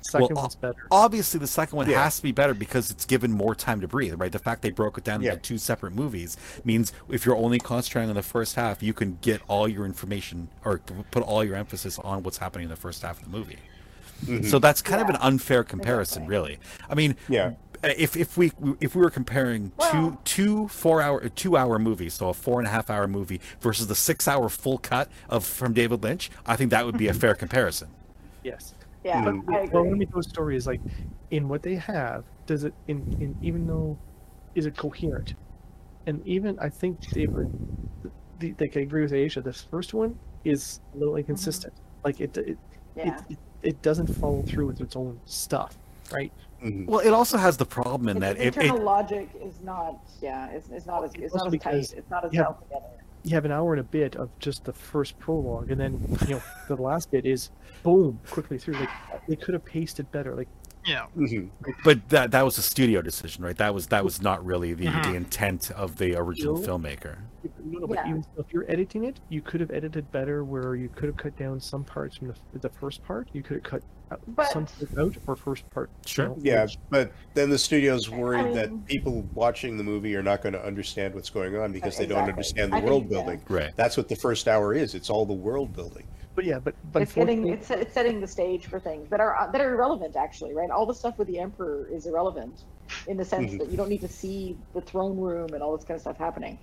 [0.02, 0.86] Second Well, one's better.
[0.92, 2.04] obviously the second one Yeah.
[2.04, 4.70] has to be better because it's given more time to breathe right the fact they
[4.70, 5.32] broke it down Yeah.
[5.32, 6.36] into two separate movies
[6.66, 10.50] means if you're only concentrating on the first half you can get all your information
[10.66, 10.80] or
[11.12, 13.60] put all your emphasis on what's happening in the first half of the movie
[14.26, 14.46] Mhm.
[14.46, 17.54] so that's kind of an unfair comparison really i mean Yeah.
[17.84, 22.14] If, if we if we were comparing two Well- two four hour two hour movies
[22.16, 25.46] so a four and a half hour movie versus the six hour full cut of
[25.46, 27.90] from david lynch i think that would be a fair comparison
[28.44, 28.74] Yes.
[29.06, 29.50] Yeah, Mhm.
[29.50, 29.90] I Well, agree.
[29.90, 30.82] let me tell a story is like,
[31.32, 33.98] in what they have, does it in, in even though,
[34.56, 35.34] is it coherent?
[36.08, 37.48] And even I think they were,
[38.40, 39.40] the, like I agree with Asia.
[39.42, 41.74] This first one is a little inconsistent.
[42.04, 42.58] Like it, it,
[42.98, 43.18] yeah.
[43.30, 45.78] it, it, it doesn't follow through with its own stuff,
[46.12, 46.32] right?
[46.64, 46.86] Mhm.
[46.88, 50.00] well it also has the problem in Its that it, internal it logic is not.
[50.22, 51.94] Yeah, it's, it's not as it's not as tight.
[51.98, 52.86] It's not as you have- held together.
[53.24, 56.36] you have an hour and a bit of just the first prologue, and then you
[56.36, 57.50] know the last bit is
[57.84, 58.76] boom quickly through.
[58.76, 58.90] Like
[59.28, 60.36] they could have paced it better.
[60.36, 60.48] Like
[60.86, 61.06] Yeah.
[61.18, 61.50] Mhm.
[61.84, 63.58] But that that was a studio decision, right?
[63.58, 65.04] That was that was not really the, Mhm.
[65.04, 66.68] the intent of the original No.
[66.68, 67.18] filmmaker.
[67.66, 68.10] no, no, but Yeah.
[68.10, 70.44] even if you're editing it, you could have edited better.
[70.46, 73.28] Where you could have cut down some parts from the, the first part.
[73.34, 75.90] You could have cut out But- some parts out or first part.
[76.06, 76.28] you Sure.
[76.30, 80.24] know, Yeah, which- but then the studio's worried mean- that people watching the movie are
[80.24, 82.32] not going to understand what's going on because they don't Exactly.
[82.34, 83.10] understand the I think- world yeah.
[83.10, 83.42] building.
[83.50, 83.74] Right.
[83.76, 84.96] That's what the first hour is.
[84.96, 86.06] It's all the world building.
[86.36, 89.50] But yeah, but but it's getting it's, it's setting the stage for things that are
[89.52, 92.60] that are irrelevant actually right all the stuff with the emperor is irrelevant
[93.08, 93.60] in the sense Mhm.
[93.60, 96.18] that you don't need to see the throne room and all this kind of stuff
[96.18, 96.58] happening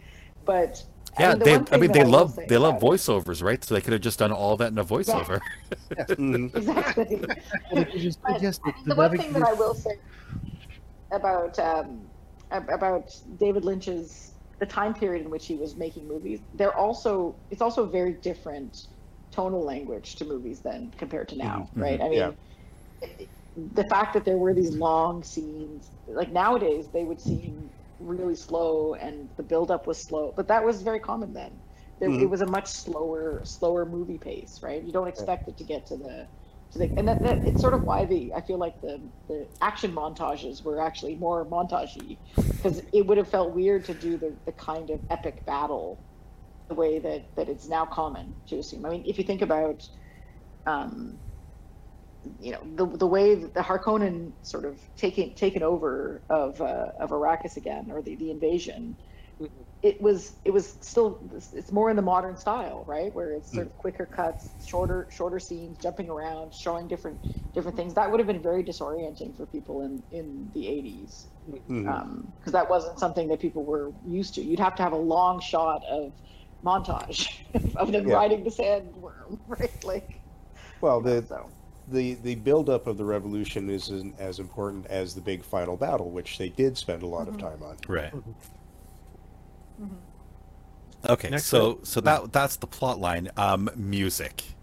[0.45, 0.83] but
[1.19, 1.55] I Yeah, mean, the they.
[1.55, 3.63] I mean, they will love they love about it- voiceovers, right?
[3.65, 5.41] So they could have just done all that in a voiceover.
[6.55, 7.21] Exactly
[7.71, 9.91] well, they could just- But the, the one thing that I will say
[11.13, 12.09] about um,
[12.51, 13.05] about
[13.39, 17.87] David Lynch's the time period in which he was making movies, they're also it's also
[17.87, 18.77] very different
[19.33, 22.01] tonal language to movies then compared to now, Mhm, right?
[22.01, 22.33] I mean, yeah.
[23.57, 28.95] the fact that there were these long scenes, like nowadays, they would seem really slow
[28.95, 31.63] and the buildup was slow, but that was very common then.
[32.01, 32.23] There, Mhm.
[32.23, 34.83] It was a much slower, slower movie pace, right?
[34.83, 36.29] You don't expect it to get to the,
[36.73, 39.47] to the, and that, that it's sort of why the I feel like the the
[39.61, 42.19] action montages were actually more montagey,
[42.57, 46.05] because it would have felt weird to do the the kind of epic battle,
[46.71, 48.87] the way that that it's now common to assume.
[48.87, 49.83] I mean, if you think about,
[50.67, 51.21] um,
[52.39, 56.93] you know the the way that the Harkonnen sort of taking taken over of uh,
[57.01, 58.97] of Arrakis again or the, the invasion,
[59.83, 63.15] it was it was still it's more in the modern style, right?
[63.15, 67.21] Where it's sort of quicker cuts, shorter shorter scenes, jumping around, showing different
[67.55, 67.95] different things.
[67.95, 72.33] That would have been very disorienting for people in in the 80s Mhm.
[72.39, 74.43] because that wasn't something that people were used to.
[74.43, 76.13] You'd have to have a long shot of
[76.65, 77.29] montage
[77.77, 78.15] of them Yeah.
[78.15, 79.85] riding the sandworm, right?
[79.85, 80.23] Like
[80.81, 81.51] Well, the so.
[81.89, 86.39] the the buildup of the revolution isn't as important as the big final battle, which
[86.39, 87.79] they did spend a lot of time on.
[87.89, 88.15] Right.
[89.79, 90.01] Mhm.
[91.09, 91.79] Okay, Next so up.
[91.83, 93.31] so that that's the plot line.
[93.37, 94.55] Um, music.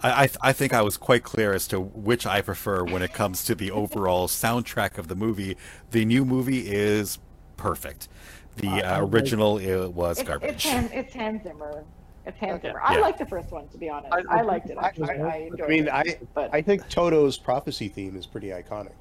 [0.00, 3.12] I, I I think I was quite clear as to which I prefer when it
[3.12, 5.56] comes to the overall soundtrack of the movie.
[5.90, 7.18] The new movie is
[7.56, 8.08] perfect.
[8.56, 10.50] The I- I uh, original it was It's, garbage.
[10.50, 11.84] it's Hans it's Hans Zimmer.
[12.26, 12.68] It's Hans Okay.
[12.68, 12.80] Zimmer.
[12.82, 13.00] I Yeah.
[13.00, 14.12] liked the first one to be honest.
[14.14, 15.18] I- I, I liked it it actually.
[15.18, 15.92] was- I, I enjoyed mean, it.
[15.92, 18.92] I- but I think Toto's prophecy theme is pretty iconic.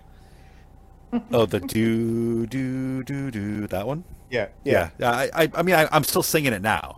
[1.32, 4.04] oh, the do do do do that one.
[4.32, 6.98] Yeah, Yeah, I I, I mean I, I'm still singing it now,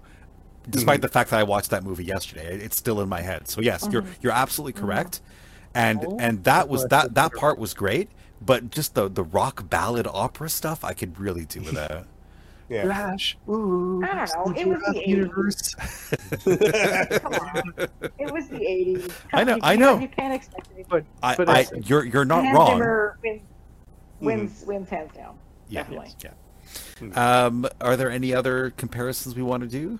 [0.69, 1.01] despite mm-hmm.
[1.01, 2.55] the fact that I watched that movie yesterday.
[2.55, 3.49] It's still in my head.
[3.49, 4.13] So yes, you're mm-hmm.
[4.21, 4.85] you're absolutely mm-hmm.
[4.85, 5.21] correct,
[5.73, 8.09] and Oh, and that was that that part was great.
[8.41, 12.07] But just the the rock ballad opera stuff, I could really do without.
[12.69, 12.85] Yeah.
[12.85, 13.37] Crash.
[13.49, 15.07] Ooh, I don't know, it was the Jurassic 80s.
[15.07, 15.75] universe.
[17.19, 17.73] come on,
[18.17, 19.11] it was the 80s.
[19.33, 19.99] I know- You I know.
[19.99, 20.85] You can't expect anything.
[20.89, 22.71] But I, But I it's- you're you're not Hans wrong.
[22.71, 23.41] Zimmer wins
[24.19, 25.37] wins, wins hands down.
[25.69, 26.13] Yeah, definitely.
[26.23, 27.45] yeah.
[27.45, 29.99] Um, are there any other comparisons we want to do?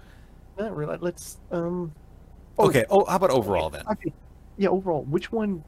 [0.58, 0.98] not really.
[1.02, 1.92] Let's um.
[2.58, 2.86] Oh, Okay.
[2.90, 3.84] Oh, how about overall then?
[3.92, 4.14] Okay.
[4.58, 5.64] Yeah, overall, which one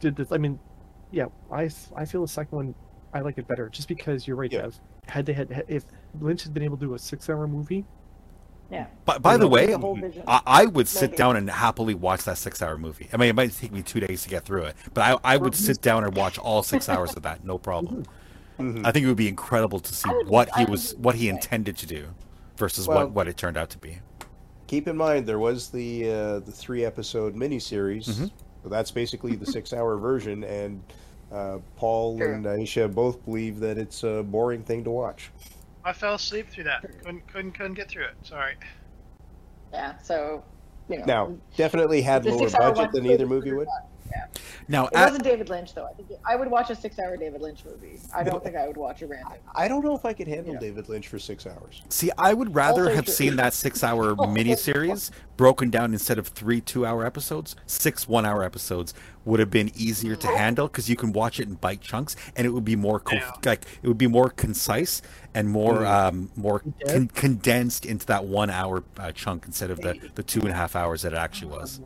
[0.00, 0.32] did this?
[0.32, 0.58] I mean,
[1.12, 2.74] yeah, I I feel the second one
[3.16, 4.62] I like it better, just because you're right, Yeah.
[4.62, 4.80] Dev.
[5.08, 5.84] Had they had if
[6.20, 7.84] Lynch had been able to do a six-hour movie,
[8.70, 8.86] Yeah.
[9.04, 10.22] By, by the way, The.
[10.26, 11.16] I, I would sit Maybe.
[11.18, 13.08] down and happily watch that six-hour movie.
[13.12, 15.36] I mean, it might take me two days to get through it, but I, I
[15.38, 18.04] would sit down and watch all six hours of that, no problem.
[18.58, 18.84] Mhm.
[18.86, 21.28] I think it would be incredible to see would- what he would was, what he
[21.28, 22.06] intended to do,
[22.56, 23.98] versus Well- what, what it turned out to be.
[24.66, 28.08] Keep in mind there was the uh, the three episode miniseries.
[28.08, 28.30] Mhm.
[28.64, 30.82] So that's basically the six hour version, and
[31.32, 32.32] uh, Paul Sure.
[32.32, 35.30] and Aisha both believe that it's a boring thing to watch.
[35.84, 36.82] I fell asleep through that.
[36.82, 38.14] Couldn't couldn't couldn't get through it.
[38.22, 38.54] Sorry.
[39.72, 39.98] Yeah.
[39.98, 40.42] So,
[40.88, 41.04] you know.
[41.04, 43.68] Now, definitely had the lower budget than either movie would.
[44.10, 44.26] Yeah.
[44.68, 45.84] Now, It at- wasn't David Lynch though.
[45.86, 48.00] I think I would watch a six-hour David Lynch movie.
[48.14, 49.32] I don't think I would watch a random.
[49.54, 50.60] I don't know if I could handle Yeah.
[50.60, 51.82] David Lynch for six hours.
[51.88, 53.14] see, I would rather Also have true.
[53.14, 57.56] seen that six-hour miniseries broken down instead of three two-hour episodes.
[57.66, 58.94] Six one-hour episodes
[59.24, 62.46] would have been easier to handle because you can watch it in bite chunks, and
[62.46, 63.32] it would be more co- Yeah.
[63.44, 65.02] like it would be more concise
[65.34, 65.86] and more Mm.
[66.08, 70.50] um, more con- condensed into that one-hour uh, chunk instead of the the two and
[70.50, 71.80] a half hours that it actually was.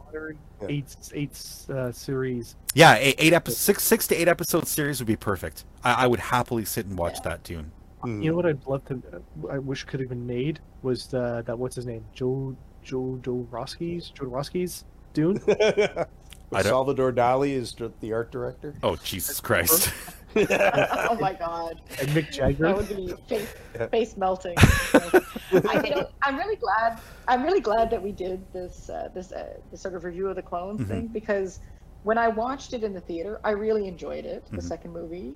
[0.69, 2.57] eight eight uh, series.
[2.75, 5.65] Yeah, eight, eight episodes, six six to eight episode series would be perfect.
[5.83, 7.73] I, I would happily sit and watch that tune.
[8.05, 8.23] Mhm.
[8.23, 9.03] You know what I'd love to?
[9.51, 13.47] I wish could have been made was the, that what's his name Joe Joe Joe
[13.51, 15.41] Roski's Joe Roski's Dune.
[16.63, 18.75] Salvador Dali is the the art director.
[18.83, 19.93] Oh Jesus Christ!
[20.37, 22.75] oh my god, And Mick Jagger.
[22.75, 22.77] That Jagger.
[22.77, 23.55] would be face,
[23.91, 24.55] face melting.
[24.59, 27.01] I, you know, I'm really glad.
[27.29, 30.37] I'm really glad that we did this uh, this uh, this sort of review of
[30.37, 30.89] the clones Mhm.
[30.89, 31.61] thing because
[32.03, 34.45] when I watched it in the theater, I really enjoyed it.
[34.51, 34.63] The Mhm.
[34.63, 35.35] second movie.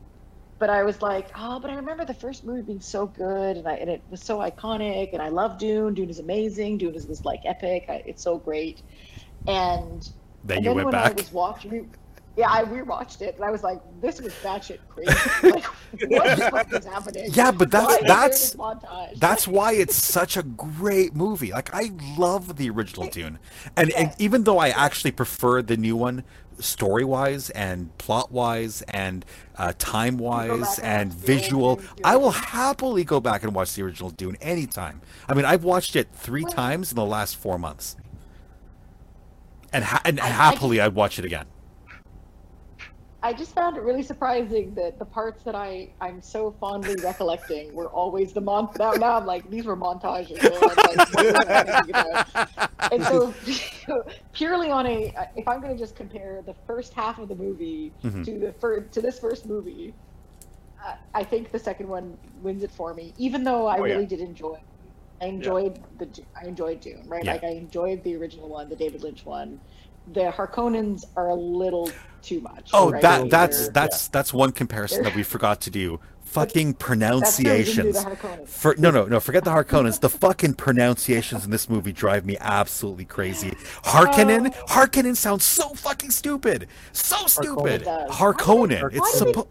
[0.65, 3.69] But I was like, oh, but I remember the first movie being so good, and
[3.69, 5.93] I and it was so iconic, and I love Dune.
[5.93, 6.79] Dune is amazing.
[6.79, 7.85] Dune is this like epic.
[7.87, 8.81] I, it's so great.
[9.47, 10.09] And
[10.43, 11.95] Then and you then went when I was watching,
[12.37, 15.13] yeah, I rewatched it, and I was like, "This was batshit crazy.
[15.51, 18.57] like, what the fuck is happening?" Yeah, but that's- Why that's-
[19.19, 21.53] That's why it's such a great movie.
[21.53, 23.39] Like I love the original Dune,
[23.77, 26.25] and, and even though I actually prefer the new one,
[26.59, 29.25] story wise and plot wise and
[29.59, 34.11] uh, time wise and and visual, I will happily go back and watch the original
[34.11, 35.01] Dune anytime.
[35.29, 37.97] I mean, I've watched it three times in the last four months,
[39.73, 41.47] and ha- and I- I happily I'd watch it again.
[43.25, 47.75] I just found it really surprising that the parts that I I'm so fondly recollecting
[47.75, 48.69] were always the mon.
[48.79, 50.43] Now, now I'm like, these were montages.
[50.43, 50.77] Like,
[51.11, 52.27] what was I thinking about?
[52.93, 53.33] and so
[54.35, 57.93] purely on a if i'm going to just compare the first half of the movie
[58.05, 58.25] Mhm.
[58.27, 59.95] to the first to this first movie
[60.87, 63.95] uh, i think the second one wins it for me even though i Oh, yeah.
[63.95, 64.57] really did enjoy
[65.23, 66.07] i enjoyed the
[66.41, 67.33] i enjoyed dune right Yeah.
[67.33, 69.59] like i enjoyed the original one the david lynch one
[70.13, 71.91] the harkonnens are a little
[72.23, 73.03] too much Oh, right?
[73.03, 76.01] that that's that's that's one comparison that we forgot to do.
[76.25, 78.05] Fucking that's true, we didn't do pronunciations.
[78.47, 79.21] For no, no, no.
[79.21, 80.01] Forget the Harkonnens.
[80.01, 83.51] The fucking pronunciations in this movie drive me absolutely crazy.
[83.85, 84.65] Harkonnen, Oh.
[84.67, 86.67] Harkonnen sounds so fucking stupid.
[86.93, 87.85] So stupid.
[87.85, 88.11] Does.
[88.11, 88.93] Harkonnen.
[88.93, 89.49] It's supposed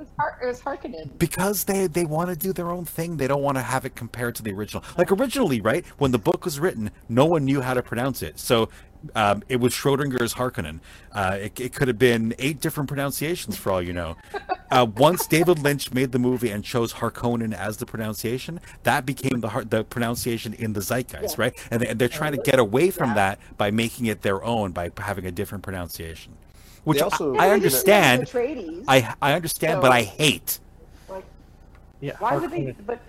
[0.00, 0.08] was
[0.42, 1.18] it was Harkonnen?
[1.18, 3.16] because they they want to do their own thing.
[3.16, 4.82] They don't want to have it compared to the original.
[4.98, 8.38] Like originally, right when the book was written, no one knew how to pronounce it.
[8.38, 8.68] So
[9.14, 10.80] um, it was Schrodinger's Harkonnen.
[11.12, 14.16] Uh, it, it could have been eight different pronunciations for all you know.
[14.72, 19.40] Uh, once David Lynch made the movie and chose Harkonnen as the pronunciation, that became
[19.40, 21.42] the the pronunciation in the zeitgeist, Yeah.
[21.42, 21.66] right?
[21.72, 23.14] And, they, they're trying to get away from Yeah.
[23.16, 26.34] that by making it their own by having a different pronunciation.
[26.84, 28.22] Which also- I, I understand.
[28.26, 28.84] Atreides.
[28.88, 30.58] I I understand, but I hate.
[31.08, 31.24] like,
[32.00, 32.16] Yeah.
[32.18, 32.74] why would they?
[32.86, 33.00] But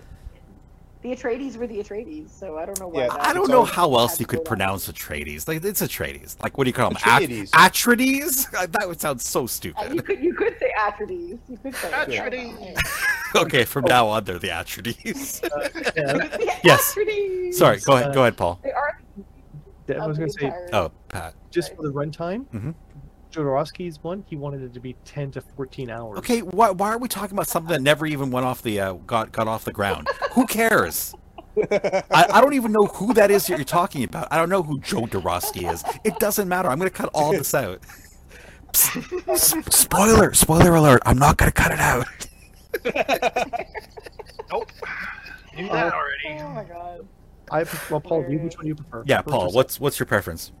[1.02, 3.06] the Atreides were the Atreides, so I don't know why.
[3.06, 5.48] Yeah, I don't know how else you could that pronounce Atreides.
[5.48, 6.40] Like it's Atreides.
[6.42, 6.98] Like what do you call them?
[7.04, 7.50] At- Atreides.
[7.50, 8.70] Atreides?
[8.72, 10.04] That would sound so Uh, You stupid.
[10.06, 11.38] could you could say Atreides.
[11.48, 12.78] You could say Atreides.
[13.36, 15.42] okay, from now on they're the Atreides.
[15.42, 16.94] Yeah, Yeah, Yes.
[16.94, 17.54] Atreides.
[17.54, 18.14] Sorry, go ahead.
[18.14, 18.60] Go ahead, Paul.
[18.62, 18.98] They are.
[20.00, 21.34] I was gonna say Oh, Pat.
[21.50, 22.44] just for the runtime.
[22.54, 22.74] Mm Mhm.
[23.32, 26.18] Jodorowsky's one, he wanted it to be ten to fourteen hours.
[26.18, 28.92] Okay, why, why are we talking about something that never even went off the uh,
[28.92, 30.08] got got off the ground?
[30.32, 31.14] Who cares?
[31.72, 34.28] I, I don't even know who that is that you're talking about.
[34.30, 35.84] I don't know who Jodorowsky is.
[36.04, 36.68] It doesn't matter.
[36.68, 37.80] I'm going to cut all this out.
[38.72, 41.02] Psst, s- spoiler, spoiler alert.
[41.04, 42.06] I'm not going to cut it out.
[44.50, 44.70] Nope.
[45.56, 46.40] Knew that already.
[46.42, 47.06] Oh my god.
[47.50, 49.02] I well, Paul, which one do you prefer?
[49.06, 50.52] Yeah, Paul, what's what's your preference?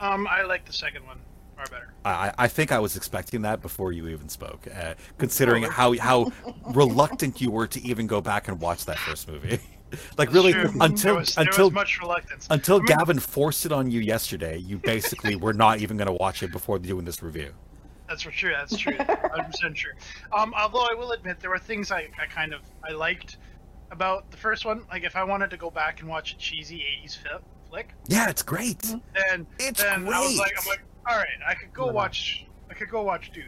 [0.00, 1.18] Um, I like the second one
[1.56, 1.92] far better.
[2.04, 6.32] I, I think I was expecting that before you even spoke, uh, considering how how
[6.74, 9.58] reluctant you were to even go back and watch that first movie.
[10.18, 12.46] like really, until was, until much reluctance.
[12.50, 16.06] until I mean, Gavin forced it on you yesterday, you basically were not even going
[16.08, 17.52] to watch it before doing this review.
[18.08, 18.52] That's for true.
[18.52, 18.96] That's true.
[18.96, 19.92] 100 percent true.
[20.36, 23.38] Um, although I will admit there were things I, I kind of I liked
[23.90, 24.84] about the first one.
[24.90, 27.38] Like if I wanted to go back and watch a cheesy 80s fi-
[27.70, 28.80] flick, Yeah, it's great.
[28.82, 30.58] then It's then I was like, great.
[30.62, 31.94] I'm like, all right, I could go No, no.
[31.94, 32.46] watch.
[32.70, 33.44] I could go watch Dude.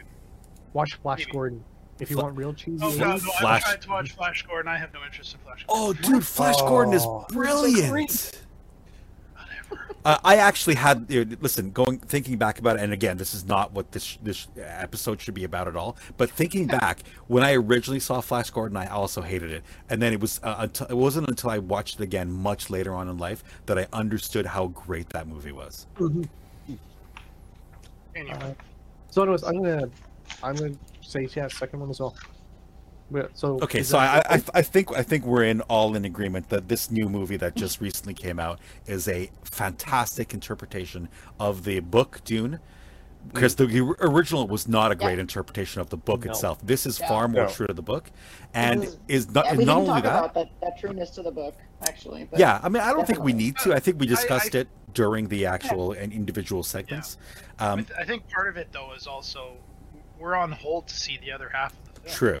[0.73, 1.31] Watch Flash Maybe.
[1.31, 1.63] Gordon.
[1.99, 3.31] If you Fla- want real cheesy, Oh Flash- god, no!
[3.39, 4.67] Flash- I tried to watch Flash Gordon.
[4.71, 5.65] I have no interest in Flash.
[5.67, 7.25] Oh, dude, Flash Gordon is Oh.
[7.29, 7.89] brilliant.
[9.33, 9.95] Whatever.
[10.05, 13.33] Uh, I actually had you know, listen going thinking back about it, and again, this
[13.33, 15.97] is not what this this episode should be about at all.
[16.17, 20.13] But thinking back, when I originally saw Flash Gordon, I also hated it, and then
[20.13, 23.17] it was uh, until, it wasn't until I watched it again much later on in
[23.17, 25.87] life that I understood how great that movie was.
[28.17, 28.53] Anyway, Uh,
[29.09, 29.89] so anyways, I'm gonna,
[30.43, 32.15] I'm gonna say yeah, second one as well.
[33.09, 36.03] But- So Okay, so that- I, I I think I think we're in all in
[36.03, 41.07] agreement that this new movie that just recently came out is a fantastic interpretation
[41.39, 42.59] of the book Dune.
[43.33, 45.21] Because the, the original was not a great Yeah.
[45.21, 46.31] interpretation of the book No.
[46.31, 46.59] itself.
[46.63, 47.09] This is Yeah.
[47.09, 47.49] far more No.
[47.49, 48.09] true to the book,
[48.53, 50.19] and is- is not Yeah, we not didn't only talk that.
[50.19, 51.55] about that, that trueness to the book,
[51.89, 52.23] actually.
[52.31, 53.73] But Yeah, I mean, I don't think we need to.
[53.73, 57.19] I think we I- I- discussed it during the actual and individual segments.
[57.59, 59.53] I, Um, I think part of it though is also
[60.19, 62.15] we're on hold to see the other half of the film.
[62.15, 62.39] true.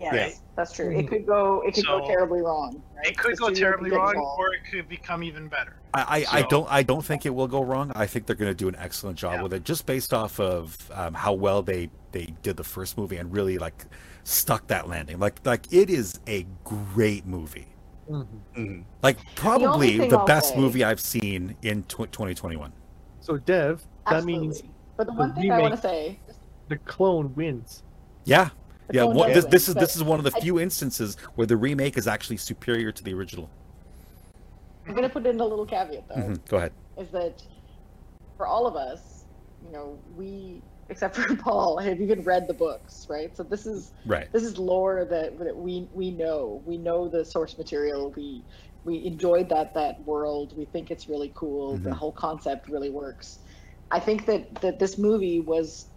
[0.00, 0.38] Yes, Yeah.
[0.56, 0.90] that's true.
[0.98, 1.60] It could go.
[1.60, 2.82] It could So- go terribly wrong.
[2.96, 3.08] Right?
[3.08, 4.40] It could The go terribly could get wrong, involved.
[4.40, 5.76] or it could become even better.
[5.92, 7.92] I, I, I don't I don't think it will go wrong.
[7.94, 9.42] I think they're going to do an excellent job Yeah.
[9.42, 13.18] with it, just based off of um, how well they they did the first movie
[13.18, 13.84] and really like
[14.24, 15.18] stuck that landing.
[15.18, 17.66] Like like it is a great movie.
[18.10, 18.26] Mhm.
[18.56, 18.84] Mhm.
[19.02, 22.72] Like probably thing the, best say- movie I've seen in tw- 2021.
[23.20, 24.40] So Dev, that Absolutely.
[24.48, 24.62] means
[24.96, 26.20] But the the one thing I want remake- to say,
[26.68, 27.82] the clone wins.
[28.24, 28.50] Yeah.
[28.88, 30.40] the Yeah, clone what, does this, win, this is this is one of the I-
[30.40, 33.48] few instances where the remake is actually superior to the original.
[34.86, 36.16] I'm going to put in a little caveat though.
[36.16, 36.72] Mhm, Go ahead.
[36.96, 37.42] is that
[38.36, 39.24] for all of us,
[39.64, 43.34] you know, we except for Paul have even read the books, right?
[43.36, 44.28] So this is Right.
[44.32, 46.62] this is lore that, that we we know.
[46.66, 48.12] We know the source material.
[48.16, 48.46] We
[48.84, 50.52] we enjoyed that that world.
[50.56, 51.78] We think it's really cool.
[51.78, 51.94] The Mhm.
[51.94, 53.40] whole concept really works.
[53.90, 55.90] I think that that this movie was,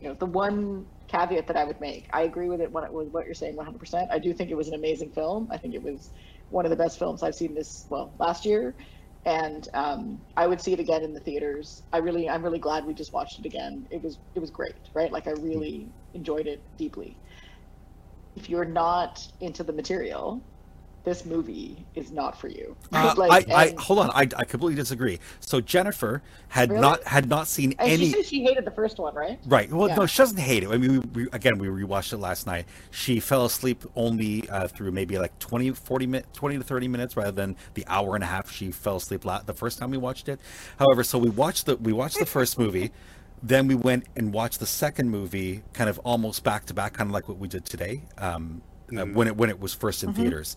[0.00, 2.08] you know, the one caveat that I would make.
[2.12, 4.10] I agree with it when it with what you're saying 100%.
[4.10, 5.48] I do think it was an amazing film.
[5.50, 6.10] I think it was
[6.48, 8.76] one of the best films I've seen this well last year
[9.28, 11.82] and um, I would see it again in the theaters.
[11.92, 13.86] I really, I'm really glad we just watched it again.
[13.90, 15.12] It was, it was great, right?
[15.12, 17.18] Like I really enjoyed it deeply.
[18.36, 20.42] If you're not into the material,
[21.04, 22.76] this movie is not for you.
[22.92, 24.10] Uh, Like, I, I hold on.
[24.10, 25.18] I, I completely disagree.
[25.40, 26.80] So Jennifer had Really?
[26.82, 28.06] not had not seen and any.
[28.06, 29.38] she said she hated the first one, right?
[29.46, 29.72] Right.
[29.72, 29.96] Well, Yeah.
[29.96, 30.68] no, she doesn't hate it.
[30.70, 32.66] I mean, we, we, again, we rewatched it last night.
[32.90, 37.16] She fell asleep only uh, through maybe like 20, 40 minutes, 20 to 30 minutes
[37.16, 39.98] rather than the hour and a half she fell asleep la- the first time we
[39.98, 40.40] watched it.
[40.78, 42.90] However, so we watched the we watched the first movie,
[43.42, 47.08] then we went and watched the second movie kind of almost back to back, kind
[47.08, 48.62] of like what we did today um,
[48.96, 50.56] uh, when it when it was first in theaters.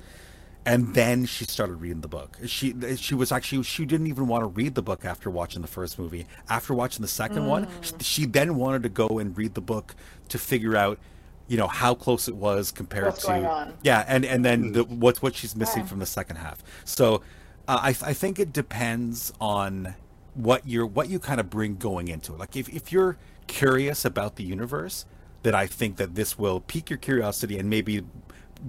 [0.65, 2.37] And then she started reading the book.
[2.45, 5.67] She she was actually she didn't even want to read the book after watching the
[5.67, 6.27] first movie.
[6.49, 9.95] After watching the second one, she, she then wanted to go and read the book
[10.29, 10.99] to figure out,
[11.47, 13.73] you know, how close it was compared What's to going on.
[13.81, 15.87] yeah, and and then the, what what she's missing Yeah.
[15.87, 16.63] from the second half.
[16.85, 17.23] So
[17.67, 19.95] uh, I I think it depends on
[20.35, 22.39] what you're what you kind of bring going into it.
[22.39, 23.17] Like if if you're
[23.47, 25.05] curious about the universe,
[25.41, 28.03] then I think that this will pique your curiosity and maybe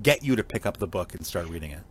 [0.03, 1.83] get you to pick up the book and start reading it.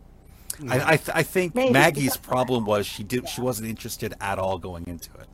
[0.68, 1.72] I I, th- I think Maybe.
[1.72, 5.28] Maggie's problem was she did she wasn't interested at all going into it.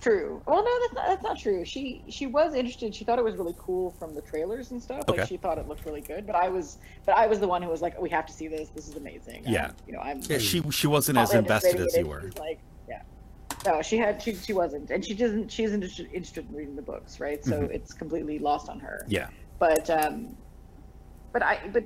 [0.00, 0.40] True.
[0.46, 1.62] Well, no, that's not, that's not true.
[1.66, 2.94] She she was interested.
[2.94, 5.04] She thought it was really cool from the trailers and stuff.
[5.06, 5.20] Okay.
[5.20, 6.26] Like she thought it looked really good.
[6.26, 8.48] But I was, but I was the one who was like, we have to see
[8.48, 8.70] this.
[8.70, 9.44] This is amazing.
[9.44, 9.70] I'm- Yeah.
[9.86, 10.20] you know, I'm.
[10.22, 12.30] Yeah, she she wasn't as invested as you were.
[12.38, 13.02] Like, yeah.
[13.66, 14.22] No, she had.
[14.22, 15.52] She she wasn't, and she doesn't.
[15.52, 17.44] She isn't interested in reading the books, right?
[17.44, 17.70] So Mhm.
[17.70, 19.04] it's completely lost on her.
[19.06, 19.28] Yeah.
[19.58, 20.34] But um,
[21.32, 21.84] but I but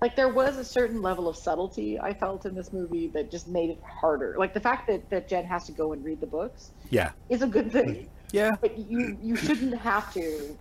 [0.00, 3.48] like there was a certain level of subtlety I felt in this movie that just
[3.48, 4.34] made it harder.
[4.38, 7.10] Like the fact that that Jen has to go and read the books Yeah.
[7.28, 8.56] is a good thing Yeah.
[8.60, 10.56] but you you shouldn't have to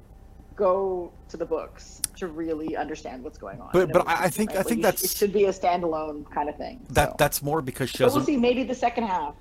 [0.56, 3.70] go to the books to really understand what's going on.
[3.74, 5.46] But- but I- movie, I think- I Like, think you that's- should, it should be
[5.46, 6.80] a standalone kind of thing.
[6.90, 7.16] That so.
[7.20, 8.38] that's more because she But doesn't we'll see.
[8.38, 9.36] Maybe the second half.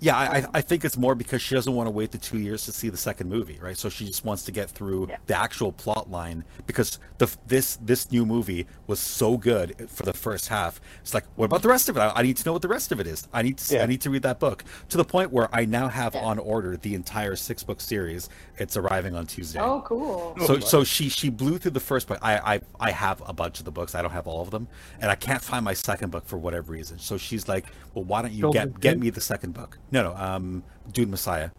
[0.00, 2.38] Yeah, I, I- I think it's more because she doesn't want to wait the two
[2.38, 3.76] years to see the second movie, right?
[3.76, 5.16] So she just wants to get through Yeah.
[5.26, 10.12] the actual plot line because the this this new movie was so good for the
[10.12, 10.80] first half.
[11.00, 12.00] It's like, what about the rest of it?
[12.00, 13.26] I, I need to know what the rest of it is.
[13.32, 15.64] I need to see, I need to read that book to the point where I
[15.64, 16.22] now have Yeah.
[16.24, 18.28] on order the entire six book series.
[18.58, 19.60] It's arriving on Tuesday.
[19.60, 20.36] Oh, cool.
[20.46, 22.18] So so she she blew through the first book.
[22.20, 23.94] I, I I have a bunch of the books.
[23.94, 24.68] I don't have all of them,
[25.00, 26.98] and I can't find my second book for whatever reason.
[26.98, 29.78] So she's like, "Well, why don't you Children get of get me the second book?"
[29.94, 30.16] No, no.
[30.16, 31.50] Um, Dune Messiah.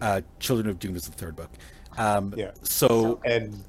[0.00, 1.50] Uh, Children of Dune is the third book.
[1.98, 2.52] Um, Yeah.
[2.62, 3.64] So And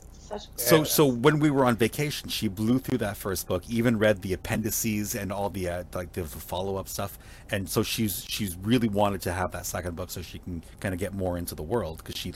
[0.55, 4.21] so so when we were on vacation, she blew through that first book, even read
[4.21, 7.17] the appendices and all the uh, like the follow up stuff,
[7.51, 10.93] and so she's she's really wanted to have that second book so she can kind
[10.93, 12.33] of get more into the world because she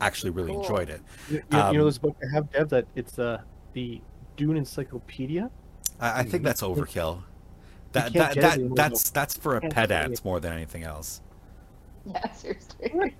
[0.00, 0.62] actually really Cool.
[0.62, 1.00] enjoyed it.
[1.28, 3.38] You, you- you know Um, this book I have, Dev, that it's uh,
[3.74, 4.00] the
[4.36, 5.50] Dune Encyclopedia.
[6.00, 7.22] I, I think that's overkill.
[7.92, 10.04] That that, that that's that's for a Can't pet get it.
[10.04, 11.20] ants more than anything else.
[12.06, 13.14] Yeah, seriously.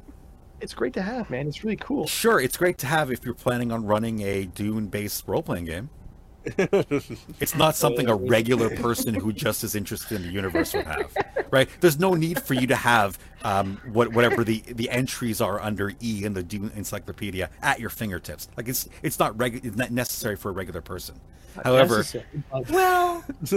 [0.62, 1.46] It's great to have, man.
[1.46, 2.06] It's really cool.
[2.06, 5.90] Sure, it's great to have if you're planning on running a Dune-based role-playing game.
[7.40, 11.14] It's not something a regular person who just is interested in the universe would have,
[11.50, 11.68] right?
[11.80, 15.92] There's no need for you to have um, what whatever the the entries are under
[16.02, 18.48] E in the Dune Encyclopedia at your fingertips.
[18.56, 21.20] Like it's it's not regu- it's not necessary for a regular person.
[21.64, 22.04] However,
[22.70, 23.24] Well,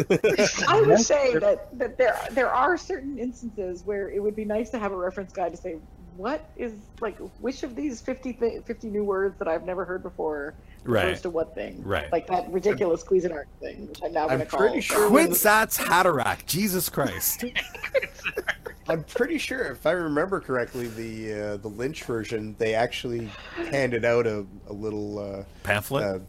[0.67, 4.69] I would say that, that there there are certain instances where it would be nice
[4.71, 5.77] to have a reference guide to say
[6.17, 10.03] what is like which of these 50, th- 50 new words that I've never heard
[10.03, 11.81] before refers to what thing.
[11.83, 12.11] Right.
[12.11, 14.59] Like that ridiculous Cuisinart thing, which I'm now going to call.
[14.59, 17.45] pretty sure- Kwisatz Haderach, Jesus Christ!
[18.89, 23.29] I'm pretty sure, if I remember correctly, the uh, the Lynch version, they actually
[23.71, 26.03] handed out a, a little uh, Pamphlet.
[26.03, 26.19] uh,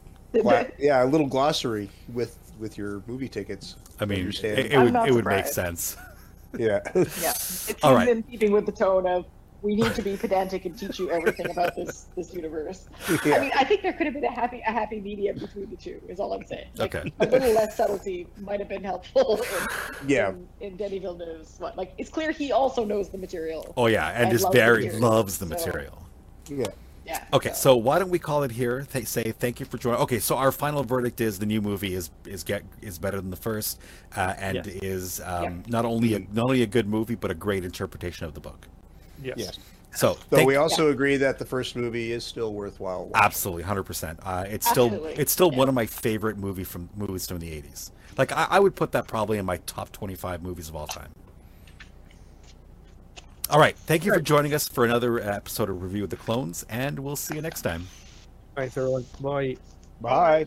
[0.42, 3.76] gla- yeah, a little glossary with with your movie tickets.
[4.00, 5.96] I mean, it, it would it would make sense.
[6.56, 8.08] Yeah, Yeah, it seems All right.
[8.08, 9.24] in keeping with the tone of
[9.60, 12.86] we need to be pedantic and teach you everything about this this universe.
[13.24, 13.34] yeah.
[13.34, 15.74] I mean, I think there could have been a happy a happy medium between the
[15.76, 16.00] two.
[16.06, 16.68] Is all I'm saying.
[16.76, 17.12] Like, Okay.
[17.18, 19.40] A little less subtlety might have been helpful.
[20.02, 20.28] In, Yeah.
[20.28, 21.76] In, in Denny Villeneuve's what?
[21.76, 23.74] Like, it's clear he also knows the material.
[23.76, 26.06] Oh yeah, and I just love very material, loves the so- material.
[26.48, 26.66] yeah.
[27.06, 27.22] Yeah.
[27.34, 28.86] Okay, so why don't we call it here?
[28.92, 30.00] Th- say thank you for joining.
[30.00, 33.30] Okay, so our final verdict is the new movie is is get is better than
[33.30, 33.78] the first,
[34.16, 34.66] uh, and Yes.
[34.82, 38.32] is um, not only a not only a good movie but a great interpretation of
[38.34, 38.68] the book.
[39.22, 39.34] Yes.
[39.36, 39.58] Yes.
[39.94, 43.06] So Though thank- we also agree that the first movie is still worthwhile.
[43.06, 43.24] watching.
[43.24, 44.18] absolutely hundred percent.
[44.22, 45.58] Uh, it's still Absolutely, it's still yeah.
[45.58, 47.92] one of my favorite movie from movies from the eighties.
[48.16, 50.86] Like I, I would put that probably in my top twenty five movies of all
[50.86, 51.10] time.
[53.50, 56.64] All right, thank you for joining us for another episode of Review of the Clones,
[56.68, 57.88] and we'll see you next time.
[58.56, 59.04] Thanks, everyone.
[59.20, 59.56] Bye.
[60.00, 60.46] Bye.